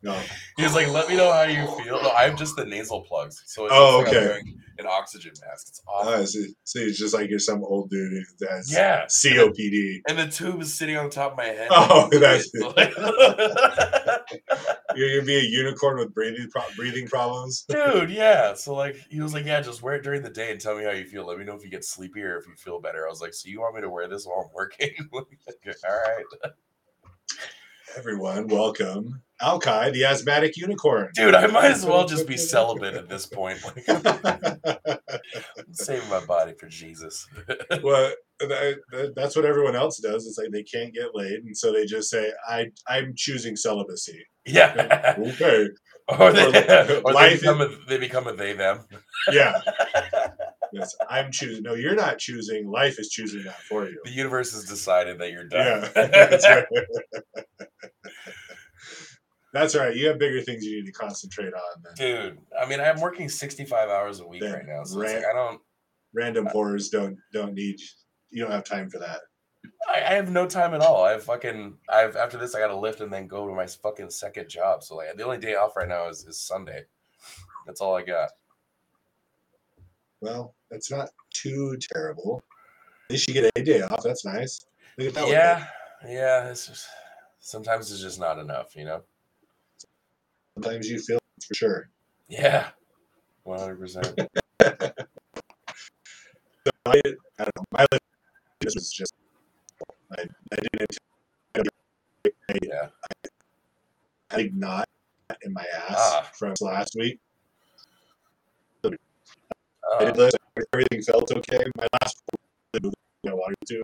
No. 0.03 0.19
He 0.57 0.63
was 0.63 0.73
like, 0.75 0.87
"Let 0.89 1.09
me 1.09 1.15
know 1.17 1.31
how 1.31 1.43
you 1.43 1.65
feel." 1.83 2.01
No, 2.01 2.09
I 2.11 2.23
have 2.23 2.37
just 2.37 2.55
the 2.55 2.65
nasal 2.65 3.01
plugs, 3.03 3.41
so 3.45 3.65
it's 3.65 3.73
Oh, 3.75 4.01
I'm 4.01 4.07
okay. 4.07 4.25
wearing 4.27 4.59
an 4.79 4.85
oxygen 4.87 5.31
mask. 5.47 5.67
It's 5.69 5.81
awesome. 5.87 6.13
Uh, 6.13 6.25
so, 6.25 6.39
so 6.63 6.79
it's 6.79 6.99
just 6.99 7.13
like 7.13 7.29
you're 7.29 7.39
some 7.39 7.63
old 7.63 7.89
dude 7.89 8.23
has 8.49 8.71
Yeah. 8.71 9.05
COPD. 9.05 10.01
and 10.07 10.17
the 10.19 10.27
tube 10.27 10.61
is 10.61 10.73
sitting 10.73 10.95
on 10.97 11.09
top 11.09 11.31
of 11.31 11.37
my 11.37 11.45
head. 11.45 11.67
Oh, 11.71 12.07
that's- 12.11 12.51
Like- 12.75 12.93
You're 14.95 15.15
gonna 15.17 15.25
be 15.27 15.35
a 15.37 15.41
unicorn 15.43 15.97
with 15.99 16.13
breathing 16.13 16.47
pro- 16.51 16.63
breathing 16.75 17.07
problems. 17.07 17.65
Dude, 17.69 18.09
yeah. 18.09 18.53
So 18.55 18.73
like 18.73 18.97
he 19.09 19.21
was 19.21 19.33
like, 19.33 19.45
Yeah, 19.45 19.61
just 19.61 19.81
wear 19.83 19.95
it 19.95 20.03
during 20.03 20.21
the 20.23 20.29
day 20.29 20.51
and 20.51 20.59
tell 20.59 20.75
me 20.77 20.83
how 20.83 20.91
you 20.91 21.05
feel. 21.05 21.25
Let 21.25 21.37
me 21.37 21.45
know 21.45 21.55
if 21.55 21.63
you 21.63 21.69
get 21.69 21.83
sleepier 21.85 22.35
or 22.35 22.39
if 22.39 22.47
you 22.47 22.55
feel 22.55 22.79
better. 22.81 23.05
I 23.05 23.09
was 23.09 23.21
like, 23.21 23.33
So 23.33 23.47
you 23.49 23.59
want 23.61 23.75
me 23.75 23.81
to 23.81 23.89
wear 23.89 24.07
this 24.07 24.25
while 24.25 24.45
I'm 24.47 24.53
working? 24.55 24.89
All 25.13 25.23
right. 25.85 26.51
Everyone, 27.95 28.47
welcome 28.47 29.21
Alkai, 29.41 29.93
the 29.93 30.05
asthmatic 30.05 30.57
unicorn. 30.57 31.09
Dude, 31.13 31.35
I 31.35 31.47
might 31.47 31.71
as 31.71 31.85
well 31.85 32.07
just 32.07 32.27
be 32.27 32.37
celibate 32.53 32.95
at 32.95 33.09
this 33.09 33.25
point. 33.25 33.59
Saving 35.71 36.09
my 36.09 36.23
body 36.25 36.53
for 36.59 36.67
Jesus. 36.67 37.27
well, 37.83 38.11
that, 38.39 38.75
that- 38.91 39.13
that's 39.15 39.35
what 39.35 39.45
everyone 39.45 39.75
else 39.75 39.99
does. 39.99 40.25
It's 40.25 40.37
like 40.37 40.51
they 40.51 40.63
can't 40.63 40.93
get 40.93 41.09
laid, 41.13 41.43
and 41.43 41.57
so 41.57 41.71
they 41.71 41.85
just 41.85 42.09
say, 42.09 42.31
"I 42.47 42.67
I'm 42.87 43.13
choosing 43.15 43.55
celibacy." 43.55 44.25
yeah. 44.45 45.15
Okay, 45.19 45.67
or 46.07 46.31
they, 46.31 47.01
or 47.03 47.13
they 47.13 47.35
become 47.35 47.61
a 47.61 47.69
they 47.87 47.97
become 47.97 48.27
a 48.27 48.33
they 48.33 48.53
them. 48.53 48.85
yeah. 49.31 49.61
Yes, 50.73 50.95
I'm 51.09 51.31
choosing. 51.31 51.63
No, 51.63 51.75
you're 51.75 51.95
not 51.95 52.17
choosing. 52.17 52.69
Life 52.69 52.99
is 52.99 53.09
choosing 53.09 53.43
that 53.43 53.61
for 53.63 53.85
you. 53.85 53.99
The 54.03 54.11
universe 54.11 54.51
has 54.53 54.65
decided 54.65 55.17
that 55.19 55.31
you're 55.31 55.47
done. 55.47 55.89
Yeah, 55.95 56.63
that's 59.57 59.75
right. 59.75 59.81
All 59.81 59.87
right. 59.87 59.97
You 59.97 60.07
have 60.07 60.19
bigger 60.19 60.41
things 60.41 60.65
you 60.65 60.77
need 60.77 60.85
to 60.85 60.91
concentrate 60.91 61.53
on 61.53 61.83
Dude, 61.95 62.37
I 62.59 62.67
mean, 62.67 62.79
I'm 62.79 62.99
working 62.99 63.29
65 63.29 63.89
hours 63.89 64.19
a 64.19 64.27
week 64.27 64.41
Then 64.41 64.53
right 64.53 64.65
now, 64.65 64.83
so 64.83 64.99
ran- 64.99 65.15
like 65.15 65.25
I 65.25 65.33
don't, 65.33 65.61
random 66.13 66.45
horrors. 66.47 66.89
Don't 66.89 67.17
don't 67.33 67.53
need. 67.53 67.79
You 68.29 68.43
don't 68.43 68.51
have 68.51 68.63
time 68.63 68.89
for 68.89 68.99
that. 68.99 69.21
I, 69.87 69.97
I 69.97 70.13
have 70.13 70.31
no 70.31 70.45
time 70.45 70.73
at 70.73 70.81
all. 70.81 71.03
I 71.03 71.17
fucking, 71.17 71.75
I 71.89 71.99
have 71.99 72.15
after 72.15 72.37
this, 72.37 72.55
I 72.55 72.59
got 72.59 72.67
to 72.67 72.75
lift 72.75 73.01
and 73.01 73.11
then 73.11 73.27
go 73.27 73.47
to 73.47 73.53
my 73.53 73.67
fucking 73.67 74.09
second 74.09 74.49
job. 74.49 74.83
So 74.83 74.95
like, 74.95 75.15
the 75.15 75.23
only 75.23 75.37
day 75.37 75.55
off 75.55 75.75
right 75.75 75.87
now 75.87 76.09
is, 76.09 76.25
is 76.25 76.39
Sunday. 76.39 76.83
That's 77.65 77.81
all 77.81 77.95
I 77.95 78.03
got. 78.03 78.29
Well, 80.21 80.55
that's 80.69 80.91
not 80.91 81.09
too 81.33 81.77
terrible. 81.93 82.41
At 83.09 83.13
least 83.13 83.27
you 83.27 83.33
get 83.33 83.51
a 83.55 83.63
day 83.63 83.81
off. 83.81 84.03
That's 84.03 84.25
nice. 84.25 84.65
Look 84.97 85.09
at 85.09 85.13
that. 85.13 85.27
yeah, 85.27 85.67
yeah. 86.07 86.49
It's 86.49 86.67
just 86.67 86.87
sometimes 87.39 87.91
it's 87.91 88.01
just 88.01 88.19
not 88.19 88.39
enough, 88.39 88.75
you 88.75 88.85
know. 88.85 89.03
Sometimes 90.57 90.89
you 90.89 90.97
feel 90.97 91.19
for 91.47 91.53
sure. 91.53 91.89
Yeah, 92.29 92.69
100. 93.43 93.79
percent 93.79 94.07
I, 94.59 94.73
I 96.87 97.01
don't 97.37 97.55
know. 97.55 97.63
My 97.71 97.85
life 97.91 97.99
just 98.63 98.75
was 98.75 98.91
just. 98.91 99.13
I, 100.17 100.23
I 100.51 100.55
didn't. 100.73 100.97
I 102.49 102.53
Yeah. 102.63 102.87
had 104.31 104.39
a 104.41 104.49
knot 104.51 104.89
in 105.43 105.53
my 105.53 105.63
ass 105.77 105.93
Ah. 105.95 106.29
from 106.33 106.53
last 106.61 106.95
week. 106.97 107.19
I 108.83 108.89
Uh, 109.93 110.05
did 110.05 110.15
this. 110.15 110.33
Everything 110.73 111.03
felt 111.03 111.31
okay. 111.31 111.65
My 111.77 111.85
last 112.01 112.17
move 112.81 112.93
I 113.27 113.33
wanted 113.33 113.57
to, 113.67 113.83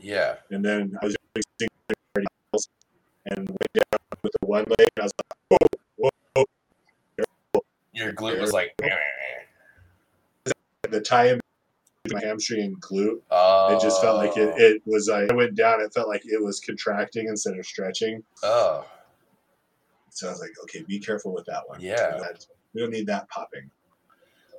yeah. 0.00 0.34
and 0.50 0.64
then 0.64 0.92
I 1.00 1.04
was 1.06 1.14
doing 1.34 1.70
everybody 2.16 2.26
else 2.52 2.66
and 3.26 3.48
went 3.48 3.72
down 3.74 4.00
with 4.32 4.40
the 4.40 4.46
one 4.46 4.64
leg. 4.78 4.88
And 4.96 5.00
I 5.00 5.02
was 5.04 5.12
like, 5.50 5.60
whoa, 5.96 6.08
whoa. 6.36 6.44
Your 7.92 8.12
glute 8.12 8.40
was 8.40 8.52
like. 8.52 8.74
The 10.88 11.00
tie 11.00 11.28
in 11.28 11.40
between 12.02 12.20
my 12.22 12.26
hamstring 12.26 12.64
and 12.64 12.80
glute. 12.82 13.20
Oh, 13.30 13.76
It 13.76 13.80
just 13.80 14.02
felt 14.02 14.16
like 14.16 14.36
it, 14.36 14.54
oh. 14.54 14.60
it 14.60 14.82
was 14.86 15.08
uh, 15.08 15.20
like 15.20 15.30
I 15.30 15.34
went 15.34 15.54
down. 15.54 15.80
It 15.80 15.92
felt 15.94 16.08
like 16.08 16.22
it 16.24 16.42
was 16.42 16.58
contracting 16.60 17.28
instead 17.28 17.56
of 17.58 17.64
stretching. 17.64 18.24
Oh, 18.42 18.84
So 20.08 20.26
I 20.26 20.30
was 20.32 20.40
like, 20.40 20.50
okay, 20.64 20.82
be 20.88 20.98
careful 20.98 21.32
with 21.32 21.44
that 21.46 21.62
one. 21.68 21.80
Yeah. 21.80 22.18
That- 22.18 22.46
we 22.72 22.80
don't 22.80 22.90
need 22.92 23.06
that 23.08 23.28
popping. 23.28 23.68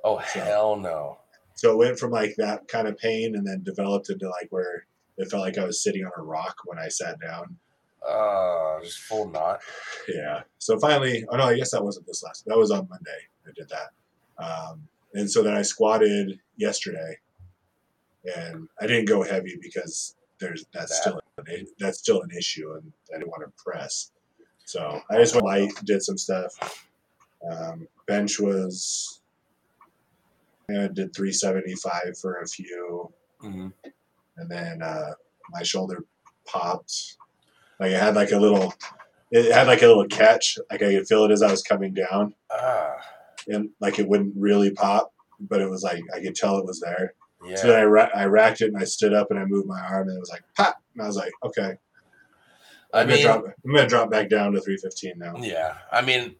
oh 0.04 0.22
So- 0.32 0.40
hell 0.40 0.76
no. 0.76 1.18
So 1.54 1.72
it 1.72 1.76
went 1.76 1.98
from 1.98 2.10
like 2.10 2.34
that 2.38 2.66
kind 2.68 2.88
of 2.88 2.96
pain 2.98 3.36
and 3.36 3.46
then 3.46 3.62
developed 3.62 4.08
into 4.10 4.28
like 4.28 4.48
where 4.50 4.86
it 5.18 5.30
felt 5.30 5.42
like 5.42 5.58
I 5.58 5.64
was 5.64 5.82
sitting 5.82 6.04
on 6.04 6.10
a 6.18 6.22
rock 6.22 6.56
when 6.64 6.78
I 6.78 6.88
sat 6.88 7.20
down. 7.20 7.56
Oh, 8.06 8.80
just 8.82 8.98
full 9.00 9.28
knot. 9.28 9.60
Yeah. 10.08 10.42
So 10.58 10.78
finally, 10.78 11.24
oh 11.30 11.36
no, 11.36 11.44
I 11.44 11.56
guess 11.56 11.70
that 11.70 11.84
wasn't 11.84 12.06
this 12.06 12.22
last. 12.22 12.44
That 12.46 12.58
was 12.58 12.70
on 12.70 12.88
Monday. 12.88 13.10
I 13.46 13.50
did 13.54 13.68
that. 13.70 14.44
Um, 14.44 14.88
and 15.14 15.30
so 15.30 15.42
then 15.42 15.54
I 15.54 15.62
squatted 15.62 16.38
yesterday, 16.56 17.18
and 18.36 18.68
I 18.80 18.86
didn't 18.86 19.06
go 19.06 19.22
heavy 19.22 19.56
because 19.60 20.16
there's 20.38 20.64
that's 20.72 20.90
That- 20.90 21.00
still 21.02 21.20
an, 21.46 21.66
that's 21.78 21.98
still 21.98 22.22
an 22.22 22.30
issue, 22.36 22.72
and 22.74 22.92
I 23.14 23.18
didn't 23.18 23.30
want 23.30 23.44
to 23.44 23.52
press. 23.62 24.10
So 24.64 25.00
I 25.10 25.16
just 25.16 25.34
went 25.34 25.46
light, 25.46 25.72
did 25.84 26.02
some 26.02 26.18
stuff. 26.18 26.88
Um, 27.48 27.88
bench 28.06 28.38
was. 28.40 29.20
I 30.70 30.88
did 30.88 31.14
375 31.14 32.16
for 32.18 32.36
a 32.40 32.46
few 32.46 33.12
hmm 33.40 33.68
and 34.38 34.48
then 34.50 34.80
uh, 34.80 35.10
my 35.50 35.62
shoulder 35.62 36.04
popped. 36.46 37.16
Like 37.80 37.90
it 37.92 38.00
had 38.00 38.14
like 38.14 38.30
a 38.32 38.38
little, 38.38 38.72
it 39.30 39.52
had 39.52 39.66
like 39.66 39.82
a 39.82 39.86
little 39.86 40.06
catch. 40.06 40.58
Like 40.70 40.82
I 40.82 40.92
could 40.94 41.06
feel 41.08 41.24
it 41.24 41.30
as 41.30 41.42
I 41.42 41.50
was 41.50 41.62
coming 41.62 41.94
down, 41.94 42.34
Ah, 42.50 42.94
and 43.48 43.70
like 43.80 43.98
it 43.98 44.06
wouldn't 44.08 44.34
really 44.36 44.70
pop, 44.70 45.12
but 45.40 45.60
it 45.60 45.68
was 45.70 45.82
like 45.82 46.02
I 46.14 46.20
could 46.20 46.34
tell 46.34 46.58
it 46.58 46.64
was 46.66 46.80
there. 46.80 47.14
yeah. 47.44 47.56
So 47.56 47.66
then 47.68 47.80
I 47.80 47.84
ra- 47.84 48.10
I 48.14 48.24
racked 48.26 48.60
it 48.60 48.68
and 48.72 48.76
I 48.78 48.84
stood 48.84 49.12
up 49.14 49.28
and 49.30 49.38
I 49.40 49.44
moved 49.44 49.66
my 49.66 49.80
arm 49.80 50.08
and 50.08 50.16
it 50.16 50.20
was 50.20 50.30
like 50.30 50.44
pop, 50.56 50.76
and 50.94 51.02
I 51.02 51.06
was 51.06 51.16
like, 51.16 51.32
okay, 51.44 51.72
I 52.94 53.00
I'm 53.00 53.06
gonna 53.06 53.16
mean, 53.16 53.24
drop. 53.24 53.44
I'm 53.64 53.74
gonna 53.74 53.88
drop 53.88 54.10
back 54.10 54.28
down 54.28 54.52
to 54.52 54.60
315 54.60 55.14
now. 55.16 55.34
yeah. 55.42 55.74
I 55.90 56.02
mean, 56.02 56.36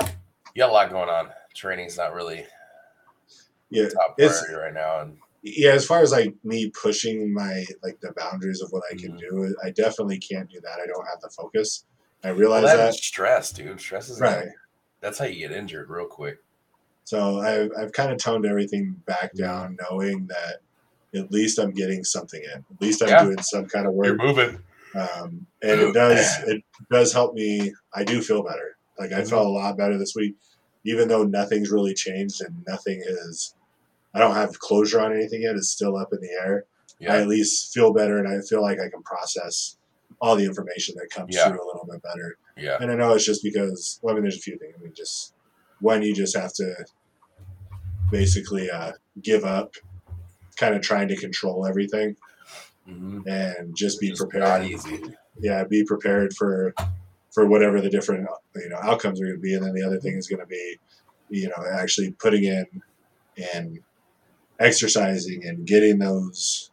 you 0.00 0.08
got 0.58 0.70
a 0.70 0.72
lot 0.72 0.90
going 0.90 1.08
on. 1.08 1.28
Training's 1.54 1.96
not 1.96 2.12
really 2.14 2.44
Yeah, 3.70 3.88
top 3.88 4.14
it's 4.18 4.42
priority 4.44 4.64
right 4.66 4.74
now, 4.74 5.00
and 5.02 5.16
yeah. 5.42 5.72
As 5.72 5.84
far 5.86 6.00
as 6.02 6.12
like 6.12 6.34
me 6.44 6.70
pushing 6.70 7.32
my 7.32 7.64
like 7.82 8.00
the 8.00 8.12
boundaries 8.16 8.60
of 8.62 8.70
what 8.72 8.82
I 8.90 8.96
can 8.96 9.12
Mhm. 9.12 9.18
do, 9.20 9.56
I 9.64 9.70
definitely 9.70 10.18
can't 10.18 10.48
do 10.50 10.60
that. 10.60 10.78
I 10.82 10.86
don't 10.86 11.06
have 11.06 11.20
the 11.20 11.30
focus. 11.30 11.84
I 12.22 12.30
well, 12.32 12.40
realize 12.40 12.64
that 12.64 12.76
that. 12.76 12.88
is 12.90 12.96
stress, 13.04 13.50
dude. 13.52 13.80
Stress 13.80 14.08
is 14.10 14.20
Right. 14.20 14.40
like, 14.46 14.54
that's 15.00 15.18
how 15.18 15.24
you 15.24 15.38
get 15.48 15.52
injured 15.56 15.88
real 15.88 16.06
quick. 16.06 16.38
So 17.04 17.38
I've, 17.40 17.70
I've 17.78 17.92
kind 17.92 18.12
of 18.12 18.18
toned 18.18 18.44
everything 18.46 19.00
back 19.06 19.32
Mm-hmm. 19.34 19.42
down, 19.42 19.78
knowing 19.90 20.26
that 20.26 20.60
at 21.18 21.32
least 21.32 21.58
I'm 21.58 21.72
getting 21.72 22.04
something 22.04 22.40
in. 22.42 22.50
At 22.70 22.80
least 22.80 23.02
I'm 23.02 23.08
Yeah. 23.08 23.24
doing 23.24 23.42
some 23.42 23.66
kind 23.66 23.86
of 23.86 23.94
work. 23.94 24.06
You're 24.06 24.16
moving. 24.16 24.62
um, 24.94 25.46
and 25.62 25.80
it 25.80 25.94
does 25.94 26.18
it 26.46 26.62
does 26.90 27.12
help 27.12 27.34
me. 27.34 27.72
I 27.94 28.04
do 28.04 28.20
feel 28.20 28.42
better. 28.42 28.76
Like 28.98 29.12
I 29.12 29.20
Mhm. 29.22 29.30
felt 29.30 29.46
a 29.46 29.50
lot 29.50 29.76
better 29.78 29.96
this 29.96 30.14
week, 30.14 30.34
even 30.84 31.08
though 31.08 31.24
nothing's 31.24 31.70
really 31.70 31.94
changed 31.94 32.42
and 32.42 32.62
nothing 32.68 33.00
is. 33.06 33.54
I 34.14 34.18
don't 34.18 34.34
have 34.34 34.58
closure 34.58 35.00
on 35.00 35.12
anything 35.12 35.42
yet. 35.42 35.56
It's 35.56 35.70
still 35.70 35.96
up 35.96 36.08
in 36.12 36.20
the 36.20 36.30
air. 36.42 36.64
I 37.08 37.20
at 37.22 37.28
least 37.28 37.72
feel 37.72 37.92
better, 37.94 38.18
and 38.18 38.28
I 38.28 38.40
feel 38.46 38.60
like 38.60 38.78
I 38.78 38.90
can 38.90 39.02
process 39.02 39.76
all 40.20 40.36
the 40.36 40.44
information 40.44 40.94
that 40.98 41.08
comes 41.10 41.34
Yeah. 41.34 41.48
through 41.48 41.64
a 41.64 41.66
little 41.66 41.86
bit 41.90 42.02
better. 42.02 42.36
yeah, 42.58 42.76
And 42.78 42.90
I 42.90 42.94
know 42.94 43.14
it's 43.14 43.24
just 43.24 43.42
because, 43.42 43.98
well, 44.02 44.12
I 44.12 44.16
mean, 44.16 44.24
there's 44.24 44.36
a 44.36 44.40
few 44.40 44.58
things. 44.58 44.74
I 44.78 44.82
mean, 44.82 44.92
just 44.94 45.32
one, 45.80 46.02
you 46.02 46.14
just 46.14 46.36
have 46.36 46.52
to 46.54 46.74
basically 48.10 48.70
uh, 48.70 48.92
give 49.22 49.44
up, 49.44 49.74
kind 50.58 50.74
of 50.74 50.82
trying 50.82 51.08
to 51.08 51.16
control 51.16 51.66
everything, 51.66 52.16
hmm 52.86 53.20
and 53.26 53.74
just 53.76 54.00
be 54.00 54.08
It's 54.10 54.20
prepared. 54.20 54.42
not 54.42 54.64
easy. 54.64 55.02
Yeah, 55.38 55.64
be 55.64 55.84
prepared 55.84 56.32
for 56.36 56.74
for 57.32 57.46
whatever 57.46 57.80
the 57.80 57.88
different 57.88 58.28
you 58.56 58.68
know 58.68 58.76
outcomes 58.82 59.20
are 59.20 59.24
going 59.26 59.36
to 59.36 59.40
be, 59.40 59.54
and 59.54 59.64
then 59.64 59.72
the 59.74 59.84
other 59.86 60.00
thing 60.00 60.16
is 60.16 60.26
going 60.28 60.40
to 60.40 60.46
be, 60.46 60.76
you 61.28 61.48
know, 61.48 61.64
actually 61.72 62.10
putting 62.12 62.44
in 62.44 62.66
and 63.54 63.78
exercising 64.60 65.44
and 65.46 65.66
getting 65.66 65.98
those, 65.98 66.70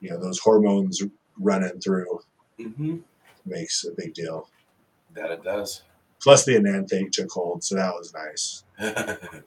you 0.00 0.10
know, 0.10 0.20
those 0.20 0.38
hormones 0.40 1.02
running 1.38 1.80
through 1.80 2.20
hmm 2.58 2.98
makes 3.46 3.84
a 3.84 3.90
big 3.96 4.14
deal. 4.14 4.48
That 5.14 5.30
it 5.30 5.42
does. 5.42 5.82
Plus, 6.22 6.44
the 6.44 6.56
enanthate 6.56 7.12
took 7.12 7.30
hold, 7.30 7.64
so 7.64 7.74
that 7.76 7.92
was 7.92 8.12
nice. 8.14 8.64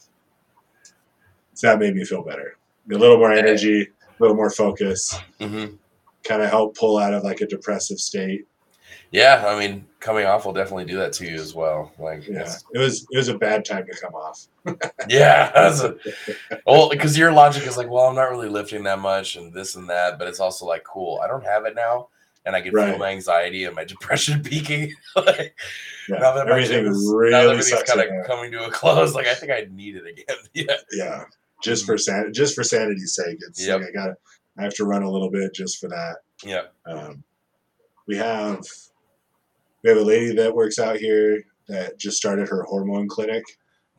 So 1.57 1.67
that 1.67 1.79
made 1.79 1.95
me 1.95 2.03
feel 2.03 2.21
better. 2.21 2.57
A 2.91 2.95
little 2.95 3.17
more 3.17 3.31
energy, 3.31 3.83
a 3.83 3.87
little 4.19 4.35
more 4.35 4.49
focus. 4.49 5.17
hmm 5.39 5.67
kind 6.25 6.41
of 6.41 6.49
help 6.49 6.75
pull 6.75 6.97
out 6.97 7.13
of 7.13 7.23
like 7.23 7.39
a 7.41 7.45
depressive 7.45 7.99
state. 7.99 8.47
Yeah, 9.11 9.43
I 9.47 9.57
mean, 9.59 9.85
coming 9.99 10.25
off 10.25 10.45
will 10.45 10.53
definitely 10.53 10.85
do 10.85 10.97
that 10.97 11.13
to 11.13 11.25
you 11.25 11.35
as 11.35 11.53
well. 11.53 11.91
Like, 11.99 12.27
Yeah, 12.27 12.53
it 12.73 12.77
was 12.79 13.07
it 13.11 13.17
was 13.17 13.27
a 13.29 13.37
bad 13.37 13.65
time 13.65 13.85
to 13.85 13.97
come 13.99 14.13
off. 14.13 14.47
yeah. 15.09 15.51
a- 15.55 15.95
well, 16.65 16.89
because 16.89 17.17
your 17.17 17.31
logic 17.31 17.65
is 17.67 17.77
like, 17.77 17.89
well, 17.89 18.05
I'm 18.05 18.15
not 18.15 18.29
really 18.29 18.49
lifting 18.49 18.83
that 18.83 18.99
much 18.99 19.35
and 19.35 19.53
this 19.53 19.75
and 19.75 19.89
that, 19.89 20.19
but 20.19 20.27
it's 20.27 20.39
also 20.39 20.65
like, 20.65 20.83
cool, 20.83 21.19
I 21.23 21.27
don't 21.27 21.43
have 21.45 21.65
it 21.65 21.75
now, 21.75 22.09
and 22.45 22.55
I 22.55 22.61
can 22.61 22.73
Right. 22.73 22.89
feel 22.89 22.97
my 22.99 23.09
anxiety 23.11 23.63
and 23.65 23.75
my 23.75 23.83
depression 23.85 24.43
peaking. 24.43 24.93
like, 25.15 25.55
Yeah, 26.09 26.17
now 26.19 26.33
that 26.35 26.47
everything 26.47 26.85
is- 26.85 27.11
really 27.13 27.31
now 27.31 27.43
that 27.43 27.51
everything's 27.51 27.83
kind 27.83 28.01
of 28.01 28.25
coming 28.27 28.51
to 28.51 28.65
a 28.65 28.71
close, 28.71 29.13
like 29.15 29.27
I 29.27 29.33
think 29.33 29.51
I 29.51 29.67
need 29.71 29.95
it 29.95 30.05
again. 30.07 30.37
yeah, 30.53 30.75
Yeah, 30.91 31.23
just 31.63 31.85
for 31.85 31.97
san- 31.97 32.33
just 32.33 32.53
for 32.55 32.63
sanity's 32.63 33.15
sake, 33.15 33.37
it's. 33.47 33.65
Yep. 33.65 33.79
like 33.81 33.89
I 33.89 33.91
got 33.93 34.17
I 34.57 34.63
have 34.63 34.73
to 34.75 34.85
run 34.85 35.03
a 35.03 35.09
little 35.11 35.29
bit 35.29 35.53
just 35.53 35.79
for 35.79 35.89
that. 35.89 36.17
yeah. 36.45 36.61
Um, 36.85 37.23
we 38.07 38.15
have 38.17 38.63
we 39.83 39.89
have 39.89 39.97
a 39.99 40.03
lady 40.03 40.33
that 40.35 40.55
works 40.55 40.79
out 40.79 40.97
here 40.97 41.43
that 41.67 41.97
just 41.99 42.17
started 42.17 42.47
her 42.49 42.63
hormone 42.63 43.07
clinic. 43.07 43.43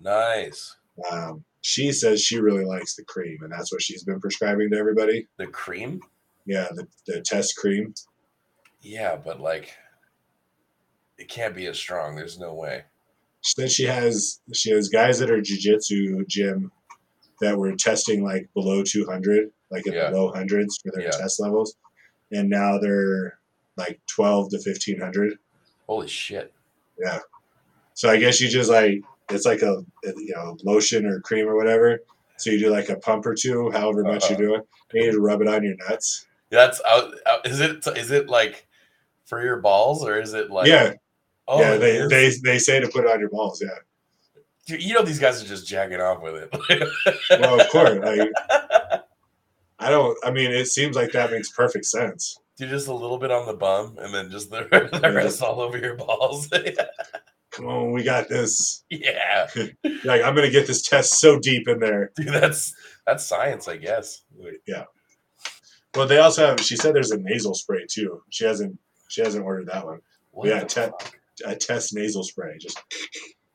Nice. 0.01 0.77
Um, 1.11 1.45
she 1.63 1.91
says 1.93 2.23
she 2.23 2.39
really 2.41 2.65
likes 2.65 2.95
the 2.95 3.05
cream, 3.05 3.39
and 3.43 3.53
that's 3.53 3.73
what 3.73 3.83
she's 3.83 4.05
been 4.05 4.21
prescribing 4.21 4.71
to 4.71 4.77
everybody. 4.79 5.27
The 5.37 5.47
cream. 5.49 6.01
Yeah, 6.45 6.69
the, 6.73 6.87
the 7.07 7.21
test 7.21 7.57
cream. 7.57 7.93
Yeah, 8.81 9.17
but 9.17 9.41
like, 9.41 9.75
it 11.19 11.29
can't 11.29 11.55
be 11.57 11.67
as 11.67 11.77
strong. 11.77 12.15
There's 12.15 12.39
no 12.39 12.55
way. 12.55 12.85
Then 13.57 13.69
she 13.69 13.85
has 13.85 14.41
she 14.55 14.71
has 14.71 14.89
guys 14.89 15.21
at 15.21 15.29
her 15.29 15.39
jujitsu 15.41 16.27
gym 16.29 16.71
that 17.41 17.57
were 17.57 17.75
testing 17.77 18.25
like 18.25 18.49
below 18.55 18.83
200, 18.83 19.51
like 19.71 19.87
in 19.87 19.93
Yeah. 19.93 20.11
the 20.11 20.17
low 20.17 20.33
hundreds 20.33 20.79
for 20.79 20.91
their 20.95 21.05
Yeah. 21.07 21.11
test 21.11 21.41
levels, 21.41 21.77
and 22.33 22.49
now 22.49 22.79
they're 22.79 23.39
like 23.77 24.01
12 24.09 24.51
to 24.51 24.57
1500. 24.57 25.39
Holy 25.89 26.09
shit. 26.09 26.53
Yeah. 26.99 27.18
So 27.95 28.09
I 28.11 28.16
guess 28.16 28.41
you 28.41 28.49
just 28.49 28.70
like 28.70 29.03
it's 29.31 29.47
like 29.47 29.62
a 29.62 29.85
you 30.05 30.35
know 30.35 30.57
lotion 30.64 31.07
or 31.07 31.20
cream 31.20 31.47
or 31.49 31.57
whatever. 31.57 32.01
So 32.39 32.51
you 32.51 32.59
do 32.59 32.70
like 32.70 32.89
a 32.91 32.97
pump 32.97 33.24
or 33.27 33.35
two, 33.35 33.70
however 33.70 34.03
much 34.03 34.24
Uh-huh. 34.24 34.37
you're 34.39 34.49
doing. 34.49 34.62
You 34.93 35.07
need 35.07 35.12
to 35.12 35.20
rub 35.20 35.41
it 35.43 35.49
on 35.49 35.62
your 35.64 35.74
nuts. 35.89 36.27
That's 36.51 36.81
out. 36.89 37.12
out- 37.27 37.47
Is 37.47 37.61
it? 37.61 37.87
Is 37.97 38.11
it 38.11 38.29
like 38.29 38.66
for 39.24 39.43
your 39.43 39.61
balls 39.61 40.05
or 40.05 40.20
is 40.20 40.33
it 40.35 40.51
like? 40.51 40.68
yeah, 40.68 40.93
Oh, 41.49 41.61
yeah. 41.61 41.77
They, 41.77 41.97
is? 41.97 42.09
they 42.11 42.31
they 42.53 42.59
say 42.59 42.79
to 42.81 42.89
put 42.89 43.05
it 43.05 43.11
on 43.11 43.20
your 43.20 43.31
balls. 43.31 43.62
Yeah. 43.62 43.70
You- 44.66 44.89
You 44.89 44.95
know 44.95 45.03
these 45.03 45.18
guys 45.18 45.43
are 45.43 45.47
just 45.47 45.66
jacking 45.66 46.01
off 46.01 46.20
with 46.22 46.35
it. 46.37 46.91
Well, 47.41 47.61
of 47.61 47.68
course. 47.70 47.99
Like, 47.99 48.31
I 49.79 49.91
don't. 49.91 50.16
I 50.24 50.31
mean, 50.31 50.51
it 50.53 50.66
seems 50.66 50.97
like 50.97 51.12
that 51.12 51.31
makes 51.31 51.51
perfect 51.51 51.85
sense. 51.87 52.39
Do 52.59 52.67
just 52.67 52.89
a 52.89 52.95
little 52.95 53.19
bit 53.19 53.31
on 53.31 53.47
the 53.47 53.53
bum 53.55 53.97
and 53.99 54.15
then 54.15 54.31
just 54.31 54.51
the, 54.51 54.63
the 55.03 55.13
rest 55.13 55.43
all 55.43 55.61
over 55.61 55.77
your 55.79 55.95
balls. 55.97 56.49
Come 57.51 57.67
on, 57.67 57.93
we 57.93 58.03
got 58.03 58.29
this. 58.29 58.85
yeah, 58.91 59.47
Like, 60.05 60.23
I'm 60.23 60.35
gonna 60.35 60.51
get 60.51 60.67
this 60.67 60.83
test 60.83 61.19
so 61.21 61.39
deep 61.39 61.69
in 61.69 61.79
there. 61.81 62.13
dude, 62.17 62.29
that's 62.29 62.75
that's 63.07 63.25
science, 63.25 63.69
I 63.69 63.77
guess. 63.77 64.23
Yeah. 64.67 64.85
Well, 65.95 66.07
they 66.07 66.19
also 66.19 66.47
have. 66.47 66.61
She 66.61 66.77
said 66.77 66.95
there's 66.95 67.11
a 67.13 67.19
nasal 67.19 67.55
spray 67.55 67.87
too. 67.91 68.23
She 68.31 68.45
hasn't. 68.45 68.79
She 69.09 69.23
hasn't 69.23 69.45
ordered 69.45 69.69
that 69.69 69.87
one. 69.87 70.01
What 70.33 70.49
Yeah, 70.49 70.61
the 70.65 70.67
te- 71.39 71.45
A 71.47 71.57
test 71.57 71.95
nasal 71.95 72.25
spray. 72.25 72.57
Just. 72.59 72.83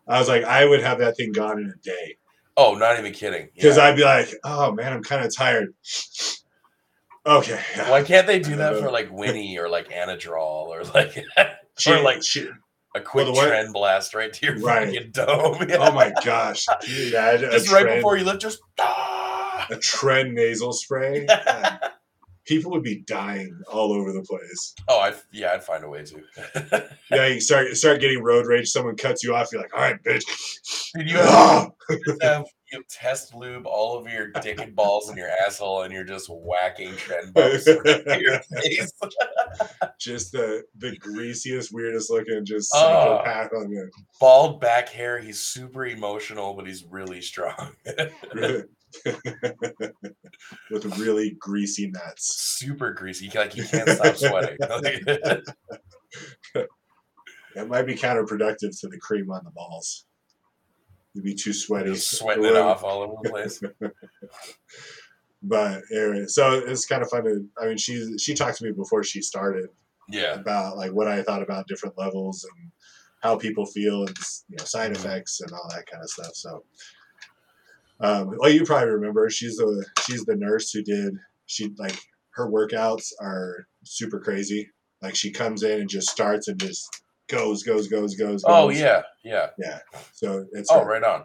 I 0.08 0.18
was 0.20 0.28
like, 0.28 0.44
I 0.46 0.66
would 0.66 0.82
have 0.82 0.98
that 1.00 1.16
thing 1.18 1.32
gone 1.32 1.60
in 1.60 1.68
a 1.70 1.78
day 1.84 2.18
Oh, 2.58 2.74
not 2.74 2.98
even 3.00 3.14
kidding. 3.14 3.50
because 3.54 3.78
Yeah. 3.78 3.84
I'd 3.84 3.96
be 3.96 4.04
like, 4.04 4.30
oh 4.44 4.72
man, 4.72 4.92
I'm 4.94 5.04
kind 5.04 5.24
of 5.24 5.36
tired. 5.36 5.74
Okay. 7.26 7.60
Why 7.88 8.04
can't 8.04 8.26
they 8.28 8.40
do 8.40 8.56
that 8.58 8.78
for 8.80 8.92
like 8.92 9.10
Winnie 9.12 9.58
or 9.60 9.70
like 9.70 9.90
Anadrol 9.90 10.68
or 10.68 10.84
like 10.84 11.18
She, 11.78 11.92
or 11.92 12.02
like 12.02 12.24
she, 12.24 12.48
a 12.96 13.00
quick 13.02 13.28
one- 13.28 13.48
tren 13.48 13.72
blast 13.74 14.14
right 14.14 14.32
to 14.34 14.46
your 14.46 14.60
Right. 14.60 14.88
fucking 14.94 15.12
dome? 15.12 15.58
oh 15.80 15.92
my 15.92 16.12
gosh. 16.26 16.66
Imagine 16.88 17.50
a 17.50 17.52
just 17.54 17.72
right 17.72 17.86
tren- 17.86 17.96
before 17.98 18.18
you 18.18 18.26
lift, 18.26 18.42
just 18.42 18.60
ah! 18.80 19.68
a 19.70 19.76
tren 19.76 20.34
nasal 20.34 20.74
spray. 20.74 21.26
People 22.46 22.72
would 22.72 22.84
be 22.84 23.02
dying 23.06 23.58
all 23.72 23.94
over 23.94 24.12
the 24.12 24.24
place. 24.24 24.74
Oh, 24.90 25.00
I 25.00 25.14
yeah, 25.32 25.54
I'd 25.54 25.64
find 25.64 25.84
a 25.84 25.90
way 25.90 26.04
to. 26.04 26.88
Yeah, 27.12 27.28
you 27.28 27.40
start 27.40 27.68
start 27.78 28.02
getting 28.02 28.22
road 28.22 28.48
rage. 28.48 28.68
Someone 28.70 28.98
cuts 28.98 29.24
you 29.24 29.34
off. 29.36 29.50
You're 29.54 29.62
like, 29.62 29.74
all 29.76 29.82
right, 29.82 30.04
bitch. 30.04 30.24
Dude, 30.96 31.10
you 31.10 31.18
have, 31.18 31.70
Ah! 32.24 32.44
You 32.72 32.78
have 32.78 32.80
you 32.80 32.80
have 32.80 32.88
test 32.88 33.36
lube 33.36 33.66
all 33.68 33.98
over 33.98 34.10
your 34.10 34.28
dick 34.42 34.60
and 34.62 34.76
balls 34.76 35.10
and 35.10 35.18
your 35.18 35.30
asshole, 35.46 35.84
and 35.84 35.94
you're 35.94 36.04
just 36.04 36.28
whacking 36.30 36.92
tren 36.94 37.34
bumps 37.34 37.66
your 37.68 38.40
face. 38.62 38.92
just 40.00 40.32
the 40.32 40.64
the 40.78 40.96
greasiest, 40.98 41.74
weirdest 41.74 42.10
looking, 42.10 42.46
just 42.46 42.72
Oh. 42.74 42.78
psychopath 43.24 43.52
on 43.58 43.72
you. 43.72 43.90
Bald 44.20 44.62
back 44.62 44.90
hair. 44.90 45.20
He's 45.20 45.40
super 45.42 45.86
emotional, 45.86 46.54
but 46.54 46.66
he's 46.68 46.86
really 46.86 47.22
strong. 47.22 47.74
with 50.70 50.86
really 50.98 51.32
greasy 51.40 51.90
nuts. 51.92 52.56
super 52.58 52.94
greasy. 52.94 53.30
Like 53.34 53.56
you 53.56 53.64
can't 53.66 53.90
stop 53.90 54.16
sweating. 54.18 54.58
That 57.54 57.68
might 57.68 57.86
be 57.86 57.96
counterproductive 57.96 58.80
to 58.80 58.88
the 58.88 58.98
cream 58.98 59.30
on 59.30 59.42
the 59.44 59.52
balls. 59.52 60.06
You'd 61.14 61.24
be 61.26 61.34
too 61.36 61.54
sweaty. 61.54 61.90
He's 61.92 62.08
sweating 62.08 62.46
it 62.46 62.56
off 62.56 62.84
all 62.84 63.02
over 63.04 63.16
the 63.24 63.30
place. 63.30 63.62
But 65.44 65.82
anyway, 65.92 66.26
so 66.28 66.54
it's 66.54 66.86
kind 66.86 67.02
of 67.02 67.10
fun 67.10 67.24
to. 67.24 67.44
I 67.60 67.66
mean, 67.68 67.78
she 67.78 68.16
she 68.20 68.36
talked 68.36 68.60
to 68.60 68.64
me 68.66 68.72
before 68.72 69.04
she 69.04 69.22
started 69.24 69.70
Yeah. 70.08 70.36
about 70.36 70.78
like 70.78 70.92
what 70.92 71.08
I 71.08 71.24
thought 71.24 71.42
about 71.42 71.68
different 71.68 71.98
levels 71.98 72.44
and 72.46 72.72
how 73.22 73.38
people 73.38 73.66
feel 73.66 74.02
and 74.06 74.16
you 74.50 74.58
know 74.60 74.66
side 74.66 74.92
Mm-hmm. 74.94 75.04
effects 75.06 75.42
and 75.42 75.52
all 75.52 75.68
that 75.70 75.88
kind 75.88 76.04
of 76.04 76.10
stuff. 76.12 76.36
So, 76.36 76.64
um, 78.02 78.36
well, 78.38 78.52
you 78.52 78.64
probably 78.66 78.90
remember 78.92 79.30
she's 79.32 79.56
the 79.58 79.84
she's 80.06 80.24
the 80.26 80.36
nurse 80.36 80.72
who 80.72 80.84
did 80.84 81.16
she 81.48 81.74
like 81.78 81.98
her 82.36 82.48
workouts 82.50 83.12
are 83.20 83.68
super 83.84 84.20
crazy. 84.20 84.70
Like 85.02 85.16
she 85.16 85.32
comes 85.32 85.64
in 85.64 85.80
and 85.82 85.90
just 85.90 86.10
starts 86.12 86.48
and 86.50 86.60
just 86.60 87.01
goes 87.32 87.64
goes 87.64 87.88
goes 87.88 88.16
goes. 88.16 88.44
Oh 88.46 88.68
goes. 88.70 88.80
yeah, 88.80 89.02
yeah. 89.24 89.80
So 90.14 90.46
it's 90.52 90.70
Oh 90.72 90.80
her- 90.82 90.86
right 90.86 91.04
on. 91.04 91.24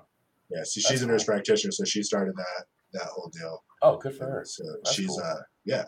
yeah. 0.50 0.62
So 0.62 0.80
That's 0.80 0.88
she's 0.88 1.02
a 1.02 1.06
nurse 1.06 1.24
cool. 1.24 1.34
practitioner, 1.34 1.72
so 1.72 1.84
she 1.84 2.02
started 2.02 2.34
that 2.36 2.64
that 2.92 3.06
whole 3.14 3.30
deal. 3.38 3.62
Oh, 3.82 3.98
good 3.98 4.14
for 4.16 4.24
her. 4.24 4.44
So 4.46 4.64
That's 4.84 4.94
she's 4.94 5.08
cool. 5.08 5.20
uh 5.24 5.40
yeah. 5.64 5.84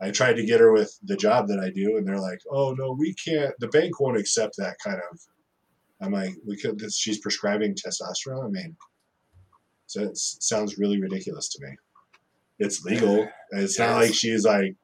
I 0.00 0.10
tried 0.10 0.34
to 0.34 0.44
get 0.44 0.58
her 0.60 0.72
with 0.72 0.98
the 1.04 1.16
job 1.16 1.46
that 1.48 1.60
I 1.60 1.70
do, 1.70 1.96
and 1.96 2.06
they're 2.06 2.18
like, 2.18 2.40
"Oh 2.50 2.74
no, 2.76 2.92
we 2.98 3.14
can't. 3.14 3.54
The 3.60 3.68
bank 3.68 4.00
won't 4.00 4.18
accept 4.18 4.56
that 4.58 4.76
kind 4.84 5.00
of." 5.10 5.20
I'm 6.00 6.12
like, 6.12 6.34
"We 6.46 6.56
could." 6.56 6.78
This, 6.78 6.96
she's 6.98 7.18
prescribing 7.18 7.74
testosterone. 7.76 8.44
I 8.44 8.48
mean, 8.48 8.76
so 9.86 10.02
it 10.02 10.16
sounds 10.18 10.76
really 10.78 11.00
ridiculous 11.00 11.48
to 11.50 11.64
me. 11.64 11.76
It's 12.58 12.84
legal. 12.84 13.28
It's 13.54 13.78
not 13.78 13.96
like 13.96 14.14
she's 14.14 14.44
like, 14.46 14.74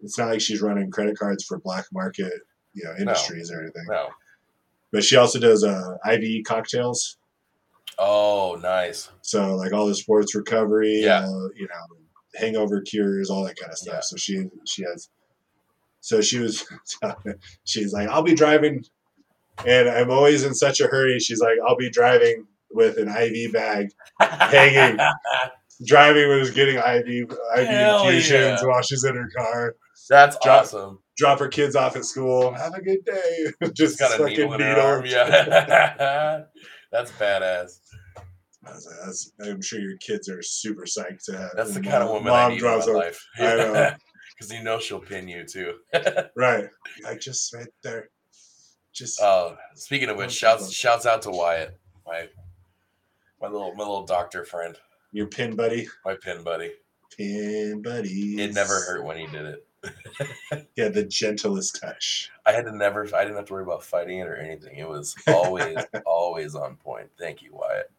it's 0.00 0.16
not 0.18 0.28
like 0.30 0.40
she's 0.40 0.62
running 0.62 0.90
credit 0.90 1.16
cards 1.18 1.44
for 1.44 1.58
black 1.58 1.84
market, 1.92 2.32
you 2.74 2.84
know, 2.84 2.94
industries 2.98 3.50
or 3.50 3.60
anything. 3.62 3.84
No. 3.88 4.08
But 4.92 5.04
she 5.04 5.16
also 5.16 5.38
does 5.40 5.64
uh, 5.64 5.96
IV 6.10 6.44
cocktails. 6.44 7.16
Oh, 7.98 8.58
nice. 8.62 9.10
So 9.22 9.56
like 9.56 9.72
all 9.72 9.86
the 9.86 9.94
sports 9.94 10.34
recovery, 10.34 11.00
Yeah. 11.02 11.20
uh, 11.20 11.48
you 11.56 11.66
know, 11.68 11.96
hangover 12.36 12.80
cures, 12.80 13.30
all 13.30 13.44
that 13.44 13.56
kind 13.58 13.70
of 13.72 13.78
stuff. 13.78 13.94
Yeah. 13.94 14.00
So 14.00 14.16
she 14.16 14.48
she 14.66 14.82
has. 14.84 15.08
So 16.00 16.20
she 16.20 16.38
was, 16.38 16.66
she's 17.64 17.94
like, 17.94 18.08
I'll 18.08 18.22
be 18.22 18.34
driving, 18.34 18.84
and 19.66 19.88
I'm 19.88 20.10
always 20.10 20.44
in 20.44 20.54
such 20.54 20.80
a 20.80 20.86
hurry. 20.86 21.18
She's 21.18 21.40
like, 21.40 21.56
I'll 21.66 21.76
be 21.76 21.88
driving 21.88 22.46
with 22.70 22.98
an 22.98 23.08
IV 23.08 23.52
bag, 23.54 23.90
Hanging. 24.20 24.98
driving 25.86 26.28
was 26.28 26.50
getting 26.50 26.76
IV 26.76 27.06
IV 27.30 27.38
Hell 27.68 28.02
infusions 28.04 28.60
yeah. 28.60 28.64
while 28.66 28.82
she's 28.82 29.02
in 29.04 29.14
her 29.16 29.30
car. 29.34 29.76
That's 30.10 30.36
Drop- 30.44 30.62
awesome. 30.64 30.98
Drop 31.16 31.38
her 31.38 31.48
kids 31.48 31.76
off 31.76 31.96
at 31.96 32.04
school. 32.04 32.52
Have 32.54 32.74
a 32.74 32.82
good 32.82 33.04
day. 33.04 33.46
Just 33.74 33.98
got 33.98 34.14
a 34.14 34.18
fucking 34.18 34.36
needle 34.36 34.54
in 34.54 34.60
her 34.60 34.68
needle. 34.68 34.84
arm. 34.84 35.06
Yeah. 35.06 36.42
That's 36.92 37.10
badass. 37.12 37.78
I 38.66 38.70
that's, 39.04 39.32
I'm 39.44 39.60
sure 39.60 39.78
your 39.78 39.98
kids 39.98 40.28
are 40.30 40.40
super 40.40 40.84
psyched 40.84 41.24
to 41.26 41.36
have. 41.36 41.50
That's 41.54 41.72
the 41.72 41.80
and 41.80 41.84
kind 41.86 42.02
of 42.02 42.08
mom- 42.08 42.24
woman 42.24 42.32
I 42.32 42.42
mom 42.44 42.52
need 42.52 42.62
in 42.62 42.64
my 42.64 42.84
life. 42.86 43.26
I 43.38 43.42
know. 43.56 43.92
Because 44.38 44.52
you 44.54 44.62
know 44.62 44.78
she'll 44.78 45.00
pin 45.00 45.28
you 45.28 45.44
too. 45.44 45.74
Right. 46.34 46.64
Like 47.02 47.20
just 47.20 47.52
right 47.54 47.66
there. 47.82 48.08
Just 48.94 49.20
Oh, 49.20 49.56
speaking 49.74 50.08
of 50.08 50.16
which, 50.16 50.32
shouts 50.32 50.72
shouts 50.72 51.04
out 51.04 51.20
to 51.22 51.30
Wyatt, 51.30 51.78
my 52.06 52.28
my 53.40 53.48
little 53.48 53.74
my 53.74 53.82
little 53.84 54.06
doctor 54.06 54.44
friend, 54.44 54.76
your 55.12 55.26
pin 55.26 55.56
buddy. 55.56 55.88
my 56.06 56.14
pin 56.14 56.42
buddy. 56.42 56.72
Pin 57.16 57.82
buddy. 57.82 58.40
It 58.42 58.54
never 58.54 58.72
hurt 58.80 59.04
when 59.04 59.18
he 59.18 59.26
did 59.26 59.44
it. 59.46 59.66
Yeah, 60.76 60.88
the 60.88 61.04
gentlest 61.04 61.80
touch. 61.80 62.30
I 62.46 62.52
had 62.52 62.64
to 62.66 62.76
never. 62.76 63.04
I 63.14 63.22
didn't 63.22 63.36
have 63.36 63.46
to 63.46 63.52
worry 63.52 63.62
about 63.62 63.84
fighting 63.84 64.18
it 64.18 64.26
or 64.26 64.36
anything. 64.36 64.76
It 64.76 64.88
was 64.88 65.14
always 65.28 65.76
always 66.06 66.54
on 66.54 66.76
point. 66.76 67.08
Thank 67.18 67.42
you, 67.42 67.50
Wyatt. 67.52 67.90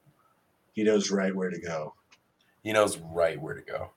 He 0.73 0.83
knows 0.83 1.09
right 1.11 1.33
where 1.35 1.49
to 1.49 1.59
go. 1.59 1.93
He 2.63 2.73
knows 2.73 2.97
right 2.97 3.39
where 3.39 3.55
to 3.55 3.61
go. 3.61 3.89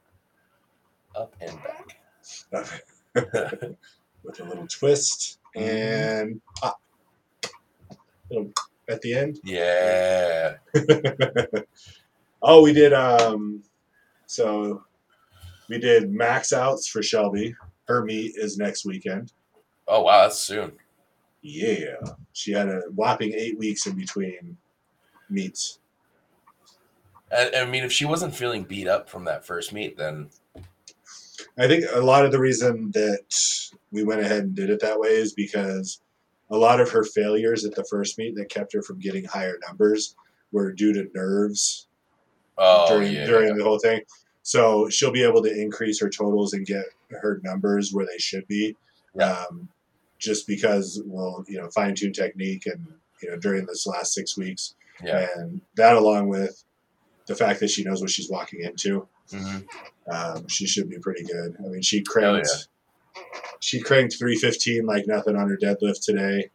Up 1.17 1.35
and 1.41 1.59
back. 1.63 2.85
with 3.15 4.41
a 4.41 4.45
little 4.45 4.67
twist 4.69 5.39
and 5.57 6.41
pop. 6.57 6.81
Little- 8.31 8.53
at 8.89 9.03
the 9.03 9.15
end. 9.15 9.39
yeah. 9.45 10.55
oh, 12.43 12.63
we 12.63 12.73
did. 12.73 12.93
Um, 12.95 13.63
so 14.27 14.83
we 15.69 15.79
did 15.79 16.11
max 16.11 16.53
outs 16.53 16.89
for 16.89 17.03
Shelby. 17.03 17.55
Her 17.89 18.05
meet 18.05 18.35
is 18.37 18.59
next 18.59 18.85
weekend. 18.85 19.33
Oh 19.87 20.03
wow, 20.03 20.23
that's 20.23 20.39
soon. 20.39 20.73
Yeah, 21.41 21.97
she 22.33 22.53
had 22.53 22.69
a 22.69 22.83
whopping 22.95 23.33
eight 23.33 23.59
weeks 23.59 23.87
in 23.87 23.97
between 23.97 24.57
meets. 25.31 25.79
I, 27.33 27.51
I 27.57 27.65
mean, 27.65 27.85
if 27.85 27.93
she 27.93 28.05
wasn't 28.05 28.35
feeling 28.35 28.65
beat 28.65 28.89
up 28.89 29.09
from 29.09 29.25
that 29.25 29.45
first 29.45 29.73
meet, 29.73 29.97
then 29.97 30.29
I 31.57 31.67
think 31.67 31.85
a 31.93 32.01
lot 32.01 32.25
of 32.25 32.33
the 32.33 32.39
reason 32.39 32.91
that 32.93 33.21
we 33.91 34.05
went 34.05 34.21
ahead 34.21 34.45
and 34.45 34.55
did 34.55 34.71
it 34.71 34.81
that 34.81 34.99
way 34.99 35.09
is 35.09 35.33
because 35.33 36.01
a 36.51 36.57
lot 36.57 36.81
of 36.81 36.91
her 36.91 37.05
failures 37.05 37.65
at 37.65 37.75
the 37.75 37.85
first 37.85 38.19
meet 38.19 38.35
that 38.37 38.49
kept 38.49 38.73
her 38.73 38.83
from 38.83 38.99
getting 38.99 39.25
higher 39.25 39.59
numbers 39.67 40.15
were 40.53 40.73
due 40.73 40.93
to 40.93 41.11
nerves 41.15 41.89
oh 42.59 42.89
during 42.89 43.13
yeah, 43.13 43.27
during 43.27 43.57
the 43.57 43.65
whole 43.65 43.79
thing. 43.79 44.01
So 44.43 44.89
she'll 44.89 45.13
be 45.13 45.25
able 45.25 45.43
to 45.43 45.55
increase 45.55 46.01
her 46.01 46.09
totals 46.09 46.55
and 46.55 46.67
get 46.67 46.85
her 47.11 47.41
numbers 47.45 47.93
where 47.93 48.07
they 48.07 48.19
should 48.19 48.47
be. 48.47 48.77
Yeah. 49.15 49.33
Um, 49.51 49.69
just 50.19 50.47
because 50.47 51.01
we'll 51.07 51.45
you 51.49 51.59
know 51.59 51.71
fine 51.71 51.95
tune 51.95 52.13
technique 52.13 52.67
and 52.67 52.87
you 53.23 53.31
know 53.31 53.37
during 53.37 53.67
this 53.67 53.87
last 53.87 54.13
six 54.13 54.37
weeks 54.37 54.75
yeah. 55.03 55.29
and 55.37 55.61
that 55.77 55.95
along 55.95 56.29
with 56.29 56.65
the 57.27 57.37
fact 57.37 57.61
that 57.61 57.71
she 57.71 57.85
knows 57.85 58.01
what 58.01 58.11
she's 58.11 58.29
walking 58.29 58.63
into 58.63 59.07
hmm 59.31 59.59
um, 60.11 60.49
she 60.49 60.67
should 60.67 60.89
be 60.89 60.99
pretty 60.99 61.23
good. 61.23 61.55
I 61.59 61.69
mean, 61.69 61.83
she 61.83 62.03
cranked 62.03 62.69
she 63.61 63.81
cranked 63.81 64.17
315 64.19 64.87
like 64.87 65.07
nothing 65.07 65.37
on 65.37 65.49
her 65.49 65.57
deadlift 65.57 66.05
today. 66.05 66.51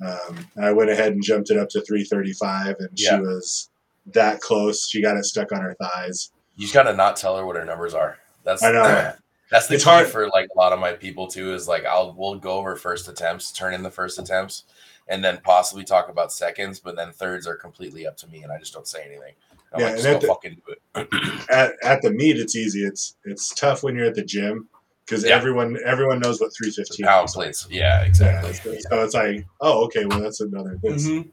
Um, 0.00 0.46
I 0.60 0.72
went 0.72 0.90
ahead 0.90 1.12
and 1.12 1.22
jumped 1.22 1.50
it 1.50 1.58
up 1.58 1.68
to 1.70 1.80
335, 1.82 2.76
and 2.78 2.88
Yeah. 2.94 3.16
she 3.16 3.20
was 3.20 3.70
that 4.06 4.40
close. 4.40 4.88
She 4.88 5.02
got 5.02 5.16
it 5.16 5.24
stuck 5.24 5.52
on 5.52 5.60
her 5.60 5.74
thighs. 5.80 6.30
You 6.56 6.62
just 6.62 6.74
gotta 6.74 6.94
not 6.94 7.16
tell 7.16 7.36
her 7.36 7.44
what 7.44 7.56
her 7.56 7.64
numbers 7.64 7.92
are. 7.94 8.18
That's 8.44 8.62
I 8.62 8.72
know. 8.72 9.12
That's 9.50 9.66
the 9.68 9.74
It's 9.76 9.84
key 9.84 9.90
hard. 9.90 10.08
for 10.08 10.28
like 10.28 10.48
a 10.54 10.58
lot 10.58 10.72
of 10.72 10.80
my 10.80 10.92
people 10.92 11.26
too. 11.28 11.54
Is 11.54 11.68
like 11.68 11.84
I'll 11.84 12.14
we'll 12.14 12.36
go 12.36 12.52
over 12.52 12.76
first 12.76 13.08
attempts, 13.08 13.52
turn 13.52 13.74
in 13.74 13.82
the 13.82 13.90
first 13.90 14.18
attempts, 14.18 14.64
and 15.08 15.24
then 15.24 15.38
possibly 15.44 15.84
talk 15.84 16.08
about 16.08 16.32
seconds. 16.32 16.80
But 16.80 16.96
then 16.96 17.12
thirds 17.12 17.46
are 17.46 17.56
completely 17.56 18.06
up 18.06 18.16
to 18.18 18.26
me, 18.28 18.42
and 18.42 18.50
I 18.52 18.58
just 18.58 18.72
don't 18.72 18.88
say 18.88 19.02
anything. 19.04 19.34
I'm 19.72 19.80
Yeah, 19.80 19.86
like, 19.86 19.94
just 19.96 20.06
at 20.06 20.12
go 20.14 20.18
the- 20.20 20.26
fucking 20.28 20.62
do 20.66 20.72
it. 20.72 21.46
At 21.50 21.72
at 21.82 22.02
the 22.02 22.10
meet, 22.10 22.38
it's 22.38 22.56
easy. 22.56 22.84
It's 22.84 23.16
it's 23.24 23.54
tough 23.54 23.82
when 23.82 23.94
you're 23.94 24.06
at 24.06 24.14
the 24.14 24.24
gym 24.24 24.68
because 25.04 25.24
Yeah. 25.24 25.34
everyone 25.36 25.78
everyone 25.84 26.18
knows 26.20 26.40
what 26.40 26.50
315 26.56 27.06
pound 27.06 27.26
like. 27.26 27.34
plates. 27.34 27.66
Yeah, 27.70 28.00
Yeah, 28.02 28.06
exactly. 28.06 28.52
so, 28.54 28.74
so 28.90 29.04
it's 29.04 29.14
like, 29.14 29.44
oh, 29.60 29.84
okay, 29.84 30.06
well, 30.06 30.20
that's 30.20 30.40
another 30.40 30.78
this. 30.82 31.06
Mhm. 31.06 31.28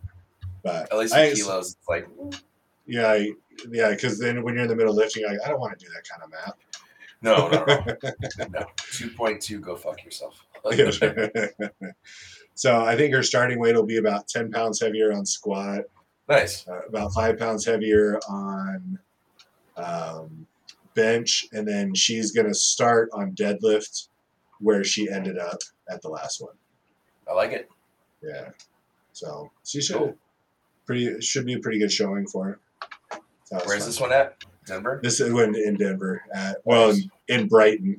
But 0.63 0.91
At 0.91 0.97
least 0.99 1.13
I- 1.15 1.31
kilos. 1.33 1.75
It's 1.79 1.87
like 1.89 2.07
yeah, 2.85 3.07
I, 3.11 3.31
yeah, 3.71 3.89
because 3.91 4.19
then 4.19 4.43
when 4.43 4.55
you're 4.55 4.63
in 4.63 4.69
the 4.69 4.75
middle 4.75 4.91
of 4.91 4.97
lifting, 4.97 5.25
like, 5.25 5.39
I 5.45 5.47
don't 5.49 5.59
want 5.59 5.77
to 5.79 5.83
do 5.85 5.89
that 5.93 6.03
kind 6.07 6.21
of 6.23 6.29
math. 6.31 6.55
No, 7.23 7.47
no, 7.49 7.65
no, 7.65 7.85
no. 8.51 8.65
Two 8.91 9.09
point 9.09 9.41
two. 9.41 9.59
Go 9.59 9.75
fuck 9.75 10.03
yourself. 10.03 10.45
so 12.55 12.81
I 12.85 12.95
think 12.95 13.13
her 13.13 13.23
starting 13.23 13.59
weight 13.59 13.75
will 13.75 13.85
be 13.85 13.97
about 13.97 14.27
10 14.27 14.51
pounds 14.51 14.79
heavier 14.81 15.11
on 15.13 15.25
squat, 15.25 15.81
nice. 16.29 16.65
uh, 16.67 16.81
about 16.87 17.13
five 17.13 17.37
pounds 17.37 17.65
heavier 17.65 18.19
on 18.29 18.99
um, 19.77 20.47
bench, 20.93 21.47
and 21.51 21.67
then 21.67 21.93
she's 21.93 22.31
going 22.31 22.47
to 22.47 22.53
start 22.53 23.09
on 23.13 23.33
deadlift 23.33 24.07
where 24.59 24.83
she 24.83 25.09
ended 25.09 25.37
up 25.37 25.57
at 25.89 26.01
the 26.01 26.09
last 26.09 26.41
one. 26.41 26.53
I 27.29 27.33
like 27.33 27.51
it. 27.51 27.69
Yeah. 28.21 28.49
So 29.11 29.51
she 29.65 29.81
should 29.81 29.97
Cool. 29.97 30.15
pretty 30.85 31.19
should 31.21 31.45
be 31.45 31.53
a 31.53 31.59
pretty 31.59 31.79
good 31.79 31.91
showing 31.91 32.25
for 32.27 32.45
her. 32.45 32.59
So 33.11 33.19
that 33.51 33.63
was 33.63 33.67
Where's 33.67 33.79
fun. 33.81 33.89
this 33.89 33.99
one 33.99 34.11
at? 34.13 34.43
Denver. 34.65 34.99
This 35.03 35.19
is 35.19 35.31
when 35.31 35.55
in 35.55 35.75
Denver 35.75 36.23
at 36.33 36.57
well 36.63 36.91
in, 36.91 37.11
in 37.27 37.47
Brighton 37.47 37.97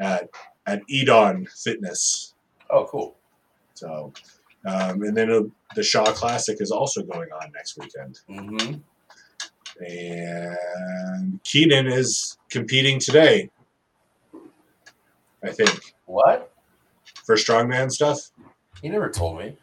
at 0.00 0.28
at 0.66 0.82
Edon 0.88 1.48
Fitness. 1.62 2.34
Oh, 2.70 2.86
cool. 2.86 3.16
So 3.74 4.12
um, 4.66 5.02
and 5.02 5.16
then 5.16 5.52
the 5.74 5.82
Shaw 5.82 6.04
Classic 6.04 6.60
is 6.60 6.70
also 6.70 7.02
going 7.02 7.30
on 7.32 7.50
next 7.52 7.76
weekend. 7.78 8.20
Mm-hmm. 8.28 8.74
And 9.84 11.42
Keenan 11.44 11.86
is 11.86 12.38
competing 12.50 13.00
today. 13.00 13.50
I 15.44 15.50
think 15.50 15.94
What? 16.06 16.52
for 17.24 17.36
strongman 17.36 17.90
stuff. 17.90 18.18
He 18.80 18.88
never 18.88 19.08
told 19.08 19.38
me. 19.38 19.56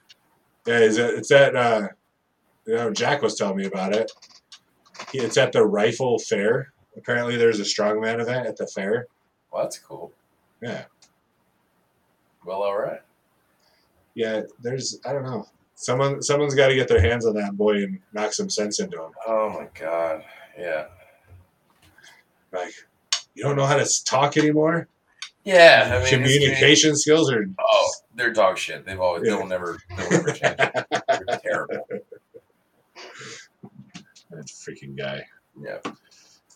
Yeah, 0.65 0.79
is 0.79 0.97
it, 0.97 1.13
it's 1.15 1.31
at 1.31 1.55
uh, 1.55 1.87
you 2.65 2.75
know 2.75 2.91
Jack 2.91 3.21
was 3.21 3.35
telling 3.35 3.57
me 3.57 3.65
about 3.65 3.93
it. 3.93 4.11
It's 5.13 5.37
at 5.37 5.51
the 5.51 5.65
Rifle 5.65 6.19
Fair. 6.19 6.71
Apparently, 6.97 7.37
there's 7.37 7.59
a 7.59 7.63
strongman 7.63 8.19
event 8.19 8.47
at 8.47 8.57
the 8.57 8.67
fair. 8.67 9.07
Well, 9.51 9.63
that's 9.63 9.77
cool. 9.79 10.11
Yeah, 10.61 10.85
Well, 12.45 12.61
all 12.63 12.77
right. 12.77 12.99
yeah. 14.15 14.41
There's 14.61 14.99
I 15.05 15.13
don't 15.13 15.23
know. 15.23 15.47
Someone 15.75 16.21
someone's 16.21 16.55
got 16.55 16.67
to 16.67 16.75
get 16.75 16.87
their 16.89 16.99
hands 17.01 17.25
on 17.25 17.33
that 17.35 17.55
boy 17.55 17.83
and 17.83 17.99
knock 18.13 18.33
some 18.33 18.49
sense 18.49 18.79
into 18.81 19.01
him. 19.01 19.11
Oh 19.25 19.49
my 19.49 19.67
god. 19.79 20.23
Yeah. 20.57 20.87
Like, 22.51 22.73
you 23.35 23.43
don't 23.43 23.55
know 23.55 23.65
how 23.65 23.77
to 23.77 24.03
talk 24.05 24.35
anymore. 24.35 24.87
Yeah. 25.45 25.91
I 25.95 25.99
mean, 26.03 26.09
Communication 26.23 26.95
skills 26.97 27.31
are. 27.31 27.45
Oh, 27.59 27.91
they're 28.15 28.33
dog 28.33 28.57
shit. 28.57 28.85
They've 28.85 28.99
always 28.99 29.23
Yeah. 29.25 29.37
they'll 29.37 29.47
never 29.47 29.79
they'll 29.97 30.09
never 30.11 30.31
change. 30.33 30.57
They're 30.57 31.39
terrible. 31.41 31.87
That 34.39 34.47
freaking 34.47 34.97
guy. 34.97 35.25
Yeah. 35.61 35.79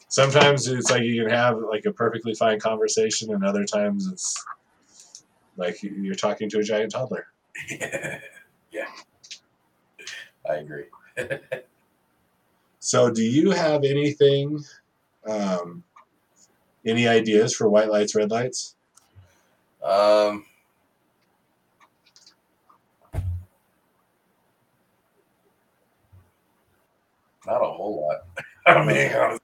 Sometimes 0.07 0.67
it's 0.67 0.89
like 0.89 1.03
you 1.03 1.21
can 1.21 1.29
have 1.29 1.57
like 1.57 1.83
a 1.85 1.91
perfectly 1.91 2.33
fine 2.33 2.57
conversation, 2.57 3.33
and 3.33 3.43
other 3.43 3.65
times 3.65 4.07
it's 4.07 4.45
like 5.57 5.83
you're 5.83 6.15
talking 6.15 6.49
to 6.51 6.59
a 6.59 6.63
giant 6.63 6.91
toddler. 6.91 7.27
yeah. 8.71 8.87
I 10.49 10.55
agree. 10.55 10.85
So, 12.79 13.11
do 13.11 13.21
you 13.21 13.51
have 13.51 13.83
anything, 13.83 14.63
um, 15.27 15.83
any 16.85 17.05
ideas 17.05 17.53
for 17.53 17.67
white 17.69 17.89
lights, 17.89 18.15
red 18.15 18.31
lights? 18.31 18.75
Um. 19.83 20.45
Not 27.45 27.61
a 27.61 27.65
whole 27.71 28.07
lot. 28.07 28.45
I 28.65 28.85
mean, 28.85 29.11
All 29.13 29.37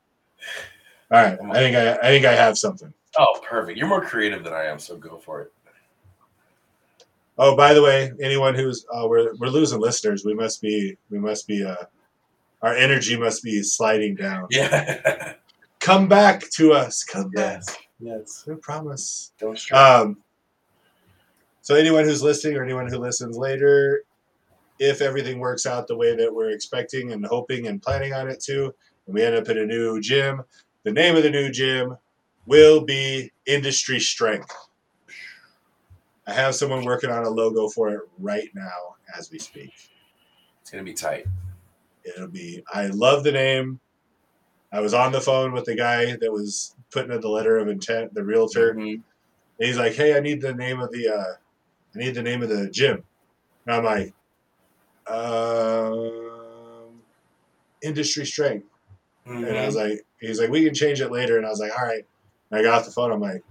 right, 1.12 1.38
I 1.52 1.54
think 1.56 1.76
I, 1.76 1.93
I 1.95 2.04
think 2.04 2.26
I 2.26 2.34
have 2.34 2.58
something. 2.58 2.93
oh, 3.18 3.39
perfect. 3.43 3.78
You're 3.78 3.88
more 3.88 4.02
creative 4.06 4.43
than 4.43 4.54
I 4.54 4.66
am, 4.66 4.80
so 4.80 4.95
go 4.95 5.18
for 5.18 5.41
it. 5.41 5.54
Oh, 7.38 7.56
by 7.56 7.74
the 7.74 7.82
way, 7.82 8.12
anyone 8.22 8.54
who's 8.54 8.86
uh, 8.93 9.08
we're 9.08 9.34
we're 9.36 9.47
losing 9.47 9.80
listeners. 9.80 10.24
We 10.26 10.34
must 10.34 10.62
be 10.62 10.97
we 11.10 11.20
must 11.20 11.47
be 11.47 11.64
uh, 11.64 11.76
our 12.62 12.74
energy 12.76 13.18
must 13.18 13.43
be 13.43 13.64
sliding 13.64 14.16
down. 14.16 14.47
Yeah. 14.52 15.34
Come 15.80 16.08
back 16.10 16.43
to 16.58 16.74
us. 16.74 17.04
Come 17.06 17.30
back. 17.32 17.64
yes. 17.66 17.78
Yes. 18.02 18.45
I 18.52 18.56
promise. 18.62 19.32
Don't 19.39 19.58
stress. 19.58 19.80
Um, 20.02 20.18
so 21.62 21.76
anyone 21.76 22.04
who's 22.04 22.22
listening 22.22 22.58
or 22.58 22.64
anyone 22.64 22.88
who 22.89 22.97
listens 22.97 23.38
later, 23.38 24.04
if 24.80 25.02
everything 25.02 25.40
works 25.40 25.66
out 25.66 25.88
the 25.88 25.96
way 25.96 26.16
that 26.16 26.34
we're 26.34 26.52
expecting 26.52 27.12
and 27.12 27.26
hoping 27.26 27.68
and 27.68 27.82
planning 27.82 28.14
on 28.14 28.30
it 28.30 28.40
to, 28.42 28.74
and 29.06 29.14
we 29.14 29.22
end 29.24 29.36
up 29.36 29.50
in 29.50 29.58
a 29.58 29.66
new 29.66 30.00
gym, 30.00 30.42
the 30.84 30.92
name 30.92 31.16
of 31.16 31.24
the 31.24 31.30
new 31.30 31.52
gym 31.52 31.98
will 32.46 32.82
be 32.82 33.32
Industry 33.46 34.00
Strength. 34.00 34.52
I 36.26 36.34
have 36.34 36.56
someone 36.56 36.86
working 36.86 37.10
on 37.10 37.26
a 37.26 37.30
logo 37.30 37.68
for 37.70 37.90
it 37.90 38.02
right 38.18 38.50
now 38.54 38.96
as 39.18 39.32
we 39.32 39.40
speak. 39.40 39.74
it's 40.62 40.72
gonna 40.72 40.84
be 40.84 40.94
tight. 40.94 41.26
It'll 42.04 42.28
be. 42.28 42.64
I 42.72 42.88
love 42.88 43.24
the 43.24 43.32
name. 43.32 43.80
I 44.72 44.80
was 44.82 44.94
on 44.94 45.12
the 45.12 45.20
phone 45.22 45.52
with 45.52 45.66
the 45.66 45.76
guy 45.76 46.16
that 46.16 46.32
was 46.32 46.76
putting 46.92 47.12
in 47.12 47.22
the 47.22 47.28
letter 47.30 47.58
of 47.58 47.68
intent, 47.68 48.14
the 48.14 48.24
realtor. 48.24 48.76
Mhm. 48.76 48.94
And 48.94 49.04
he's 49.58 49.78
like, 49.78 49.94
"Hey, 49.94 50.16
I 50.16 50.20
need 50.20 50.42
the 50.42 50.54
name 50.54 50.80
of 50.80 50.92
the, 50.92 51.08
uh, 51.10 51.34
I 51.96 51.98
need 51.98 52.14
the 52.14 52.22
name 52.24 52.44
of 52.44 52.50
the 52.50 52.70
gym." 52.70 53.04
And 53.66 53.76
I'm 53.76 53.84
like, 53.84 54.14
um, 55.10 57.01
"Industry 57.82 58.26
Strength." 58.26 58.68
And 59.26 59.57
I 59.57 59.66
was 59.66 59.76
like, 59.76 60.01
"He's 60.20 60.39
like, 60.39 60.49
we 60.49 60.64
can 60.64 60.74
change 60.74 61.01
it 61.01 61.12
later." 61.12 61.38
And 61.38 61.45
I 61.45 61.49
was 61.49 61.60
like, 61.60 61.72
"All 61.80 61.86
right." 61.86 62.05
And 62.51 62.60
I 62.60 62.64
got 62.64 62.74
off 62.80 62.86
the 62.86 62.91
phone. 62.91 63.12
I'm 63.12 63.20
like, 63.22 63.43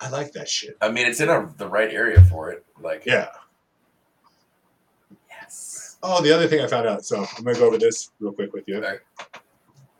"I 0.00 0.08
like 0.10 0.32
that 0.32 0.48
shit." 0.48 0.76
I 0.80 0.90
mean, 0.90 1.06
it's 1.06 1.20
in 1.20 1.28
a, 1.30 1.52
the 1.56 1.66
right 1.68 1.90
area 1.92 2.20
for 2.24 2.50
it. 2.50 2.64
Like, 2.80 3.06
Yeah. 3.06 3.28
yes. 5.30 5.96
Oh, 6.02 6.20
the 6.22 6.32
other 6.34 6.48
thing 6.48 6.60
I 6.60 6.66
found 6.66 6.86
out. 6.86 7.04
So 7.04 7.24
I'm 7.36 7.44
gonna 7.44 7.58
go 7.58 7.66
over 7.66 7.78
this 7.78 8.10
real 8.20 8.32
quick 8.32 8.52
with 8.52 8.64
you. 8.66 8.76
Okay. 8.76 8.96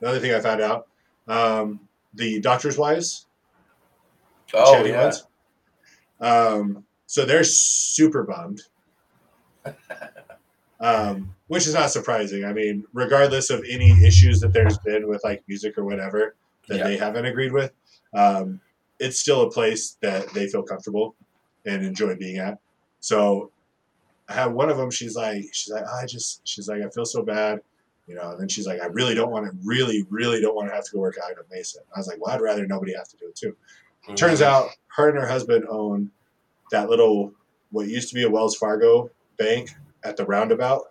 The 0.01 0.09
other 0.09 0.19
thing 0.19 0.33
I 0.35 0.41
found 0.41 0.61
out, 0.61 0.87
um, 1.29 1.81
the 2.15 2.41
doctor's 2.41 2.77
wives 2.79 3.27
Oh 4.55 4.85
yeah. 4.85 5.05
ones. 5.05 5.27
Um, 6.21 6.85
so 7.07 7.25
they're 7.25 7.45
super 7.45 8.25
bummed. 8.25 8.63
Um, 10.83 11.35
which 11.49 11.67
is 11.67 11.75
not 11.75 11.91
surprising. 11.91 12.45
I 12.45 12.55
mean, 12.55 12.85
regardless 12.95 13.51
of 13.51 13.63
any 13.69 13.91
issues 14.05 14.41
that 14.41 14.55
there's 14.55 14.79
been 14.79 15.07
with 15.09 15.23
like 15.25 15.43
music 15.47 15.77
or 15.77 15.85
whatever 15.85 16.35
that 16.69 16.79
Yeah. 16.79 16.85
they 16.85 16.97
haven't 16.97 17.27
agreed 17.27 17.53
with, 17.53 17.73
um, 18.15 18.61
it's 18.99 19.19
still 19.19 19.43
a 19.43 19.51
place 19.51 19.99
that 20.01 20.29
they 20.33 20.49
feel 20.49 20.63
comfortable 20.63 21.15
and 21.67 21.85
enjoy 21.85 22.15
being 22.17 22.39
at. 22.39 22.59
So 23.01 23.51
I 24.29 24.33
have 24.33 24.53
one 24.53 24.71
of 24.71 24.79
them. 24.79 24.91
She's 24.91 25.17
like, 25.17 25.45
she's 25.53 25.71
like, 25.73 25.85
I 25.85 26.07
just, 26.07 26.41
she's 26.49 26.67
like, 26.69 26.81
I 26.83 26.89
feel 26.89 27.05
so 27.05 27.23
bad, 27.23 27.61
you 28.07 28.15
know. 28.15 28.31
And 28.31 28.41
then 28.41 28.49
she's 28.49 28.67
like, 28.67 28.81
I 28.81 28.87
really 28.87 29.15
don't 29.15 29.31
want 29.31 29.47
to, 29.47 29.53
really, 29.63 30.07
really 30.09 30.41
don't 30.41 30.55
want 30.55 30.69
to 30.71 30.75
have 30.75 30.85
to 30.85 30.93
go 30.93 31.01
work 31.01 31.19
out 31.23 31.33
at 31.33 31.39
Mesa. 31.51 31.81
I 31.95 31.99
was 31.99 32.07
like, 32.07 32.19
well, 32.25 32.35
I'd 32.35 32.41
rather 32.41 32.67
nobody 32.67 32.95
have 32.95 33.09
to 33.09 33.17
do 33.19 33.27
it 33.29 33.37
too. 33.37 33.55
Turns 34.17 34.41
Mhm. 34.41 34.45
out 34.45 34.71
her 34.97 35.11
and 35.11 35.19
her 35.19 35.27
husband 35.29 35.67
own 35.69 36.11
that 36.71 36.89
little 36.89 37.35
what 37.71 37.87
used 37.89 38.09
to 38.09 38.15
be 38.15 38.23
a 38.23 38.31
Wells 38.31 38.57
Fargo 38.57 39.11
bank 39.41 39.71
at 40.05 40.17
the 40.17 40.25
roundabout. 40.25 40.83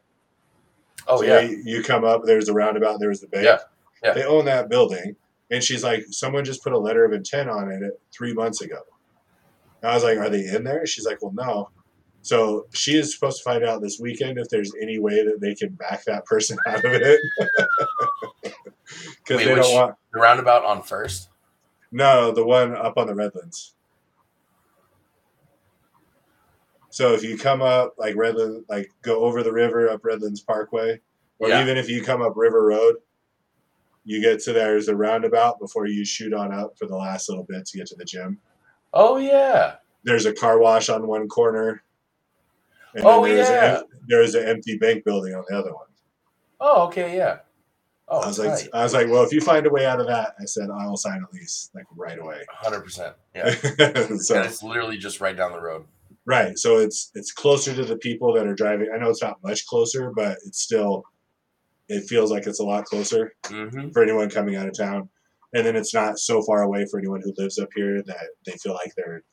Oh 1.07 1.17
So 1.17 1.23
yeah. 1.25 1.41
you, 1.41 1.61
you 1.65 1.83
come 1.83 2.03
up, 2.03 2.23
there's 2.25 2.47
the 2.47 2.53
roundabout, 2.53 2.99
there's 2.99 3.21
the 3.21 3.27
bank. 3.27 3.45
Yeah, 3.45 3.59
yeah. 4.03 4.13
They 4.13 4.23
own 4.23 4.45
that 4.45 4.69
building. 4.69 5.15
And 5.51 5.63
she's 5.63 5.83
like, 5.83 6.05
someone 6.11 6.45
just 6.45 6.63
put 6.63 6.73
a 6.73 6.77
letter 6.77 7.05
of 7.05 7.13
intent 7.13 7.49
on 7.49 7.71
it 7.71 7.99
three 8.11 8.33
months 8.33 8.61
ago. 8.61 8.79
And 9.81 9.91
I 9.91 9.95
was 9.95 10.03
like, 10.03 10.17
are 10.17 10.29
they 10.29 10.45
in 10.45 10.63
there? 10.63 10.85
She's 10.85 11.05
like, 11.05 11.21
well, 11.21 11.33
no. 11.33 11.69
So 12.21 12.67
she 12.73 12.97
is 12.97 13.13
supposed 13.13 13.37
to 13.37 13.43
find 13.43 13.63
out 13.63 13.81
this 13.81 13.99
weekend 13.99 14.37
if 14.37 14.49
there's 14.49 14.71
any 14.81 14.99
way 14.99 15.23
that 15.23 15.39
they 15.39 15.55
can 15.55 15.69
back 15.69 16.03
that 16.05 16.25
person 16.25 16.57
out 16.67 16.83
of 16.83 16.91
it. 16.93 17.19
Because 19.23 19.45
they 19.45 19.53
don't 19.53 19.73
want. 19.73 19.95
The 20.11 20.19
roundabout 20.19 20.65
on 20.65 20.81
first. 20.81 21.29
No, 21.91 22.31
the 22.31 22.43
one 22.43 22.75
up 22.75 22.97
on 22.97 23.05
the 23.05 23.13
Redlands. 23.13 23.75
So 26.91 27.13
if 27.13 27.23
you 27.23 27.37
come 27.37 27.61
up 27.61 27.95
like 27.97 28.15
Redland, 28.15 28.63
like 28.69 28.89
go 29.01 29.19
over 29.23 29.43
the 29.43 29.53
river 29.53 29.89
up 29.89 30.03
Redlands 30.03 30.41
Parkway, 30.41 30.99
or 31.39 31.49
Yeah. 31.49 31.61
even 31.61 31.77
if 31.77 31.89
you 31.89 32.03
come 32.03 32.21
up 32.21 32.33
River 32.35 32.63
Road, 32.65 32.95
you 34.05 34.21
get 34.21 34.39
to 34.41 34.53
there's 34.53 34.87
a 34.87 34.95
roundabout 34.95 35.59
before 35.59 35.85
you 35.87 36.03
shoot 36.03 36.33
on 36.33 36.51
up 36.51 36.77
for 36.77 36.87
the 36.87 36.95
last 36.95 37.29
little 37.29 37.43
bit 37.43 37.65
to 37.67 37.77
get 37.77 37.87
to 37.87 37.95
the 37.95 38.05
gym. 38.05 38.39
Oh 38.93 39.17
yeah. 39.17 39.75
There's 40.03 40.25
a 40.25 40.33
car 40.33 40.57
wash 40.59 40.89
on 40.89 41.05
one 41.07 41.27
corner. 41.27 41.83
And 42.95 43.05
Oh, 43.05 43.23
there's 43.23 43.47
yeah. 43.49 43.79
a, 43.81 43.83
there's 44.07 44.33
an 44.33 44.47
empty 44.47 44.77
bank 44.77 45.03
building 45.05 45.35
on 45.35 45.43
the 45.47 45.55
other 45.57 45.73
one. 45.73 45.85
Oh 46.59 46.87
okay 46.87 47.15
yeah. 47.15 47.39
Oh, 48.07 48.21
I 48.21 48.27
was 48.27 48.37
tight. 48.37 48.47
like, 48.47 48.69
I 48.73 48.81
was 48.81 48.93
like, 48.95 49.07
well, 49.07 49.21
if 49.23 49.31
you 49.31 49.39
find 49.39 49.67
a 49.67 49.69
way 49.69 49.85
out 49.85 49.99
of 50.01 50.07
that, 50.07 50.33
I 50.41 50.45
said 50.45 50.69
I 50.71 50.87
will 50.87 50.97
sign 50.97 51.21
a 51.21 51.31
lease 51.35 51.69
like 51.75 51.85
right 51.95 52.17
away. 52.17 52.41
hundred 52.51 52.81
percent. 52.81 53.13
Yeah. 53.35 53.51
so 54.17 54.37
and 54.37 54.45
it's 54.45 54.63
literally 54.63 54.97
just 54.97 55.21
right 55.21 55.37
down 55.37 55.51
the 55.51 55.61
road. 55.61 55.85
Right. 56.25 56.57
So 56.57 56.77
it's 56.77 57.11
it's 57.15 57.31
closer 57.31 57.73
to 57.73 57.83
the 57.83 57.97
people 57.97 58.33
that 58.33 58.45
are 58.45 58.53
driving. 58.55 58.89
I 58.93 58.97
know 58.97 59.09
it's 59.09 59.21
not 59.23 59.41
much 59.43 59.65
closer, 59.65 60.11
but 60.15 60.37
it's 60.45 60.61
still 60.61 61.03
it 61.87 62.01
feels 62.07 62.29
like 62.31 62.45
it's 62.45 62.59
a 62.59 62.63
lot 62.63 62.85
closer 62.85 63.33
Mm-hmm. 63.45 63.89
for 63.89 64.03
anyone 64.03 64.29
coming 64.29 64.55
out 64.55 64.67
of 64.67 64.77
town. 64.77 65.09
And 65.55 65.65
then 65.65 65.75
it's 65.75 65.93
not 65.93 66.19
so 66.19 66.43
far 66.43 66.61
away 66.61 66.85
for 66.85 66.99
anyone 66.99 67.21
who 67.23 67.33
lives 67.37 67.57
up 67.57 67.69
here 67.75 68.03
that 68.03 68.27
they 68.45 68.51
feel 68.53 68.73
like 68.73 68.93
they're 68.95 69.23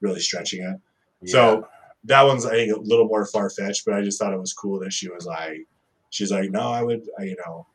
really 0.00 0.20
stretching 0.20 0.62
it. 0.62 1.28
So 1.28 1.66
that 2.04 2.22
one's 2.22 2.46
I 2.46 2.52
think 2.52 2.74
a 2.74 2.80
little 2.80 3.06
more 3.06 3.26
far 3.26 3.50
fetched, 3.50 3.84
but 3.84 3.92
I 3.94 4.00
just 4.02 4.18
thought 4.18 4.32
it 4.32 4.40
was 4.40 4.54
cool 4.54 4.78
that 4.80 4.92
she 4.92 5.10
was 5.10 5.26
like 5.26 5.66
she's 6.10 6.32
like, 6.32 6.50
No, 6.50 6.70
I 6.70 6.82
would 6.82 7.02
I, 7.18 7.24
you 7.24 7.36
know, 7.44 7.66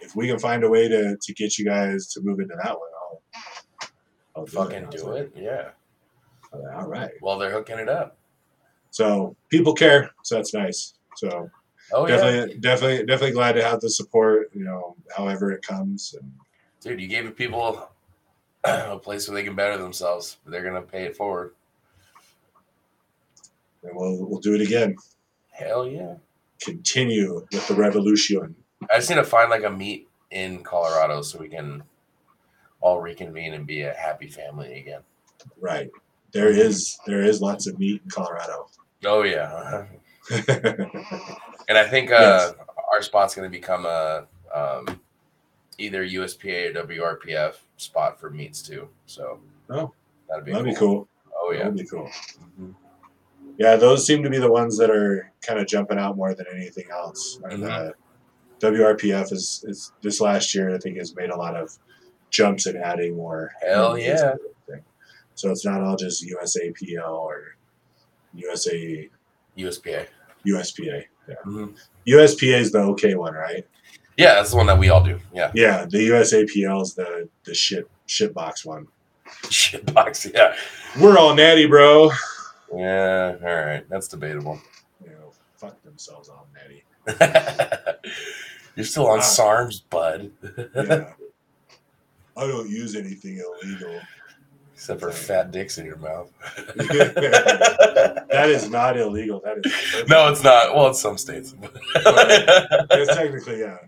if 0.00 0.14
we 0.14 0.26
can 0.26 0.38
find 0.38 0.64
a 0.64 0.68
way 0.68 0.88
to 0.88 1.16
to 1.16 1.32
get 1.34 1.56
you 1.56 1.64
guys 1.64 2.08
to 2.08 2.20
move 2.22 2.40
into 2.40 2.56
that 2.62 2.78
one, 2.78 2.90
I'll 3.00 3.22
I'll 4.36 4.44
do 4.44 4.52
fucking 4.52 4.76
it. 4.76 4.84
I 4.84 4.88
was 4.90 5.02
do 5.02 5.08
like, 5.08 5.22
it. 5.22 5.32
Yeah. 5.36 5.70
All 6.52 6.62
right, 6.62 6.76
All 6.76 6.88
right. 6.88 7.10
Well, 7.20 7.38
they're 7.38 7.50
hooking 7.52 7.78
it 7.78 7.88
up. 7.88 8.16
So 8.90 9.36
people 9.50 9.74
care, 9.74 10.10
so 10.22 10.36
that's 10.36 10.54
nice. 10.54 10.94
So 11.16 11.50
Oh 11.92 12.06
yeah, 12.06 12.16
definitely, 12.16 12.58
definitely, 12.58 13.06
definitely 13.06 13.32
glad 13.32 13.52
to 13.52 13.64
have 13.64 13.80
the 13.80 13.90
support. 13.90 14.50
You 14.54 14.64
know, 14.64 14.96
however 15.16 15.52
it 15.52 15.62
comes, 15.62 16.14
and 16.20 16.32
dude, 16.80 17.00
you 17.00 17.08
gave 17.08 17.34
people 17.36 17.88
a 18.64 18.98
place 18.98 19.28
where 19.28 19.34
they 19.34 19.44
can 19.44 19.54
better 19.54 19.78
themselves. 19.78 20.38
They're 20.46 20.64
gonna 20.64 20.82
pay 20.82 21.04
it 21.04 21.16
forward. 21.16 21.54
and 23.82 23.92
we'll 23.94 24.26
we'll 24.26 24.40
do 24.40 24.54
it 24.54 24.60
again. 24.60 24.96
Hell 25.50 25.86
yeah. 25.86 26.14
Continue 26.60 27.46
with 27.52 27.68
the 27.68 27.74
revolution. 27.74 28.54
I 28.92 28.98
just 28.98 29.08
need 29.08 29.16
to 29.16 29.24
find 29.24 29.48
like 29.48 29.64
a 29.64 29.70
meet 29.70 30.08
in 30.30 30.62
Colorado 30.62 31.22
so 31.22 31.38
we 31.38 31.48
can 31.48 31.82
all 32.80 33.00
reconvene 33.00 33.54
and 33.54 33.66
be 33.66 33.82
a 33.82 33.94
happy 33.94 34.28
family 34.28 34.78
again. 34.78 35.00
Right. 35.58 35.90
There 36.32 36.48
is 36.48 36.98
there 37.06 37.22
is 37.22 37.40
lots 37.40 37.66
of 37.66 37.78
meat 37.78 38.02
in 38.04 38.10
Colorado. 38.10 38.68
Oh 39.04 39.22
yeah. 39.22 39.86
And 41.68 41.76
I 41.76 41.86
think 41.86 42.10
uh, 42.10 42.14
Yes. 42.18 42.54
our 42.92 43.02
spot's 43.02 43.34
going 43.34 43.50
to 43.50 43.56
become 43.56 43.84
a 43.84 44.26
um, 44.54 45.00
either 45.76 46.02
USPA 46.04 46.74
or 46.74 46.86
WRPF 46.86 47.56
spot 47.76 48.18
for 48.18 48.30
meets 48.30 48.62
too. 48.62 48.88
So 49.06 49.38
Oh, 49.70 49.92
that'd 50.28 50.44
be 50.46 50.52
That'd 50.52 50.64
cool. 50.66 50.72
be 50.74 50.78
cool. 50.78 51.08
Oh 51.36 51.52
yeah. 51.52 51.58
That'd 51.64 51.76
be 51.76 51.84
cool. 51.86 52.08
Mhm. 52.60 52.74
Yeah, 53.58 53.76
those 53.76 54.06
seem 54.06 54.22
to 54.22 54.30
be 54.30 54.38
the 54.38 54.50
ones 54.50 54.78
that 54.78 54.90
are 54.90 55.30
kind 55.42 55.58
of 55.60 55.66
jumping 55.66 55.98
out 55.98 56.16
more 56.16 56.34
than 56.34 56.46
anything 56.54 56.86
else. 56.90 57.38
And, 57.44 57.64
Mhm. 57.64 57.70
uh, 57.90 57.92
WRPF 58.60 59.30
is, 59.32 59.64
is 59.68 59.92
this 60.02 60.20
last 60.20 60.54
year. 60.54 60.74
I 60.74 60.78
think 60.78 60.96
has 60.96 61.14
made 61.14 61.30
a 61.30 61.36
lot 61.36 61.54
of 61.56 61.76
jumps 62.30 62.66
in 62.66 62.76
adding 62.76 63.16
more. 63.16 63.52
Hell 63.62 63.98
yeah. 63.98 64.34
So 65.38 65.52
it's 65.52 65.64
not 65.64 65.80
all 65.82 65.94
just 65.96 66.26
USAPL 66.26 67.08
or 67.08 67.56
USA 68.34 69.08
USPA. 69.56 70.06
USPA. 70.44 71.04
Yeah. 71.28 71.34
Mhm. 71.46 71.76
USPA 72.08 72.58
is 72.58 72.72
the 72.72 72.80
okay 72.80 73.14
one, 73.14 73.34
right? 73.34 73.64
Yeah, 74.16 74.34
that's 74.34 74.50
the 74.50 74.56
one 74.56 74.66
that 74.66 74.76
we 74.78 74.88
all 74.88 75.04
do. 75.04 75.20
Yeah. 75.32 75.52
Yeah, 75.54 75.84
the 75.88 75.98
USAPL 76.08 76.82
is 76.82 76.94
the 76.94 77.28
the 77.44 77.54
shit 77.54 77.88
shit 78.06 78.34
box 78.34 78.64
one. 78.64 78.88
Shit 79.48 79.94
box, 79.94 80.26
Yeah. 80.34 80.56
We're 81.00 81.16
all 81.16 81.34
natty, 81.36 81.66
bro. 81.66 82.10
Yeah. 82.74 83.36
All 83.40 83.54
right. 83.54 83.88
That's 83.88 84.08
debatable. 84.08 84.60
You 85.04 85.10
know, 85.10 85.30
fuck 85.56 85.80
themselves 85.84 86.28
all 86.28 86.48
natty. 86.52 86.82
You're 88.74 88.86
still 88.86 89.06
on 89.06 89.20
Ah. 89.20 89.22
SARMs, 89.22 89.82
bud. 89.88 90.32
Yeah. 90.74 91.12
I 92.36 92.46
don't 92.46 92.68
use 92.70 92.94
anything 92.96 93.38
illegal. 93.38 94.00
Except 94.78 95.00
for 95.00 95.10
fat 95.10 95.50
dicks 95.50 95.76
in 95.78 95.86
your 95.86 95.96
mouth. 95.96 96.32
That 98.30 98.50
is 98.50 98.70
not 98.70 98.96
illegal. 98.96 99.40
That 99.44 99.58
is 99.66 100.08
no, 100.08 100.28
it's 100.30 100.44
not. 100.44 100.72
Well, 100.76 100.88
it's 100.90 101.00
some 101.00 101.18
states. 101.18 101.52
It's 101.64 103.14
technically 103.16 103.58
yeah. 103.58 103.78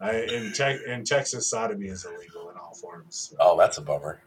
I, 0.00 0.20
in 0.22 0.52
te- 0.54 0.80
in 0.86 1.04
Texas, 1.04 1.48
sodomy 1.48 1.88
is 1.88 2.06
illegal 2.06 2.48
in 2.50 2.56
all 2.56 2.74
forms. 2.74 3.28
So, 3.30 3.36
oh, 3.40 3.58
that's 3.58 3.76
a 3.76 3.82
bummer. 3.82 4.22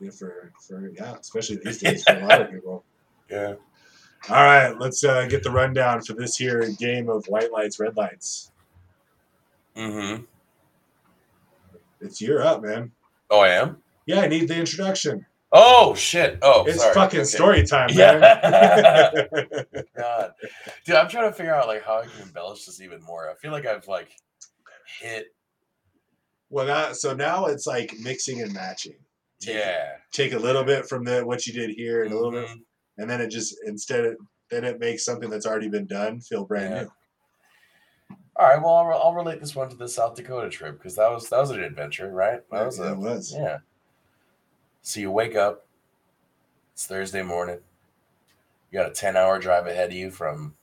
yeah, 0.00 0.10
for 0.10 0.52
for 0.60 0.88
yeah, 0.88 1.14
especially 1.20 1.60
these 1.64 1.78
days 1.78 2.02
for 2.02 2.16
a 2.16 2.26
lot 2.26 2.42
of 2.42 2.50
people. 2.52 2.82
Yeah. 3.30 3.54
All 4.28 4.42
right, 4.44 4.76
let's 4.76 5.04
uh, 5.04 5.26
get 5.26 5.44
the 5.44 5.52
rundown 5.52 6.02
for 6.02 6.14
this 6.14 6.36
here 6.36 6.68
game 6.80 7.08
of 7.08 7.26
white 7.26 7.52
lights, 7.52 7.78
red 7.78 7.96
lights. 7.96 8.50
Mm-hmm. 9.76 10.24
It's 12.00 12.20
you're 12.20 12.42
up, 12.42 12.62
man. 12.62 12.90
Oh, 13.30 13.38
I 13.38 13.50
am. 13.50 13.76
Yeah, 14.06 14.20
I 14.22 14.26
need 14.26 14.48
the 14.48 14.56
introduction. 14.56 15.26
Oh 15.50 15.94
shit. 15.94 16.38
Oh, 16.42 16.64
it's 16.66 16.78
sorry. 16.80 16.94
fucking 16.94 17.20
Okay. 17.20 17.26
story 17.26 17.66
time, 17.66 17.88
Yeah. 17.92 18.18
man. 18.18 19.64
God, 19.96 20.32
dude, 20.84 20.96
I'm 20.96 21.08
trying 21.08 21.30
to 21.30 21.32
figure 21.34 21.54
out 21.54 21.66
like 21.66 21.82
how 21.82 21.98
I 22.00 22.02
can 22.06 22.22
embellish 22.22 22.66
this 22.66 22.80
even 22.82 23.02
more. 23.02 23.30
I 23.30 23.34
feel 23.36 23.50
like 23.52 23.64
I've 23.66 23.88
like 23.88 24.10
hit. 25.00 25.26
well, 26.50 26.66
now 26.66 26.92
so 26.92 27.14
now 27.14 27.46
it's 27.46 27.66
like 27.66 27.94
mixing 28.00 28.42
and 28.42 28.52
matching. 28.52 28.96
Take, 29.40 29.54
Yeah. 29.56 29.92
take 30.12 30.32
a 30.34 30.38
little 30.38 30.64
bit 30.64 30.86
from 30.86 31.04
the 31.04 31.24
what 31.24 31.46
you 31.46 31.52
did 31.52 31.70
here 31.70 32.02
and 32.04 32.12
a 32.12 32.16
little 32.16 32.32
bit, 32.32 32.46
Mhm. 32.48 32.60
and 32.98 33.08
then 33.08 33.20
it 33.20 33.28
just 33.30 33.56
instead 33.64 34.04
of 34.04 34.16
then 34.50 34.64
it 34.64 34.78
makes 34.80 35.04
something 35.04 35.30
that's 35.30 35.46
already 35.46 35.68
been 35.68 35.86
done 35.86 36.20
feel 36.20 36.44
brand 36.44 36.74
Yeah. 36.74 36.82
new. 36.82 36.92
All 38.36 38.46
right. 38.48 38.62
Well, 38.62 38.74
I'll, 38.74 38.92
I'll 39.02 39.14
relate 39.14 39.40
this 39.40 39.54
one 39.56 39.68
to 39.68 39.76
the 39.76 39.88
South 39.88 40.14
Dakota 40.14 40.48
trip 40.50 40.76
because 40.78 40.94
that 40.96 41.10
was 41.10 41.28
that 41.30 41.38
was 41.38 41.50
an 41.52 41.62
adventure, 41.62 42.10
right? 42.12 42.42
That 42.50 42.66
was 42.66 42.78
Yeah, 42.78 42.88
a, 42.90 42.92
it 42.92 42.98
was. 42.98 43.32
Yeah. 43.34 43.58
So 44.82 45.00
you 45.00 45.10
wake 45.10 45.36
up. 45.36 45.66
It's 46.72 46.86
Thursday 46.86 47.22
morning. 47.22 47.58
You 48.70 48.78
got 48.78 48.90
a 48.90 48.94
ten-hour 48.94 49.38
drive 49.38 49.66
ahead 49.66 49.90
of 49.90 49.96
you 49.96 50.10
from 50.10 50.54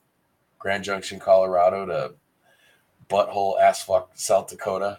Grand 0.58 0.84
Junction, 0.84 1.18
Colorado, 1.18 1.86
to 1.86 2.14
butthole 3.08 3.60
ass 3.60 3.84
fuck 3.84 4.10
South 4.14 4.48
Dakota. 4.48 4.98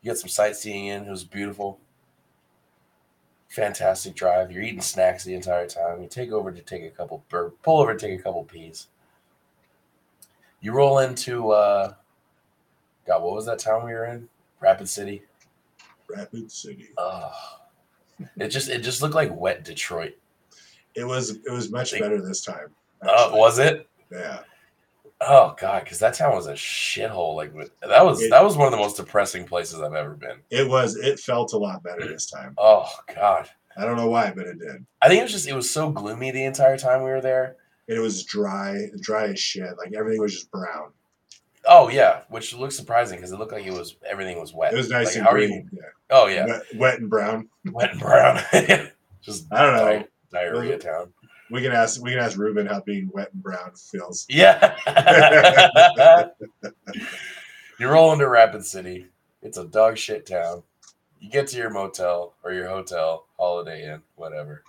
You 0.00 0.10
got 0.10 0.18
some 0.18 0.28
sightseeing 0.28 0.86
in. 0.86 1.06
It 1.06 1.10
was 1.10 1.24
beautiful. 1.24 1.78
Fantastic 3.48 4.14
drive. 4.14 4.50
You're 4.50 4.62
eating 4.62 4.80
snacks 4.80 5.24
the 5.24 5.34
entire 5.34 5.66
time. 5.66 6.00
You 6.00 6.08
take 6.08 6.32
over 6.32 6.50
to 6.52 6.60
take 6.62 6.84
a 6.84 6.90
couple, 6.90 7.24
or 7.32 7.52
pull 7.62 7.80
over 7.80 7.94
to 7.94 7.98
take 7.98 8.18
a 8.18 8.22
couple 8.22 8.44
peas. 8.44 8.88
You 10.60 10.72
roll 10.72 11.00
into, 11.00 11.50
uh, 11.50 11.94
God, 13.06 13.22
what 13.22 13.34
was 13.34 13.46
that 13.46 13.58
town 13.58 13.84
we 13.84 13.92
were 13.92 14.06
in? 14.06 14.28
Rapid 14.60 14.88
City. 14.88 15.24
Rapid 16.16 16.50
City. 16.50 16.88
Oh, 16.98 17.32
It 18.36 18.48
just 18.48 18.68
it 18.68 18.80
just 18.82 19.02
looked 19.02 19.14
like 19.14 19.34
wet 19.34 19.64
Detroit. 19.64 20.14
It 20.94 21.04
was 21.04 21.30
it 21.30 21.50
was 21.50 21.70
much 21.70 21.92
Like- 21.92 22.02
better 22.02 22.20
this 22.20 22.44
time. 22.44 22.68
Oh, 23.02 23.24
actually. 23.24 23.38
was 23.40 23.58
it? 23.58 23.88
Yeah. 24.10 24.40
Oh 25.20 25.54
god, 25.58 25.84
because 25.84 25.98
that 26.00 26.14
town 26.14 26.34
was 26.34 26.46
a 26.48 26.52
shithole. 26.54 27.36
Like 27.36 27.52
that 27.88 28.04
was 28.04 28.20
It- 28.22 28.30
that 28.30 28.44
was 28.44 28.56
one 28.56 28.66
of 28.66 28.72
the 28.72 28.76
most 28.76 28.96
depressing 28.96 29.46
places 29.46 29.80
I've 29.80 29.94
ever 29.94 30.14
been. 30.14 30.38
It 30.50 30.68
was 30.68 30.96
it 30.96 31.18
felt 31.20 31.52
a 31.52 31.58
lot 31.58 31.82
better 31.82 32.06
this 32.06 32.26
time. 32.30 32.54
Oh 32.58 32.88
god, 33.14 33.48
I 33.76 33.84
don't 33.84 33.96
know 33.96 34.08
why, 34.10 34.32
but 34.34 34.46
it 34.46 34.58
did. 34.58 34.84
I 35.00 35.08
think 35.08 35.20
it 35.20 35.24
was 35.24 35.32
just 35.32 35.48
it 35.48 35.54
was 35.54 35.70
so 35.70 35.90
gloomy 35.90 36.30
the 36.30 36.44
entire 36.44 36.76
time 36.76 37.02
we 37.02 37.10
were 37.10 37.20
there. 37.20 37.56
It 37.88 37.98
was 37.98 38.24
dry, 38.24 38.88
dry 39.00 39.28
as 39.28 39.40
shit. 39.40 39.76
Like 39.78 39.92
everything 39.94 40.20
was 40.20 40.34
just 40.34 40.50
brown. 40.50 40.92
Oh 41.74 41.88
yeah, 41.88 42.20
which 42.28 42.52
looked 42.54 42.74
surprising 42.74 43.16
because 43.16 43.32
it 43.32 43.38
looked 43.38 43.52
like 43.52 43.64
it 43.64 43.72
was 43.72 43.96
everything 44.06 44.38
was 44.38 44.52
wet. 44.52 44.74
It 44.74 44.76
was 44.76 44.90
nice 44.90 45.06
Like, 45.06 45.16
and 45.16 45.24
how 45.24 45.30
are 45.30 45.34
green. 45.38 45.50
you? 45.72 45.78
Yeah. 45.78 45.88
Oh 46.10 46.26
yeah, 46.26 46.44
Wet, 46.46 46.62
wet 46.76 46.98
and 47.00 47.08
brown. 47.08 47.48
wet 47.72 47.92
and 47.92 48.00
brown. 48.00 48.40
just 49.22 49.46
I 49.50 49.62
don't 49.62 49.76
know. 49.76 49.98
di- 50.00 50.06
diarrhea 50.32 50.78
town. 50.78 51.12
We 51.50 51.62
can 51.62 51.72
ask 51.72 52.02
we 52.02 52.10
can 52.10 52.18
ask 52.18 52.36
Ruben 52.38 52.66
how 52.66 52.80
being 52.82 53.08
wet 53.14 53.32
and 53.32 53.42
brown 53.42 53.72
feels. 53.74 54.26
Yeah. 54.28 54.76
you 57.78 57.88
roll 57.88 58.12
into 58.12 58.28
Rapid 58.28 58.64
City. 58.66 59.06
It's 59.40 59.56
a 59.58 59.64
dog 59.64 59.96
shit 59.96 60.26
town. 60.26 60.62
You 61.20 61.30
get 61.30 61.46
to 61.48 61.56
your 61.56 61.70
motel 61.70 62.34
or 62.44 62.52
your 62.52 62.68
hotel, 62.68 63.26
Holiday 63.38 63.90
Inn, 63.90 64.02
whatever. 64.16 64.62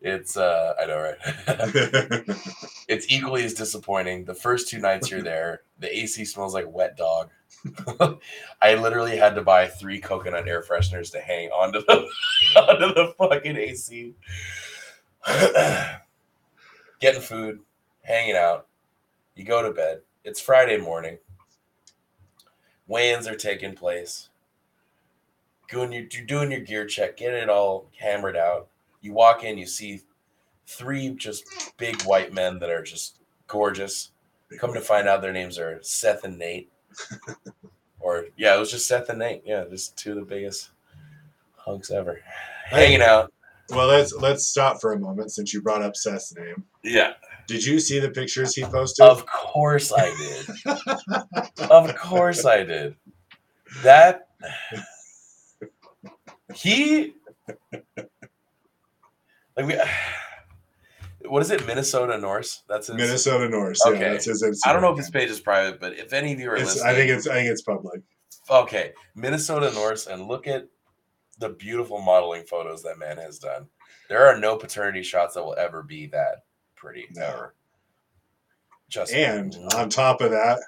It's 0.00 0.36
uh 0.36 0.74
I 0.80 0.86
know, 0.86 1.00
right? 1.00 1.16
it's 2.88 3.10
equally 3.10 3.44
as 3.44 3.54
disappointing. 3.54 4.24
The 4.24 4.34
first 4.34 4.68
two 4.68 4.78
nights 4.78 5.10
you're 5.10 5.22
there, 5.22 5.62
the 5.80 5.96
AC 5.96 6.24
smells 6.24 6.54
like 6.54 6.72
wet 6.72 6.96
dog. 6.96 7.30
I 8.62 8.74
literally 8.74 9.16
had 9.16 9.34
to 9.34 9.42
buy 9.42 9.66
three 9.66 10.00
coconut 10.00 10.46
air 10.46 10.62
fresheners 10.62 11.10
to 11.12 11.20
hang 11.20 11.48
onto 11.50 11.80
the 11.80 12.06
onto 12.56 12.94
the 12.94 13.12
fucking 13.18 13.56
AC. 13.56 14.14
Getting 17.00 17.20
food, 17.20 17.60
hanging 18.02 18.36
out. 18.36 18.66
You 19.34 19.44
go 19.44 19.62
to 19.62 19.72
bed. 19.72 20.00
It's 20.24 20.40
Friday 20.40 20.78
morning. 20.78 21.18
Weigh-ins 22.86 23.28
are 23.28 23.36
taking 23.36 23.74
place. 23.74 24.30
Doing 25.70 25.92
your, 25.92 26.04
you're 26.10 26.24
doing 26.24 26.50
your 26.50 26.60
gear 26.60 26.86
check, 26.86 27.16
getting 27.16 27.42
it 27.42 27.50
all 27.50 27.88
hammered 27.98 28.36
out. 28.36 28.68
You 29.00 29.12
walk 29.12 29.44
in, 29.44 29.58
you 29.58 29.66
see 29.66 30.02
three 30.66 31.10
just 31.10 31.44
big 31.78 32.02
white 32.02 32.32
men 32.32 32.58
that 32.58 32.70
are 32.70 32.82
just 32.82 33.18
gorgeous. 33.46 34.10
Come 34.58 34.74
to 34.74 34.80
find 34.80 35.08
out 35.08 35.22
their 35.22 35.32
names 35.32 35.58
are 35.58 35.78
Seth 35.82 36.24
and 36.24 36.38
Nate. 36.38 36.70
or 38.00 38.26
yeah, 38.36 38.54
it 38.56 38.58
was 38.58 38.70
just 38.70 38.86
Seth 38.86 39.08
and 39.08 39.18
Nate. 39.18 39.42
Yeah, 39.44 39.64
just 39.68 39.96
two 39.96 40.12
of 40.12 40.16
the 40.16 40.24
biggest 40.24 40.70
hunks 41.56 41.90
ever. 41.90 42.20
Hanging 42.66 43.02
out. 43.02 43.32
well, 43.70 43.86
let's 43.86 44.12
let's 44.14 44.46
stop 44.46 44.80
for 44.80 44.92
a 44.92 44.98
moment 44.98 45.32
since 45.32 45.52
you 45.52 45.60
brought 45.62 45.82
up 45.82 45.96
Seth's 45.96 46.34
name. 46.36 46.64
Yeah. 46.82 47.14
Did 47.46 47.64
you 47.64 47.80
see 47.80 47.98
the 47.98 48.10
pictures 48.10 48.54
he 48.54 48.62
posted? 48.64 49.06
Of 49.06 49.24
course 49.24 49.90
I 49.90 50.14
did. 50.16 51.70
of 51.70 51.96
course 51.96 52.44
I 52.44 52.62
did. 52.62 52.94
That 53.82 54.28
he 56.54 57.14
like 59.58 59.66
we 59.66 59.78
what 61.28 61.42
is 61.42 61.50
it? 61.50 61.66
Minnesota 61.66 62.16
Norse? 62.18 62.62
That's 62.68 62.86
his, 62.86 62.96
Minnesota 62.96 63.48
Norse. 63.48 63.84
Okay. 63.84 64.00
Yeah, 64.00 64.10
that's 64.12 64.24
his 64.26 64.42
Instagram. 64.42 64.60
I 64.66 64.72
don't 64.72 64.82
know 64.82 64.92
if 64.92 64.98
his 64.98 65.10
page 65.10 65.28
is 65.30 65.40
private, 65.40 65.80
but 65.80 65.98
if 65.98 66.12
any 66.12 66.32
of 66.32 66.40
you 66.40 66.50
are 66.50 66.56
It's, 66.56 66.76
listening, 66.76 66.86
I 66.86 66.94
think 66.94 67.10
it's 67.10 67.26
I 67.26 67.34
think 67.34 67.50
it's 67.50 67.62
public. 67.62 68.00
okay, 68.50 68.92
Minnesota 69.14 69.70
Norse, 69.74 70.06
and 70.06 70.26
look 70.28 70.46
at 70.46 70.66
the 71.38 71.50
beautiful 71.50 72.00
modeling 72.00 72.44
photos 72.44 72.82
that 72.82 72.98
man 72.98 73.16
has 73.18 73.38
done. 73.38 73.66
There 74.08 74.26
are 74.26 74.38
no 74.38 74.56
paternity 74.56 75.02
shots 75.02 75.34
that 75.34 75.44
will 75.44 75.56
ever 75.58 75.82
be 75.82 76.06
that 76.08 76.44
pretty 76.76 77.06
No. 77.14 77.24
ever. 77.26 77.54
Just 78.88 79.12
And 79.12 79.54
on 79.76 79.90
top 79.90 80.20
of 80.22 80.30
that, 80.30 80.60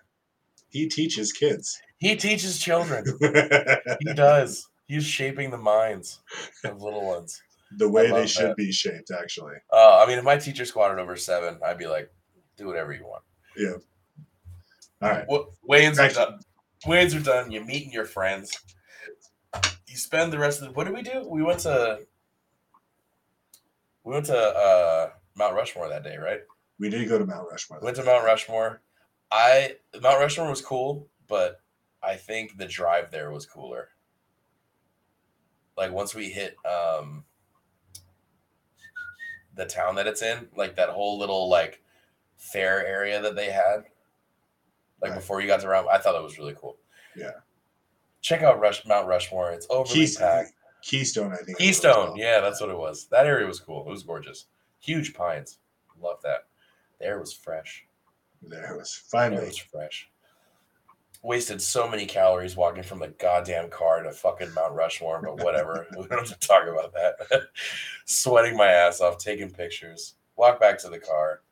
he 0.68 0.88
teaches 0.88 1.32
kids. 1.32 1.80
he 1.98 2.14
teaches 2.16 2.58
children. 2.58 3.04
he 4.00 4.12
does. 4.14 4.68
He's 4.86 5.04
shaping 5.06 5.50
the 5.50 5.56
minds 5.58 6.20
of 6.64 6.82
little 6.82 7.04
ones. 7.06 7.40
The 7.76 7.88
way 7.88 8.10
they 8.10 8.26
should 8.26 8.50
that. 8.50 8.56
be 8.56 8.72
shaped, 8.72 9.10
actually. 9.10 9.54
Uh, 9.72 10.02
I 10.02 10.06
mean, 10.06 10.18
if 10.18 10.24
my 10.24 10.36
teacher 10.36 10.64
squatted 10.64 10.98
over 10.98 11.16
seven, 11.16 11.58
I'd 11.64 11.78
be 11.78 11.86
like, 11.86 12.10
do 12.56 12.66
whatever 12.66 12.92
you 12.92 13.04
want. 13.04 13.22
Yeah. 13.56 13.74
All 15.02 15.10
right. 15.10 15.26
Weigh-ins 15.62 15.98
are 15.98 16.08
done. 16.08 16.40
Weigh-ins 16.86 17.14
are 17.14 17.20
done. 17.20 17.50
You're 17.50 17.64
meeting 17.64 17.92
your 17.92 18.04
friends. 18.04 18.52
You 19.86 19.96
spend 19.96 20.32
the 20.32 20.38
rest 20.38 20.60
of 20.60 20.68
the. 20.68 20.72
What 20.72 20.84
did 20.84 20.94
we 20.94 21.02
do? 21.02 21.26
We 21.28 21.42
went 21.42 21.60
to. 21.60 22.00
We 24.04 24.14
went 24.14 24.26
to 24.26 24.36
uh, 24.36 25.10
Mount 25.36 25.54
Rushmore 25.54 25.88
that 25.88 26.04
day, 26.04 26.16
right? 26.16 26.40
We 26.78 26.88
did 26.88 27.08
go 27.08 27.18
to 27.18 27.26
Mount 27.26 27.48
Rushmore. 27.50 27.80
We 27.80 27.86
went 27.86 27.96
to 27.96 28.04
Mount 28.04 28.24
Rushmore. 28.24 28.82
I 29.30 29.76
Mount 30.00 30.20
Rushmore 30.20 30.48
was 30.48 30.62
cool, 30.62 31.08
but 31.28 31.60
I 32.02 32.16
think 32.16 32.56
the 32.56 32.66
drive 32.66 33.10
there 33.10 33.30
was 33.30 33.46
cooler. 33.46 33.88
Like 35.76 35.92
once 35.92 36.14
we 36.14 36.30
hit 36.30 36.56
um 36.64 37.24
the 39.60 39.66
town 39.66 39.94
that 39.96 40.06
it's 40.06 40.22
in, 40.22 40.48
like 40.56 40.74
that 40.76 40.88
whole 40.88 41.18
little 41.18 41.48
like 41.50 41.82
fair 42.38 42.84
area 42.86 43.20
that 43.20 43.36
they 43.36 43.50
had. 43.50 43.84
Like 45.02 45.10
Right. 45.12 45.14
before 45.14 45.40
you 45.40 45.46
got 45.46 45.60
to 45.60 45.68
Round, 45.68 45.86
I 45.90 45.98
thought 45.98 46.14
it 46.14 46.22
was 46.22 46.38
really 46.38 46.54
cool. 46.58 46.78
Yeah. 47.14 47.32
Check 48.22 48.42
out 48.42 48.58
Rush 48.60 48.84
Mount 48.86 49.06
Rushmore. 49.06 49.50
It's 49.52 49.66
overly 49.70 49.94
Keys- 50.00 50.16
packed. 50.16 50.52
Keystone, 50.82 51.32
I 51.34 51.36
think. 51.36 51.58
Keystone, 51.58 52.16
yeah, 52.16 52.40
that's 52.40 52.58
what 52.60 52.70
it 52.70 52.76
was. 52.78 53.06
That 53.08 53.26
area 53.26 53.46
was 53.46 53.60
cool. 53.60 53.86
It 53.86 53.90
was 53.90 54.02
gorgeous. 54.02 54.46
Huge 54.78 55.12
pines. 55.12 55.58
Love 56.00 56.22
that. 56.22 56.46
The 56.98 57.04
air 57.06 57.20
was 57.20 57.34
fresh. 57.34 57.84
There 58.40 58.76
was. 58.78 58.94
Finally. 58.94 59.44
was 59.44 59.58
fresh. 59.58 60.08
Wasted 61.22 61.60
so 61.60 61.86
many 61.86 62.06
calories 62.06 62.56
walking 62.56 62.82
from 62.82 62.98
the 62.98 63.08
goddamn 63.08 63.68
car 63.68 64.02
to 64.02 64.10
fucking 64.10 64.54
Mount 64.54 64.74
Rushmore, 64.74 65.20
but 65.22 65.44
whatever. 65.44 65.86
we 65.98 66.06
don't 66.06 66.26
have 66.26 66.38
to 66.40 66.46
talk 66.46 66.66
about 66.66 66.94
that. 66.94 67.42
Sweating 68.06 68.56
my 68.56 68.68
ass 68.68 69.00
off, 69.00 69.18
taking 69.18 69.50
pictures. 69.50 70.14
Walk 70.36 70.58
back 70.58 70.78
to 70.78 70.88
the 70.88 70.98
car. 70.98 71.42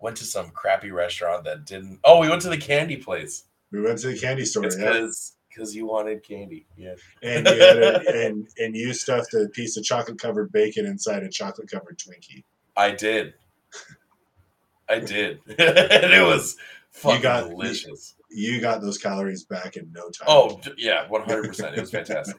Went 0.00 0.16
to 0.16 0.24
some 0.24 0.50
crappy 0.50 0.90
restaurant 0.90 1.44
that 1.44 1.64
didn't. 1.64 2.00
Oh, 2.02 2.18
we 2.20 2.28
went 2.28 2.42
to 2.42 2.48
the 2.48 2.58
candy 2.58 2.96
place. 2.96 3.44
We 3.70 3.80
went 3.80 3.98
to 4.00 4.08
the 4.08 4.18
candy 4.18 4.44
store, 4.44 4.66
It's 4.66 4.76
yeah. 4.76 4.88
because 4.92 5.36
because 5.54 5.74
you 5.74 5.86
wanted 5.86 6.22
candy. 6.22 6.66
Yeah. 6.76 6.94
And 7.22 7.46
you, 7.46 7.60
had 7.60 7.82
a, 7.82 8.00
and, 8.26 8.48
and 8.58 8.74
you 8.74 8.92
stuffed 8.94 9.34
a 9.34 9.48
piece 9.48 9.76
of 9.76 9.84
chocolate 9.84 10.18
covered 10.18 10.50
bacon 10.52 10.86
inside 10.86 11.22
a 11.22 11.28
chocolate 11.28 11.70
covered 11.70 11.98
Twinkie. 11.98 12.44
I 12.76 12.92
did. 12.92 13.34
I 14.88 14.98
did. 14.98 15.40
and 15.46 16.12
it 16.12 16.24
was 16.24 16.56
fucking 16.92 17.22
got- 17.22 17.48
delicious. 17.50 18.14
You 18.34 18.62
got 18.62 18.80
those 18.80 18.96
calories 18.96 19.44
back 19.44 19.76
in 19.76 19.92
no 19.92 20.08
time. 20.08 20.26
Oh 20.26 20.58
yeah, 20.78 21.06
one 21.08 21.22
hundred 21.22 21.48
percent. 21.48 21.76
It 21.76 21.80
was 21.80 21.90
fantastic. 21.90 22.36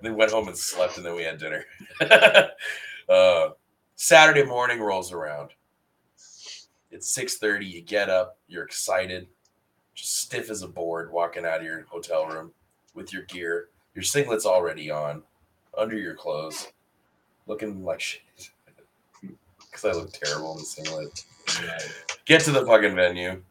then 0.00 0.14
went 0.16 0.30
home 0.30 0.46
and 0.46 0.56
slept, 0.56 0.98
and 0.98 1.04
then 1.06 1.16
we 1.16 1.24
had 1.24 1.38
dinner. 1.38 1.64
uh, 3.08 3.48
Saturday 3.96 4.44
morning 4.44 4.78
rolls 4.80 5.12
around. 5.12 5.50
It's 6.92 7.08
six 7.12 7.38
thirty. 7.38 7.66
You 7.66 7.80
get 7.82 8.08
up. 8.08 8.38
You're 8.46 8.62
excited, 8.64 9.26
just 9.94 10.20
stiff 10.20 10.48
as 10.48 10.62
a 10.62 10.68
board, 10.68 11.10
walking 11.10 11.44
out 11.44 11.58
of 11.58 11.64
your 11.64 11.86
hotel 11.90 12.26
room 12.26 12.52
with 12.94 13.12
your 13.12 13.22
gear. 13.22 13.70
Your 13.96 14.04
singlet's 14.04 14.46
already 14.46 14.90
on, 14.92 15.22
under 15.76 15.96
your 15.96 16.14
clothes, 16.14 16.68
looking 17.46 17.84
like 17.84 18.00
shit. 18.00 18.22
Because 19.70 19.96
I 19.96 19.98
look 19.98 20.12
terrible 20.12 20.52
in 20.52 20.58
the 20.58 20.64
singlet. 20.66 21.24
Get 22.26 22.42
to 22.42 22.50
the 22.50 22.66
fucking 22.66 22.94
venue. 22.94 23.42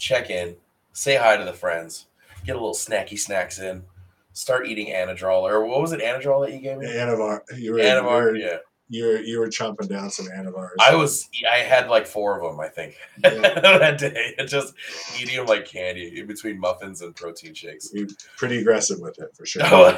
Check 0.00 0.30
in. 0.30 0.56
Say 0.94 1.14
hi 1.16 1.36
to 1.36 1.44
the 1.44 1.52
friends. 1.52 2.06
Get 2.44 2.56
a 2.56 2.58
little 2.58 2.74
snacky 2.74 3.18
snacks 3.18 3.60
in. 3.60 3.84
Start 4.32 4.66
eating 4.66 4.86
Anadrol. 4.88 5.42
Or 5.42 5.64
what 5.66 5.80
was 5.82 5.92
it, 5.92 6.00
Anadrol 6.00 6.44
that 6.46 6.54
you 6.54 6.60
gave 6.60 6.78
me? 6.78 6.86
Anavar. 6.86 7.40
You 7.56 7.74
were, 7.74 7.78
Anavar, 7.78 8.26
you 8.26 8.32
were, 8.32 8.36
yeah. 8.36 8.56
you 8.88 9.04
were, 9.04 9.16
you 9.18 9.38
were 9.38 9.48
chomping 9.48 9.88
down 9.90 10.08
some 10.08 10.26
Anavars. 10.26 10.70
I 10.80 10.94
was, 10.94 11.28
I 11.52 11.58
had 11.58 11.88
like 11.90 12.06
four 12.06 12.40
of 12.40 12.50
them, 12.50 12.58
I 12.60 12.68
think, 12.68 12.94
Yeah. 13.22 13.30
that 13.60 13.98
day. 13.98 14.34
Just 14.46 14.72
eating 15.20 15.36
them 15.36 15.44
like 15.46 15.66
candy 15.66 16.18
in 16.18 16.26
between 16.26 16.58
muffins 16.58 17.02
and 17.02 17.14
protein 17.14 17.52
shakes. 17.52 17.90
You 17.92 18.06
were 18.06 18.12
pretty 18.38 18.58
aggressive 18.58 19.00
with 19.00 19.18
it, 19.18 19.36
for 19.36 19.44
sure. 19.44 19.62
Oh, 19.66 19.92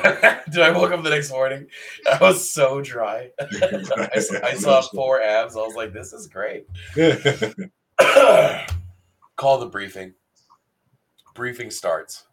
Did 0.51 0.63
I 0.63 0.71
woke 0.73 0.91
up 0.91 1.05
the 1.05 1.11
next 1.11 1.31
morning? 1.31 1.69
I 2.11 2.19
was 2.21 2.51
so 2.51 2.81
dry. 2.81 3.31
I, 3.41 4.11
I 4.43 4.55
saw 4.55 4.83
four 4.83 5.23
abs. 5.23 5.57
I 5.57 5.61
was 5.61 5.77
like, 5.77 5.93
this 5.93 6.13
is 6.13 6.27
great. 6.27 6.67
Call 9.43 9.59
the 9.59 9.67
briefing. 9.67 10.15
Briefing 11.35 11.73
starts. 11.73 12.29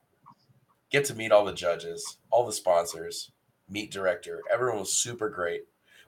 Get 0.92 1.06
to 1.06 1.16
meet 1.16 1.32
all 1.32 1.44
the 1.44 1.52
judges, 1.52 2.20
all 2.30 2.46
the 2.46 2.54
sponsors, 2.54 3.32
meet 3.68 3.90
director. 3.90 4.44
Everyone 4.54 4.82
was 4.82 4.96
super 4.96 5.28
great. 5.28 5.64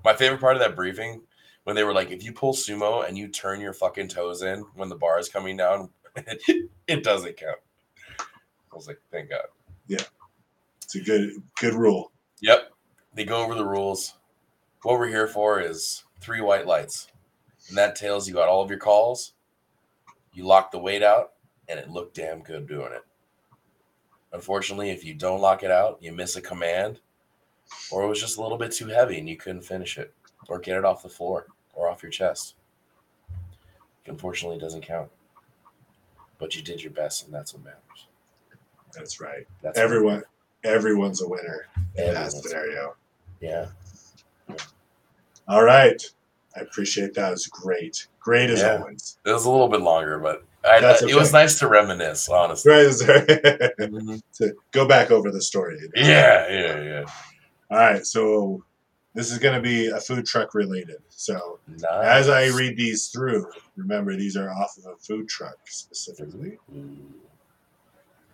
My 0.05 0.13
favorite 0.13 0.39
part 0.39 0.55
of 0.55 0.61
that 0.61 0.75
briefing 0.75 1.23
when 1.63 1.75
they 1.75 1.83
were 1.83 1.91
like, 1.91 2.11
if 2.11 2.23
you 2.23 2.31
pull 2.33 2.53
sumo 2.53 3.03
and 3.03 3.17
you 3.17 3.29
turn 3.29 3.59
your 3.59 3.73
fucking 3.73 4.09
toes 4.09 4.43
in 4.43 4.59
when 4.75 4.89
the 4.89 4.95
bar 4.95 5.17
is 5.17 5.27
coming 5.27 5.57
down, 5.57 5.89
it 6.87 7.03
doesn't 7.03 7.35
count. 7.35 7.57
I 8.19 8.75
was 8.75 8.85
like, 8.85 9.01
thank 9.11 9.31
God. 9.31 9.45
Yeah. 9.87 10.03
It's 10.83 10.93
a 10.93 11.01
good 11.01 11.31
good 11.59 11.73
rule. 11.73 12.11
Yep. 12.41 12.73
They 13.15 13.25
go 13.25 13.43
over 13.43 13.55
the 13.55 13.65
rules. 13.65 14.13
What 14.83 14.99
we're 14.99 15.07
here 15.07 15.27
for 15.27 15.59
is 15.59 16.03
three 16.19 16.41
white 16.41 16.67
lights. 16.67 17.07
And 17.69 17.77
that 17.79 17.95
tells 17.95 18.27
you 18.27 18.35
got 18.35 18.49
all 18.49 18.61
of 18.61 18.69
your 18.69 18.77
calls. 18.77 19.33
You 20.33 20.45
lock 20.45 20.71
the 20.71 20.79
weight 20.79 21.03
out, 21.03 21.33
and 21.67 21.79
it 21.79 21.89
looked 21.89 22.15
damn 22.15 22.41
good 22.41 22.67
doing 22.67 22.93
it. 22.93 23.03
Unfortunately, 24.33 24.89
if 24.89 25.03
you 25.03 25.13
don't 25.13 25.41
lock 25.41 25.63
it 25.63 25.71
out, 25.71 25.97
you 26.01 26.11
miss 26.11 26.35
a 26.35 26.41
command, 26.41 26.99
or 27.91 28.03
it 28.03 28.07
was 28.07 28.19
just 28.19 28.37
a 28.37 28.41
little 28.41 28.57
bit 28.57 28.71
too 28.71 28.87
heavy 28.87 29.17
and 29.19 29.27
you 29.27 29.37
couldn't 29.37 29.63
finish 29.63 29.97
it, 29.97 30.13
or 30.47 30.59
get 30.59 30.77
it 30.77 30.85
off 30.85 31.03
the 31.03 31.09
floor 31.09 31.47
or 31.73 31.89
off 31.89 32.03
your 32.03 32.11
chest. 32.11 32.55
Unfortunately, 34.05 34.57
it 34.57 34.61
doesn't 34.61 34.85
count. 34.85 35.09
But 36.37 36.55
you 36.55 36.61
did 36.61 36.81
your 36.81 36.91
best, 36.91 37.25
and 37.25 37.33
that's 37.33 37.53
what 37.53 37.63
matters. 37.63 38.07
That's 38.93 39.21
right. 39.21 39.47
That's 39.61 39.77
Everyone, 39.77 40.23
everyone's 40.63 41.21
a 41.21 41.27
winner 41.27 41.67
in 41.95 42.13
that 42.13 42.31
scenario. 42.31 42.95
Yeah. 43.41 43.67
All 45.47 45.63
right. 45.63 46.01
I 46.55 46.61
appreciate 46.61 47.13
that. 47.15 47.29
It 47.29 47.31
was 47.31 47.47
great. 47.47 48.07
Great 48.19 48.49
as 48.49 48.59
Yeah. 48.59 48.77
always. 48.77 49.17
It 49.25 49.31
was 49.31 49.45
a 49.45 49.49
little 49.51 49.69
bit 49.69 49.81
longer, 49.81 50.19
but 50.19 50.43
I, 50.63 50.79
That's 50.79 51.01
it 51.01 51.15
was 51.15 51.31
nice 51.33 51.57
to 51.59 51.67
reminisce, 51.67 52.29
honestly. 52.29 52.71
Right, 52.71 52.81
is 52.85 52.99
there- 52.99 53.25
Mhm. 53.79 54.21
to 54.35 54.53
go 54.71 54.87
back 54.87 55.09
over 55.11 55.31
the 55.31 55.41
story. 55.41 55.79
Yeah, 55.95 56.47
yeah, 56.49 56.81
yeah. 56.81 57.05
All 57.71 57.77
right. 57.77 58.05
So 58.05 58.63
this 59.15 59.31
is 59.31 59.39
going 59.39 59.55
to 59.55 59.61
be 59.61 59.87
a 59.87 59.99
food 59.99 60.25
truck 60.25 60.53
related. 60.53 61.01
So 61.09 61.59
Nice. 61.67 61.81
as 62.05 62.29
I 62.29 62.47
read 62.47 62.77
these 62.77 63.07
through, 63.07 63.47
remember 63.75 64.15
these 64.15 64.37
are 64.37 64.51
off 64.51 64.77
of 64.77 64.85
a 64.85 64.97
food 64.97 65.27
truck 65.27 65.55
specifically, 65.65 66.57
Ooh, 66.75 66.97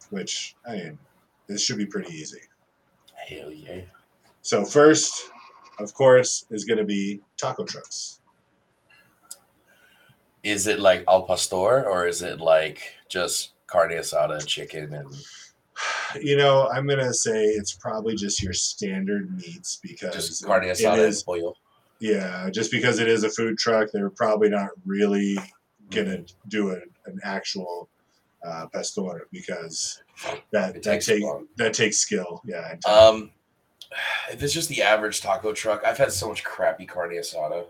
which 0.10 0.56
I 0.68 0.72
mean, 0.76 1.00
this 1.48 1.62
should 1.64 1.78
be 1.78 1.86
pretty 1.86 2.14
easy. 2.14 2.42
hell 3.16 3.52
yeah. 3.52 3.82
So 4.42 4.64
first, 4.66 5.30
of 5.80 5.94
course, 5.94 6.46
is 6.50 6.66
going 6.66 6.78
to 6.80 6.86
be 6.86 7.22
taco 7.38 7.66
trucks. 7.66 8.20
Is 10.44 10.68
it 10.68 10.80
like 10.80 11.04
al 11.08 11.24
pastor 11.24 11.88
or 11.90 12.08
is 12.08 12.22
it 12.22 12.40
like 12.40 12.94
just 13.10 13.52
carne 13.68 13.92
asada, 13.92 14.40
and 14.40 14.48
chicken, 14.48 14.94
and 14.94 15.14
You 16.22 16.38
know, 16.38 16.70
I'm 16.70 16.88
going 16.88 17.00
to 17.00 17.14
say 17.14 17.46
it's 17.46 17.74
probably 17.74 18.16
just 18.16 18.42
your 18.42 18.54
standard 18.54 19.36
meats 19.36 19.80
because 19.82 20.14
just 20.16 20.46
carne 20.46 20.64
asada 20.64 21.00
is 21.00 21.18
and 21.18 21.26
pollo? 21.26 21.54
Yeah, 22.00 22.50
just 22.50 22.72
because 22.72 23.00
it 23.00 23.08
is 23.08 23.24
a 23.24 23.30
food 23.30 23.58
truck, 23.58 23.90
they're 23.92 24.10
probably 24.10 24.50
not 24.50 24.70
really 24.86 25.38
gonna 25.90 26.24
do 26.48 26.72
a, 26.72 26.76
an 27.06 27.20
actual 27.24 27.90
uh, 28.46 28.68
pastor 28.68 29.28
because 29.32 30.02
that 30.52 30.76
It 30.76 30.84
that 30.84 30.92
takes 30.92 31.06
take 31.08 31.24
that 31.58 31.74
takes 31.74 31.98
skill. 31.98 32.42
Yeah. 32.46 32.76
Um, 32.88 33.32
if 34.32 34.42
it's 34.42 34.54
just 34.54 34.70
the 34.70 34.82
average 34.82 35.22
taco 35.22 35.54
truck, 35.54 35.84
I've 35.86 35.98
had 35.98 36.12
so 36.12 36.30
much 36.30 36.44
crappy 36.44 36.86
carne 36.86 37.12
asada, 37.12 37.66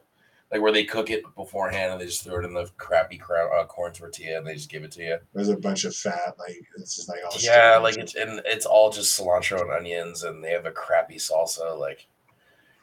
like 0.51 0.61
where 0.61 0.71
they 0.71 0.83
cook 0.83 1.09
it 1.09 1.23
beforehand 1.35 1.91
and 1.91 2.01
they 2.01 2.05
just 2.05 2.23
throw 2.23 2.39
it 2.39 2.45
in 2.45 2.53
the 2.53 2.69
crappy 2.77 3.17
crown, 3.17 3.49
uh, 3.53 3.65
corn 3.65 3.93
tortilla 3.93 4.37
and 4.37 4.47
they 4.47 4.53
just 4.53 4.69
give 4.69 4.83
it 4.83 4.91
to 4.93 5.03
you. 5.03 5.17
there's 5.33 5.49
a 5.49 5.57
bunch 5.57 5.83
of 5.83 5.95
fat. 5.95 6.35
Like 6.39 6.63
it's 6.77 6.95
just 6.95 7.09
like 7.09 7.19
all 7.25 7.37
Yeah, 7.39 7.77
like 7.77 7.97
it's 7.97 8.15
and 8.15 8.41
it's 8.45 8.65
all 8.65 8.91
just 8.91 9.19
cilantro 9.19 9.61
and 9.61 9.71
onions, 9.71 10.23
and 10.23 10.43
they 10.43 10.51
have 10.51 10.65
a 10.65 10.71
crappy 10.71 11.17
salsa. 11.17 11.77
Like, 11.77 12.07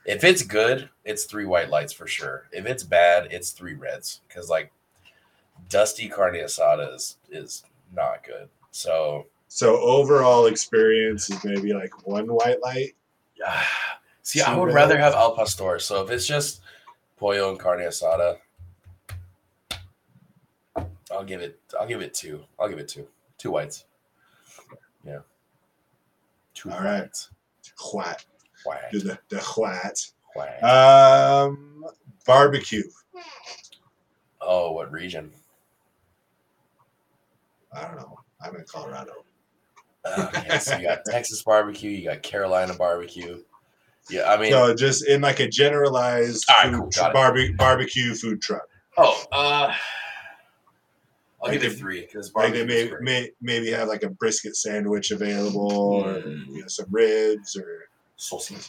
if 0.04 0.24
it's 0.24 0.42
good, 0.42 0.88
it's 1.04 1.24
three 1.24 1.46
white 1.46 1.70
lights 1.70 1.92
for 1.92 2.06
sure. 2.06 2.48
If 2.52 2.66
it's 2.66 2.82
bad, 2.82 3.28
it's 3.32 3.50
three 3.50 3.74
reds 3.74 4.20
because 4.28 4.48
like 4.48 4.72
dusty 5.68 6.08
carne 6.08 6.34
asada 6.34 6.94
is 6.94 7.16
is 7.30 7.64
not 7.94 8.24
good. 8.24 8.48
So 8.70 9.26
so 9.48 9.78
overall 9.80 10.46
experience 10.46 11.30
is 11.30 11.44
maybe 11.44 11.72
like 11.72 12.06
one 12.06 12.26
white 12.26 12.60
light. 12.60 12.94
see, 14.22 14.40
I 14.40 14.54
Two 14.54 14.60
would 14.60 14.72
rather 14.72 14.98
have 14.98 15.14
al 15.14 15.34
pastor. 15.36 15.78
So 15.78 16.02
if 16.04 16.10
it's 16.10 16.26
just 16.26 16.60
pollo 17.16 17.50
and 17.50 17.58
carne 17.58 17.80
asada, 17.80 18.38
I'll 21.10 21.24
give 21.24 21.40
it. 21.40 21.60
I'll 21.78 21.86
give 21.86 22.00
it 22.00 22.14
two. 22.14 22.44
I'll 22.58 22.68
give 22.68 22.78
it 22.78 22.88
two. 22.88 23.06
Two 23.38 23.50
whites. 23.50 23.84
Yeah. 25.04 25.18
Two 26.54 26.70
All 26.70 26.80
right. 26.80 27.02
whites. 27.02 27.30
White, 27.92 28.24
White. 28.64 28.90
do 28.92 29.00
the 29.00 29.18
the 29.28 29.40
white. 29.40 30.10
White. 30.34 30.62
Um, 30.62 31.84
barbecue. 32.26 32.82
Oh, 34.40 34.72
what 34.72 34.90
region? 34.92 35.30
I 37.72 37.82
don't 37.82 37.96
know. 37.96 38.18
I'm 38.40 38.54
in 38.56 38.64
Colorado. 38.64 39.12
Okay, 40.06 40.58
so 40.58 40.76
you 40.76 40.82
got 40.86 41.04
Texas 41.06 41.42
barbecue, 41.42 41.90
you 41.90 42.04
got 42.08 42.22
Carolina 42.22 42.74
barbecue. 42.74 43.42
Yeah, 44.10 44.30
I 44.30 44.38
mean, 44.38 44.50
So 44.50 44.74
just 44.74 45.06
in 45.08 45.22
like 45.22 45.40
a 45.40 45.48
generalized 45.48 46.44
right, 46.48 46.70
food 46.72 46.90
cool, 46.94 47.10
barbe- 47.12 47.56
barbecue 47.56 48.14
food 48.14 48.42
truck. 48.42 48.68
oh, 48.98 49.24
uh, 49.32 49.74
I'll 51.42 51.50
Like 51.50 51.60
give 51.60 51.72
it 51.72 51.78
three 51.78 52.02
because 52.02 52.30
Like 52.34 52.52
they 52.52 52.64
barbecue. 52.64 52.98
may, 53.00 53.22
may 53.22 53.30
maybe 53.40 53.70
have 53.70 53.88
like 53.88 54.02
a 54.02 54.10
brisket 54.10 54.56
sandwich 54.56 55.10
available, 55.10 55.70
or 55.72 56.20
Mm. 56.20 56.46
you 56.48 56.60
know, 56.60 56.68
some 56.68 56.86
ribs 56.90 57.56
or 57.56 57.88
Sausage. 58.16 58.68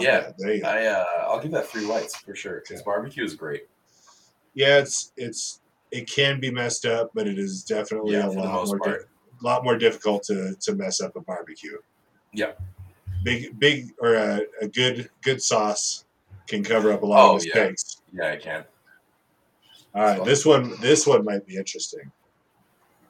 Yeah, 0.00 0.32
there 0.38 0.54
you 0.54 0.62
go. 0.62 0.68
I 0.68 0.86
uh, 0.86 1.04
I'll 1.28 1.40
give 1.40 1.52
that 1.52 1.66
three 1.68 1.86
whites 1.86 2.16
for 2.16 2.34
sure 2.34 2.62
because 2.66 2.82
barbecue 2.82 3.24
is 3.24 3.34
great. 3.34 3.68
yeah, 4.54 4.78
it's 4.78 5.12
it's 5.16 5.60
it 5.92 6.10
can 6.10 6.40
be 6.40 6.50
messed 6.50 6.84
up, 6.86 7.10
but 7.14 7.26
it 7.28 7.38
is 7.38 7.62
definitely 7.62 8.14
Yeah, 8.14 8.26
a 8.26 8.28
for 8.28 8.34
the 8.34 8.40
lot 8.40 8.52
most 8.54 8.68
more 8.68 8.78
di- 8.78 9.04
part. 9.42 9.56
lot 9.56 9.64
more 9.64 9.76
difficult 9.76 10.22
to 10.24 10.54
to 10.60 10.74
mess 10.74 11.00
up 11.00 11.16
a 11.16 11.20
barbecue. 11.20 11.76
Yeah. 12.32 12.52
big 13.24 13.58
big 13.58 13.90
or 14.00 14.14
a, 14.14 14.40
a 14.62 14.68
good 14.68 15.10
good 15.22 15.42
sauce 15.42 16.04
can 16.46 16.62
cover 16.64 16.92
up 16.92 17.02
a 17.02 17.06
lot 17.06 17.30
Oh, 17.30 17.36
of 17.36 17.44
mistakes. 17.44 18.02
Yeah, 18.12 18.32
I 18.32 18.36
can. 18.36 18.64
All 19.94 20.02
right, 20.02 20.24
this 20.24 20.44
one 20.46 20.74
this 20.80 21.06
one 21.06 21.24
might 21.24 21.46
be 21.46 21.56
interesting. 21.56 22.10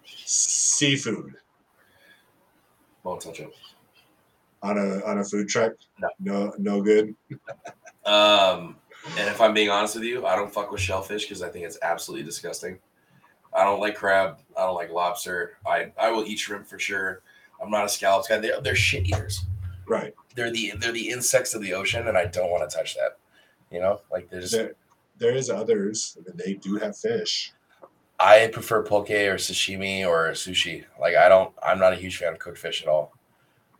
Seafood 0.04 1.34
Won't 3.02 3.20
touch 3.22 3.40
it. 3.40 3.50
on 4.62 4.78
a 4.78 5.04
on 5.06 5.18
a 5.18 5.24
food 5.24 5.48
truck. 5.48 5.72
No. 5.98 6.08
no, 6.20 6.52
no 6.58 6.82
good. 6.82 7.14
Um, 8.06 8.76
and 9.18 9.28
if 9.28 9.42
I'm 9.42 9.52
being 9.52 9.68
honest 9.68 9.94
with 9.94 10.04
you, 10.04 10.24
I 10.26 10.34
don't 10.34 10.52
fuck 10.52 10.72
with 10.72 10.80
shellfish 10.80 11.24
because 11.26 11.42
I 11.42 11.50
think 11.50 11.66
it's 11.66 11.76
absolutely 11.82 12.24
disgusting. 12.24 12.78
I 13.52 13.64
don't 13.64 13.80
like 13.80 13.96
crab. 13.96 14.38
I 14.56 14.66
don't 14.66 14.74
like 14.74 14.90
lobster. 14.90 15.56
I 15.66 15.92
I 15.98 16.10
will 16.10 16.24
eat 16.24 16.38
shrimp 16.38 16.66
for 16.66 16.78
sure. 16.78 17.22
I'm 17.62 17.70
not 17.70 17.84
a 17.84 17.88
scallops 17.88 18.28
guy. 18.28 18.38
They're, 18.38 18.60
they're 18.60 18.74
shit 18.74 19.06
eaters. 19.06 19.44
Right. 19.86 20.14
they're 20.36 20.52
the 20.52 20.72
they're 20.78 20.92
the 20.92 21.10
insects 21.10 21.54
of 21.54 21.62
the 21.62 21.74
ocean, 21.74 22.06
and 22.06 22.16
I 22.16 22.26
don't 22.26 22.50
want 22.50 22.68
to 22.68 22.74
touch 22.74 22.94
that. 22.94 23.18
You 23.70 23.80
know, 23.80 24.00
like 24.10 24.30
there's 24.30 24.52
There, 24.52 24.74
there 25.18 25.34
is 25.34 25.50
others. 25.50 26.16
I 26.18 26.28
mean, 26.28 26.36
they 26.36 26.54
do 26.54 26.76
have 26.76 26.96
fish. 26.96 27.52
I 28.18 28.48
prefer 28.52 28.82
poke 28.82 29.10
or 29.10 29.36
sashimi 29.36 30.06
or 30.06 30.30
sushi. 30.32 30.84
Like 31.00 31.16
I 31.16 31.28
don't, 31.28 31.52
I'm 31.62 31.78
not 31.78 31.94
a 31.94 31.96
huge 31.96 32.18
fan 32.18 32.34
of 32.34 32.38
cooked 32.38 32.58
fish 32.58 32.82
at 32.82 32.88
all. 32.88 33.12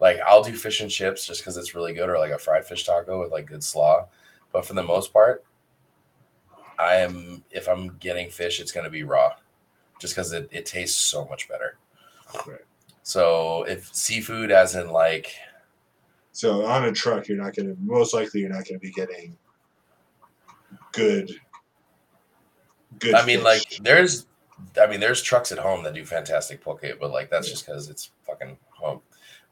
Like 0.00 0.18
I'll 0.26 0.42
do 0.42 0.54
fish 0.54 0.80
and 0.80 0.90
chips 0.90 1.26
just 1.26 1.42
because 1.42 1.56
it's 1.56 1.74
really 1.74 1.92
good, 1.92 2.08
or 2.08 2.18
like 2.18 2.32
a 2.32 2.38
fried 2.38 2.64
fish 2.64 2.84
taco 2.84 3.20
with 3.20 3.30
like 3.32 3.46
good 3.46 3.62
slaw. 3.62 4.08
But 4.52 4.64
for 4.64 4.74
the 4.74 4.82
most 4.82 5.12
part, 5.12 5.44
I 6.78 6.96
am 6.96 7.44
if 7.50 7.68
I'm 7.68 7.96
getting 7.98 8.30
fish, 8.30 8.60
it's 8.60 8.72
gonna 8.72 8.90
be 8.90 9.02
raw, 9.02 9.34
just 10.00 10.14
because 10.16 10.32
it, 10.32 10.48
it 10.50 10.66
tastes 10.66 11.00
so 11.00 11.26
much 11.26 11.48
better. 11.48 11.78
Right. 12.46 12.64
So 13.04 13.64
if 13.64 13.94
seafood, 13.94 14.50
as 14.50 14.74
in 14.74 14.90
like 14.90 15.32
So 16.32 16.64
on 16.64 16.84
a 16.84 16.92
truck, 16.92 17.28
you're 17.28 17.38
not 17.38 17.54
going 17.54 17.68
to 17.68 17.76
most 17.82 18.14
likely 18.14 18.40
you're 18.40 18.48
not 18.48 18.66
going 18.66 18.78
to 18.80 18.86
be 18.86 18.90
getting 18.90 19.36
good. 20.92 21.30
Good. 22.98 23.14
I 23.14 23.24
mean, 23.24 23.38
fish. 23.38 23.44
like 23.44 23.62
there's, 23.82 24.26
I 24.80 24.86
mean, 24.86 25.00
there's 25.00 25.22
trucks 25.22 25.52
at 25.52 25.58
home 25.58 25.84
that 25.84 25.94
do 25.94 26.04
fantastic 26.04 26.60
poke, 26.60 26.84
but 27.00 27.10
like 27.10 27.30
that's 27.30 27.48
just 27.48 27.66
because 27.66 27.88
it's 27.88 28.10
fucking 28.26 28.56
home. 28.70 29.00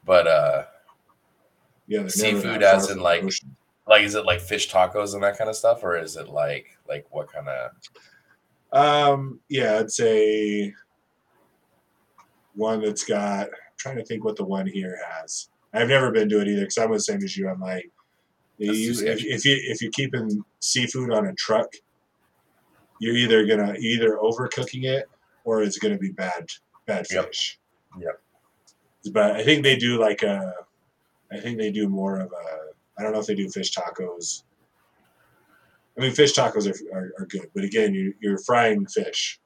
But 0.04 0.26
uh, 0.26 0.64
yeah, 1.86 2.06
seafood 2.08 2.62
as 2.62 2.90
in, 2.90 3.00
like- 3.00 3.24
ocean. 3.24 3.54
like 3.86 4.02
is 4.02 4.14
it 4.14 4.24
like 4.24 4.40
fish 4.40 4.70
tacos 4.70 5.14
and 5.14 5.22
that 5.22 5.36
kind 5.38 5.50
of 5.50 5.56
stuff, 5.56 5.82
or 5.82 5.96
is 5.96 6.16
it 6.16 6.28
like 6.28 6.78
like 6.88 7.06
what 7.10 7.32
kind 7.32 7.48
of? 7.48 7.72
Um, 8.72 9.40
yeah, 9.48 9.78
I'd 9.78 9.90
say 9.90 10.74
one 12.54 12.82
that's 12.82 13.04
got. 13.04 13.46
I'm 13.46 13.50
trying 13.76 13.96
to 13.96 14.04
think 14.04 14.24
what 14.24 14.36
the 14.36 14.44
one 14.44 14.66
here 14.66 14.98
has. 15.10 15.48
I've 15.72 15.88
never 15.88 16.10
been 16.10 16.28
to 16.30 16.40
it 16.40 16.48
either 16.48 16.62
because 16.62 16.78
I'm 16.78 16.92
the 16.92 17.00
same 17.00 17.22
as 17.22 17.36
you. 17.36 17.48
I'm 17.48 17.60
like, 17.60 17.90
you, 18.58 18.92
if, 18.92 19.24
if 19.24 19.44
you 19.44 19.56
if 19.60 19.80
you're 19.80 19.92
keeping 19.92 20.44
seafood 20.60 21.12
on 21.12 21.28
a 21.28 21.34
truck, 21.34 21.72
you're 23.00 23.14
either 23.14 23.46
gonna 23.46 23.74
either 23.78 24.18
overcooking 24.22 24.84
it 24.84 25.08
or 25.44 25.62
it's 25.62 25.78
gonna 25.78 25.98
be 25.98 26.10
bad 26.10 26.46
bad 26.86 27.06
fish. 27.06 27.58
Yep. 27.98 28.04
Yep. 28.04 29.12
But 29.12 29.36
I 29.36 29.44
think 29.44 29.62
they 29.62 29.76
do 29.76 30.00
like 30.00 30.22
a. 30.22 30.52
I 31.30 31.38
think 31.38 31.58
they 31.58 31.70
do 31.70 31.88
more 31.88 32.18
of 32.18 32.32
a. 32.32 32.98
I 32.98 33.02
don't 33.02 33.12
know 33.12 33.20
if 33.20 33.26
they 33.26 33.34
do 33.34 33.48
fish 33.48 33.72
tacos. 33.72 34.42
I 35.98 36.02
mean, 36.02 36.12
fish 36.12 36.32
tacos 36.34 36.66
are, 36.66 36.96
are, 36.96 37.12
are 37.18 37.26
good, 37.26 37.50
but 37.54 37.64
again, 37.64 37.92
you, 37.92 38.14
you're 38.20 38.38
frying 38.38 38.86
fish. 38.86 39.40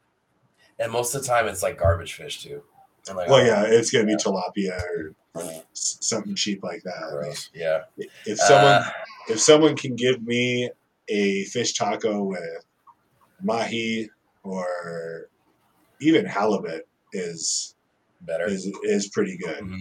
And 0.79 0.93
most 0.93 1.15
of 1.15 1.23
the 1.23 1.29
time, 1.29 1.49
it's 1.49 1.63
like 1.63 1.79
garbage 1.79 2.13
fish 2.15 2.43
too. 2.43 2.63
Like, 3.09 3.29
Well, 3.29 3.41
oh, 3.41 3.45
yeah, 3.45 3.65
it's 3.65 3.91
gonna 3.91 4.05
be 4.05 4.17
tilapia 4.17 4.81
or 4.81 5.15
something 5.73 6.35
cheap 6.35 6.63
like 6.63 6.83
that. 6.85 7.49
Yeah. 7.55 7.83
if 8.27 8.39
someone 8.39 8.73
Uh, 8.73 8.91
if 9.29 9.41
someone 9.41 9.77
can 9.77 9.97
give 9.97 10.23
me 10.23 10.71
a 11.09 11.45
fish 11.45 11.75
taco 11.75 12.23
with 12.23 12.65
mahi 13.43 14.11
or 14.43 15.29
even 16.01 16.25
halibut 16.27 16.87
is 17.13 17.75
better. 18.21 18.47
is 18.47 18.71
is 18.83 19.09
pretty 19.09 19.37
good. 19.37 19.59
Mhm. 19.59 19.81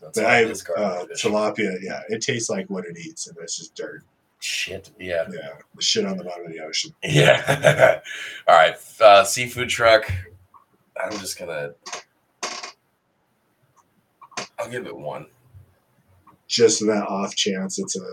That's 0.00 0.18
But 0.18 0.26
I 0.26 0.44
uh, 0.44 1.06
tilapia, 1.16 1.78
yeah, 1.82 2.02
it 2.08 2.20
tastes 2.22 2.48
like 2.50 2.68
what 2.68 2.84
it 2.84 2.96
eats, 2.98 3.26
and 3.26 3.36
it's 3.38 3.56
just 3.56 3.74
dirt. 3.74 4.04
Shit. 4.48 4.90
Yeah. 4.96 5.24
Yeah, 5.32 5.48
the 5.74 5.82
shit 5.82 6.06
on 6.06 6.16
the 6.16 6.22
bottom 6.22 6.46
of 6.46 6.52
the 6.52 6.60
ocean. 6.60 6.92
Yeah. 7.02 8.00
all 8.46 8.54
right. 8.54 8.76
Uh, 9.00 9.24
seafood 9.24 9.68
truck. 9.68 10.08
I'm 11.02 11.10
just 11.18 11.36
gonna. 11.36 11.70
I'll 14.58 14.70
give 14.70 14.86
it 14.86 14.96
one. 14.96 15.26
Just 16.46 16.78
for 16.78 16.84
that 16.86 17.08
off 17.08 17.34
chance, 17.34 17.80
it's 17.80 17.96
a 17.96 18.06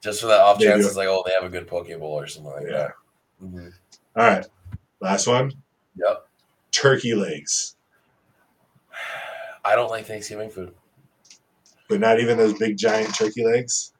Just 0.00 0.20
for 0.20 0.28
that 0.28 0.40
off 0.40 0.60
chance, 0.60 0.86
it's 0.86 0.96
like, 0.96 1.08
oh, 1.08 1.24
they 1.26 1.32
have 1.32 1.42
a 1.42 1.48
good 1.48 1.66
poke 1.66 1.88
bowl 1.98 2.20
or 2.20 2.28
something 2.28 2.52
like 2.52 2.66
Yeah. 2.66 2.70
that. 2.70 2.92
Mhm. 3.42 3.72
all 4.16 4.26
right. 4.28 4.46
Last 5.00 5.26
one, 5.26 5.52
Yep. 5.96 6.28
turkey 6.70 7.14
legs, 7.16 7.74
I 9.64 9.74
don't 9.74 9.90
like 9.90 10.06
Thanksgiving 10.06 10.50
food. 10.50 10.72
but 11.88 11.98
not 12.00 12.20
even 12.20 12.38
those 12.38 12.56
big 12.58 12.76
giant 12.78 13.12
turkey 13.14 13.44
legs. 13.44 13.92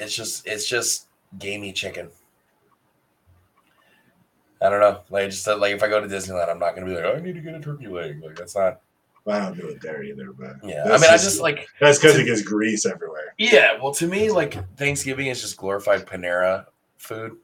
It's 0.00 0.14
just, 0.14 0.46
it's 0.46 0.68
just 0.68 1.06
gamey 1.38 1.72
chicken. 1.72 2.08
I 4.62 4.68
don't 4.68 4.80
know. 4.80 5.00
Like, 5.10 5.30
just 5.30 5.46
like 5.46 5.72
if 5.72 5.82
I 5.82 5.88
go 5.88 6.00
to 6.00 6.06
Disneyland, 6.06 6.50
I'm 6.50 6.58
not 6.58 6.74
gonna 6.74 6.86
be 6.86 6.94
like, 6.94 7.04
I 7.04 7.20
need 7.20 7.34
to 7.34 7.40
get 7.40 7.54
a 7.54 7.60
turkey 7.60 7.86
leg. 7.86 8.22
Like, 8.22 8.36
that's 8.36 8.54
not. 8.54 8.80
Well, 9.24 9.40
I 9.40 9.44
don't 9.46 9.58
do 9.58 9.68
it 9.68 9.80
there 9.80 10.02
either, 10.02 10.32
but 10.32 10.56
Yeah. 10.62 10.84
I 10.84 10.98
mean, 10.98 11.10
I 11.10 11.16
just 11.16 11.40
like. 11.40 11.66
that's 11.80 11.98
because 11.98 12.18
it 12.18 12.24
gets 12.24 12.42
grease 12.42 12.84
everywhere. 12.86 13.34
Yeah. 13.38 13.78
Well, 13.80 13.92
to 13.94 14.06
me, 14.06 14.30
like 14.30 14.58
Thanksgiving 14.76 15.28
is 15.28 15.40
just 15.40 15.56
glorified 15.56 16.06
Panera 16.06 16.66
food. 16.98 17.36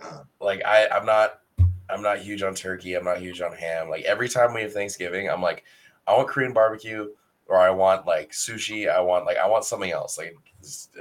Uh, 0.00 0.20
like 0.40 0.64
I, 0.64 0.88
I'm 0.88 1.06
not 1.06 1.40
I'm 1.88 2.02
not 2.02 2.18
huge 2.18 2.42
on 2.42 2.54
turkey. 2.54 2.94
I'm 2.94 3.04
not 3.04 3.20
huge 3.20 3.40
on 3.40 3.52
ham. 3.52 3.88
Like 3.88 4.04
every 4.04 4.28
time 4.28 4.52
we 4.54 4.62
have 4.62 4.72
Thanksgiving, 4.72 5.28
I'm 5.28 5.42
like, 5.42 5.64
I 6.06 6.16
want 6.16 6.28
Korean 6.28 6.52
barbecue, 6.52 7.08
or 7.46 7.58
I 7.58 7.70
want 7.70 8.06
like 8.06 8.30
sushi. 8.32 8.88
I 8.90 9.00
want 9.00 9.26
like 9.26 9.36
I 9.36 9.46
want 9.48 9.64
something 9.64 9.90
else. 9.90 10.18
Like 10.18 10.36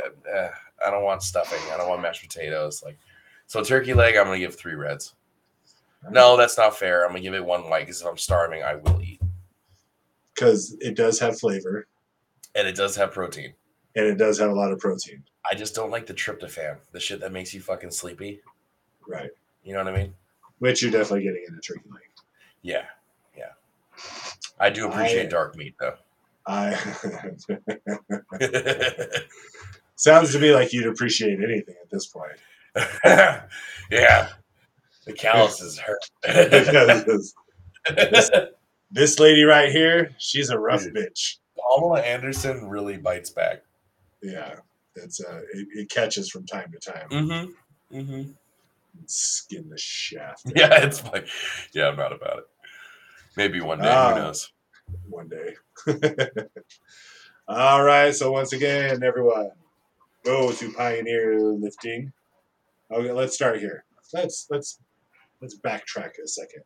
uh, 0.03 0.29
uh, 0.29 0.49
I 0.85 0.91
don't 0.91 1.03
want 1.03 1.23
stuffing. 1.23 1.59
I 1.71 1.77
don't 1.77 1.89
want 1.89 2.01
mashed 2.01 2.21
potatoes. 2.21 2.83
Like 2.83 2.97
so, 3.47 3.63
turkey 3.63 3.93
leg. 3.93 4.15
I'm 4.15 4.25
gonna 4.25 4.39
give 4.39 4.55
three 4.55 4.75
reds. 4.75 5.13
No, 6.11 6.35
that's 6.35 6.57
not 6.57 6.77
fair. 6.77 7.03
I'm 7.03 7.09
gonna 7.11 7.21
give 7.21 7.33
it 7.33 7.45
one 7.45 7.69
white 7.69 7.81
because 7.85 8.01
if 8.01 8.07
I'm 8.07 8.17
starving, 8.17 8.61
I 8.63 8.75
will 8.75 9.01
eat, 9.01 9.21
because 10.33 10.75
it 10.81 10.95
does 10.95 11.19
have 11.19 11.39
flavor 11.39 11.87
and 12.55 12.67
it 12.67 12.75
does 12.75 12.95
have 12.97 13.11
protein. 13.13 13.53
and 13.95 14.05
it 14.05 14.17
does 14.17 14.37
have 14.39 14.49
a 14.49 14.53
lot 14.53 14.71
of 14.71 14.79
protein. 14.79 15.23
I 15.49 15.55
just 15.55 15.75
don't 15.75 15.91
like 15.91 16.05
the 16.05 16.13
tryptophan, 16.13 16.77
the 16.91 16.99
shit 16.99 17.19
that 17.21 17.31
makes 17.31 17.53
you 17.53 17.61
fucking 17.61 17.91
sleepy. 17.91 18.41
Right. 19.07 19.29
You 19.63 19.73
know 19.73 19.83
what 19.83 19.93
I 19.93 19.97
mean? 19.97 20.13
Which 20.59 20.81
you're 20.81 20.91
definitely 20.91 21.23
getting 21.23 21.45
in 21.47 21.55
a 21.55 21.61
turkey 21.61 21.89
leg. 21.91 22.01
Yeah, 22.63 22.85
yeah. 23.37 23.51
I 24.59 24.69
do 24.69 24.87
appreciate 24.89 25.27
I- 25.27 25.29
dark 25.29 25.55
meat 25.55 25.75
though. 25.79 25.95
I 26.45 26.75
sounds 29.95 30.31
to 30.33 30.39
me 30.39 30.53
like 30.53 30.73
you'd 30.73 30.87
appreciate 30.87 31.39
anything 31.41 31.75
at 31.81 31.89
this 31.89 32.07
point. 32.07 32.33
yeah. 33.91 34.29
The 35.05 35.13
calluses 35.13 35.79
hurt. 35.79 35.99
This, 37.95 38.31
this 38.91 39.19
lady 39.19 39.43
right 39.43 39.69
here, 39.69 40.11
she's 40.17 40.49
a 40.49 40.57
rough 40.57 40.83
Dude. 40.83 40.95
bitch. 40.95 41.37
Pamela 41.75 42.01
Anderson 42.01 42.67
really 42.69 42.97
bites 42.97 43.29
back. 43.29 43.61
Yeah, 44.21 44.55
it's 44.95 45.23
uh, 45.23 45.41
it, 45.53 45.67
it 45.73 45.89
catches 45.89 46.29
from 46.29 46.45
time 46.45 46.71
to 46.71 46.79
time. 46.91 47.09
Mm-hmm. 47.09 47.97
Mm-hmm. 47.97 48.31
Skin 49.05 49.69
the 49.69 49.77
shaft. 49.77 50.43
Yeah, 50.55 50.85
it's 50.85 51.03
like, 51.05 51.27
yeah, 51.73 51.87
I'm 51.89 51.97
not 51.97 52.13
about 52.13 52.37
it. 52.39 52.45
Maybe 53.35 53.59
one 53.59 53.79
day, 53.79 53.89
Ah. 53.89 54.13
who 54.13 54.19
knows? 54.21 54.51
One 55.09 55.29
day. 55.29 55.55
All 57.47 57.83
right. 57.83 58.13
So 58.15 58.31
once 58.31 58.53
again, 58.53 59.03
everyone, 59.03 59.51
go 60.23 60.51
to 60.51 60.71
Pioneer 60.73 61.39
Lifting. 61.41 62.11
Okay, 62.91 63.11
let's 63.11 63.35
start 63.35 63.59
here. 63.59 63.85
Let's 64.13 64.47
let's 64.49 64.79
let's 65.41 65.57
backtrack 65.59 66.11
a 66.23 66.27
second. 66.27 66.63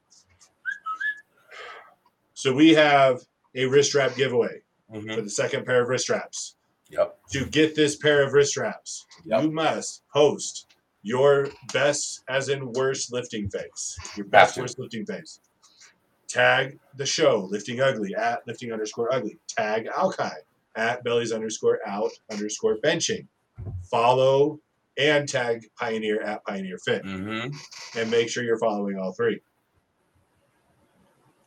So 2.33 2.53
we 2.53 2.73
have 2.75 3.21
a 3.55 3.65
wrist 3.65 3.89
strap 3.89 4.15
giveaway 4.15 4.61
for 4.91 4.99
Mhm. 5.01 5.23
the 5.23 5.29
second 5.29 5.65
pair 5.65 5.81
of 5.81 5.89
wrist 5.89 6.03
straps. 6.05 6.55
Yep. 6.89 7.19
To 7.31 7.45
get 7.45 7.75
this 7.75 7.95
pair 7.97 8.23
of 8.25 8.33
wrist 8.33 8.51
straps, 8.51 9.05
Yep. 9.25 9.43
you 9.43 9.51
must 9.51 10.03
post 10.13 10.67
your 11.01 11.49
best, 11.73 12.21
as 12.29 12.49
in 12.49 12.71
worst, 12.73 13.11
lifting 13.11 13.49
face. 13.49 13.97
Your 14.15 14.25
best, 14.27 14.57
worst 14.57 14.77
lifting 14.79 15.05
face. 15.05 15.39
Tag 16.27 16.79
the 16.95 17.05
show, 17.05 17.47
Lifting 17.49 17.79
Ugly, 17.79 18.15
at 18.15 18.45
lifting 18.47 18.71
underscore 18.71 19.13
ugly. 19.13 19.39
Tag 19.47 19.87
Aukai, 19.87 20.33
at 20.75 21.03
bellies 21.03 21.31
underscore 21.31 21.79
out 21.87 22.11
underscore 22.31 22.77
benching. 22.83 23.27
Follow 23.89 24.59
and 24.97 25.27
tag 25.29 25.65
Pioneer 25.79 26.21
at 26.21 26.43
Pioneer 26.45 26.77
Fit. 26.79 27.03
Mm-hmm. 27.03 27.55
And 27.99 28.11
make 28.11 28.29
sure 28.29 28.43
you're 28.43 28.59
following 28.59 28.97
all 28.97 29.13
three. 29.13 29.41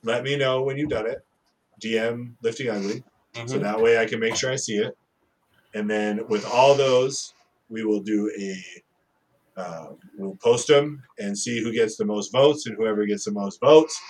Let 0.03 0.25
me 0.25 0.37
know 0.37 0.63
when 0.63 0.79
you've 0.79 0.91
done 0.91 1.07
it. 1.07 1.25
DM 1.83 2.33
Lifting 2.43 2.69
Ugly 2.71 3.05
so 3.35 3.43
Mm-hmm. 3.43 3.63
that 3.63 3.81
way 3.81 3.99
I 3.99 4.07
can 4.07 4.19
make 4.19 4.35
sure 4.35 4.51
I 4.51 4.57
see 4.57 4.77
it. 4.79 4.97
And 5.75 5.89
then 5.89 6.27
with 6.29 6.45
all 6.45 6.75
those, 6.75 7.33
we 7.69 7.85
will 7.85 8.01
do 8.01 8.31
a 8.39 9.61
uh, 9.61 9.87
we'll 10.17 10.37
post 10.37 10.69
them 10.69 11.03
and 11.19 11.37
see 11.37 11.63
who 11.63 11.73
gets 11.73 11.97
the 11.97 12.05
most 12.05 12.33
votes, 12.33 12.67
and 12.67 12.77
whoever 12.77 13.05
gets 13.05 13.25
the 13.25 13.31
most 13.31 13.61
votes 13.61 14.01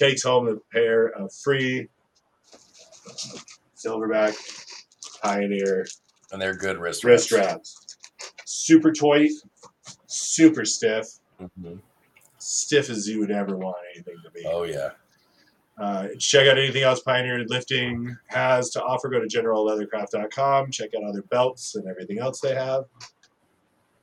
takes 0.00 0.22
home 0.22 0.48
a 0.48 0.56
pair 0.72 1.08
of 1.08 1.30
free 1.44 1.88
Silverback 3.76 4.34
Pioneer 5.22 5.86
And 6.32 6.40
they're 6.40 6.54
good 6.56 6.78
wrist 6.78 7.04
wrist 7.04 7.24
straps. 7.26 7.76
Super 8.46 8.92
tight, 8.92 9.30
super 10.06 10.64
stiff, 10.64 11.06
Mhm. 11.40 11.80
stiff 12.38 12.88
as 12.90 13.08
you 13.08 13.20
would 13.20 13.30
ever 13.30 13.56
want 13.56 13.76
anything 13.94 14.16
to 14.24 14.30
be. 14.30 14.42
Oh 14.46 14.62
yeah. 14.64 14.90
Uh, 15.78 16.08
check 16.18 16.46
out 16.46 16.58
anything 16.58 16.82
else 16.82 17.00
Pioneer 17.00 17.42
Lifting 17.46 18.16
has 18.26 18.68
to 18.70 18.82
offer. 18.82 19.08
Go 19.08 19.18
to 19.20 19.26
generalleathercraft.com. 19.26 20.70
Check 20.70 20.90
out 20.94 21.04
other 21.04 21.22
belts 21.22 21.74
and 21.74 21.86
everything 21.88 22.18
else 22.18 22.40
they 22.40 22.54
have. 22.54 22.84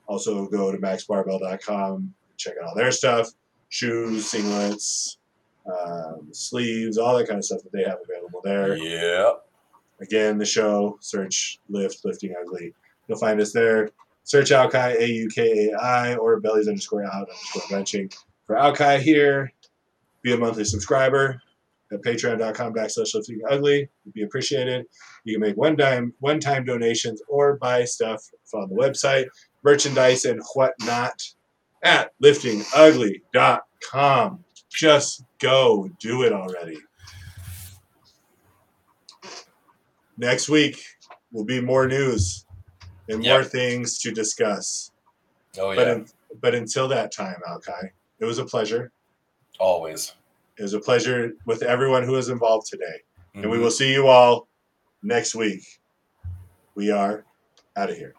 Also, 0.07 0.47
go 0.47 0.71
to 0.71 0.77
maxbarbell.com. 0.79 2.13
Check 2.37 2.55
out 2.61 2.69
all 2.69 2.75
their 2.75 2.91
stuff 2.91 3.29
shoes, 3.69 4.31
singlets, 4.31 5.17
um, 5.67 6.27
sleeves, 6.31 6.97
all 6.97 7.17
that 7.17 7.27
kind 7.27 7.37
of 7.37 7.45
stuff 7.45 7.61
that 7.63 7.71
they 7.71 7.83
have 7.83 7.99
available 8.07 8.41
there. 8.43 8.77
Yeah. 8.77 9.33
Again, 9.99 10.37
the 10.37 10.45
show, 10.45 10.97
search 11.01 11.59
Lift, 11.69 12.05
Lifting 12.05 12.35
Ugly. 12.39 12.73
You'll 13.07 13.17
find 13.17 13.41
us 13.41 13.51
there. 13.51 13.89
Search 14.23 14.51
Aukai, 14.51 14.99
A 14.99 15.07
U 15.07 15.29
K 15.29 15.69
A 15.69 15.77
I, 15.77 16.15
or 16.15 16.39
bellies 16.39 16.67
underscore 16.67 17.05
out 17.05 17.29
underscore 17.29 17.61
benching. 17.63 18.15
For 18.45 18.55
Aukai 18.55 18.99
here, 18.99 19.51
be 20.21 20.33
a 20.33 20.37
monthly 20.37 20.65
subscriber 20.65 21.41
at 21.91 22.01
patreon.com 22.01 22.73
backslash 22.73 23.15
lifting 23.15 23.41
ugly. 23.49 23.89
Would 24.05 24.13
be 24.13 24.23
appreciated. 24.23 24.85
You 25.23 25.35
can 25.35 25.41
make 25.41 25.57
one 25.57 25.77
time 25.77 26.13
one 26.19 26.39
time 26.39 26.65
donations 26.65 27.21
or 27.27 27.57
buy 27.57 27.85
stuff 27.85 28.23
on 28.53 28.69
the 28.69 28.75
website, 28.75 29.25
merchandise 29.63 30.25
and 30.25 30.41
whatnot 30.53 31.23
at 31.83 32.11
liftingugly.com. 32.21 34.43
Just 34.69 35.23
go 35.39 35.89
do 35.99 36.23
it 36.23 36.33
already. 36.33 36.79
Next 40.17 40.49
week 40.49 40.83
will 41.31 41.45
be 41.45 41.61
more 41.61 41.87
news 41.87 42.45
and 43.07 43.21
more 43.21 43.43
things 43.43 43.99
to 43.99 44.11
discuss. 44.11 44.91
Oh 45.59 45.75
But 45.75 45.87
yeah. 45.87 46.03
but 46.41 46.55
until 46.55 46.87
that 46.89 47.11
time, 47.11 47.37
Aukai, 47.47 47.89
it 48.19 48.25
was 48.25 48.37
a 48.39 48.45
pleasure. 48.45 48.91
Always. 49.59 50.13
It 50.57 50.63
was 50.63 50.73
a 50.73 50.79
pleasure 50.79 51.33
with 51.45 51.61
everyone 51.63 52.03
who 52.03 52.13
was 52.13 52.29
involved 52.29 52.67
today. 52.67 53.01
And 53.35 53.49
we 53.51 53.57
Mhm. 53.57 53.61
will 53.61 53.71
see 53.71 53.91
you 53.93 54.07
all 54.07 54.47
next 55.03 55.35
week. 55.35 55.63
We 56.75 56.89
are 56.91 57.25
out 57.75 57.89
of 57.91 57.95
here. 57.97 58.13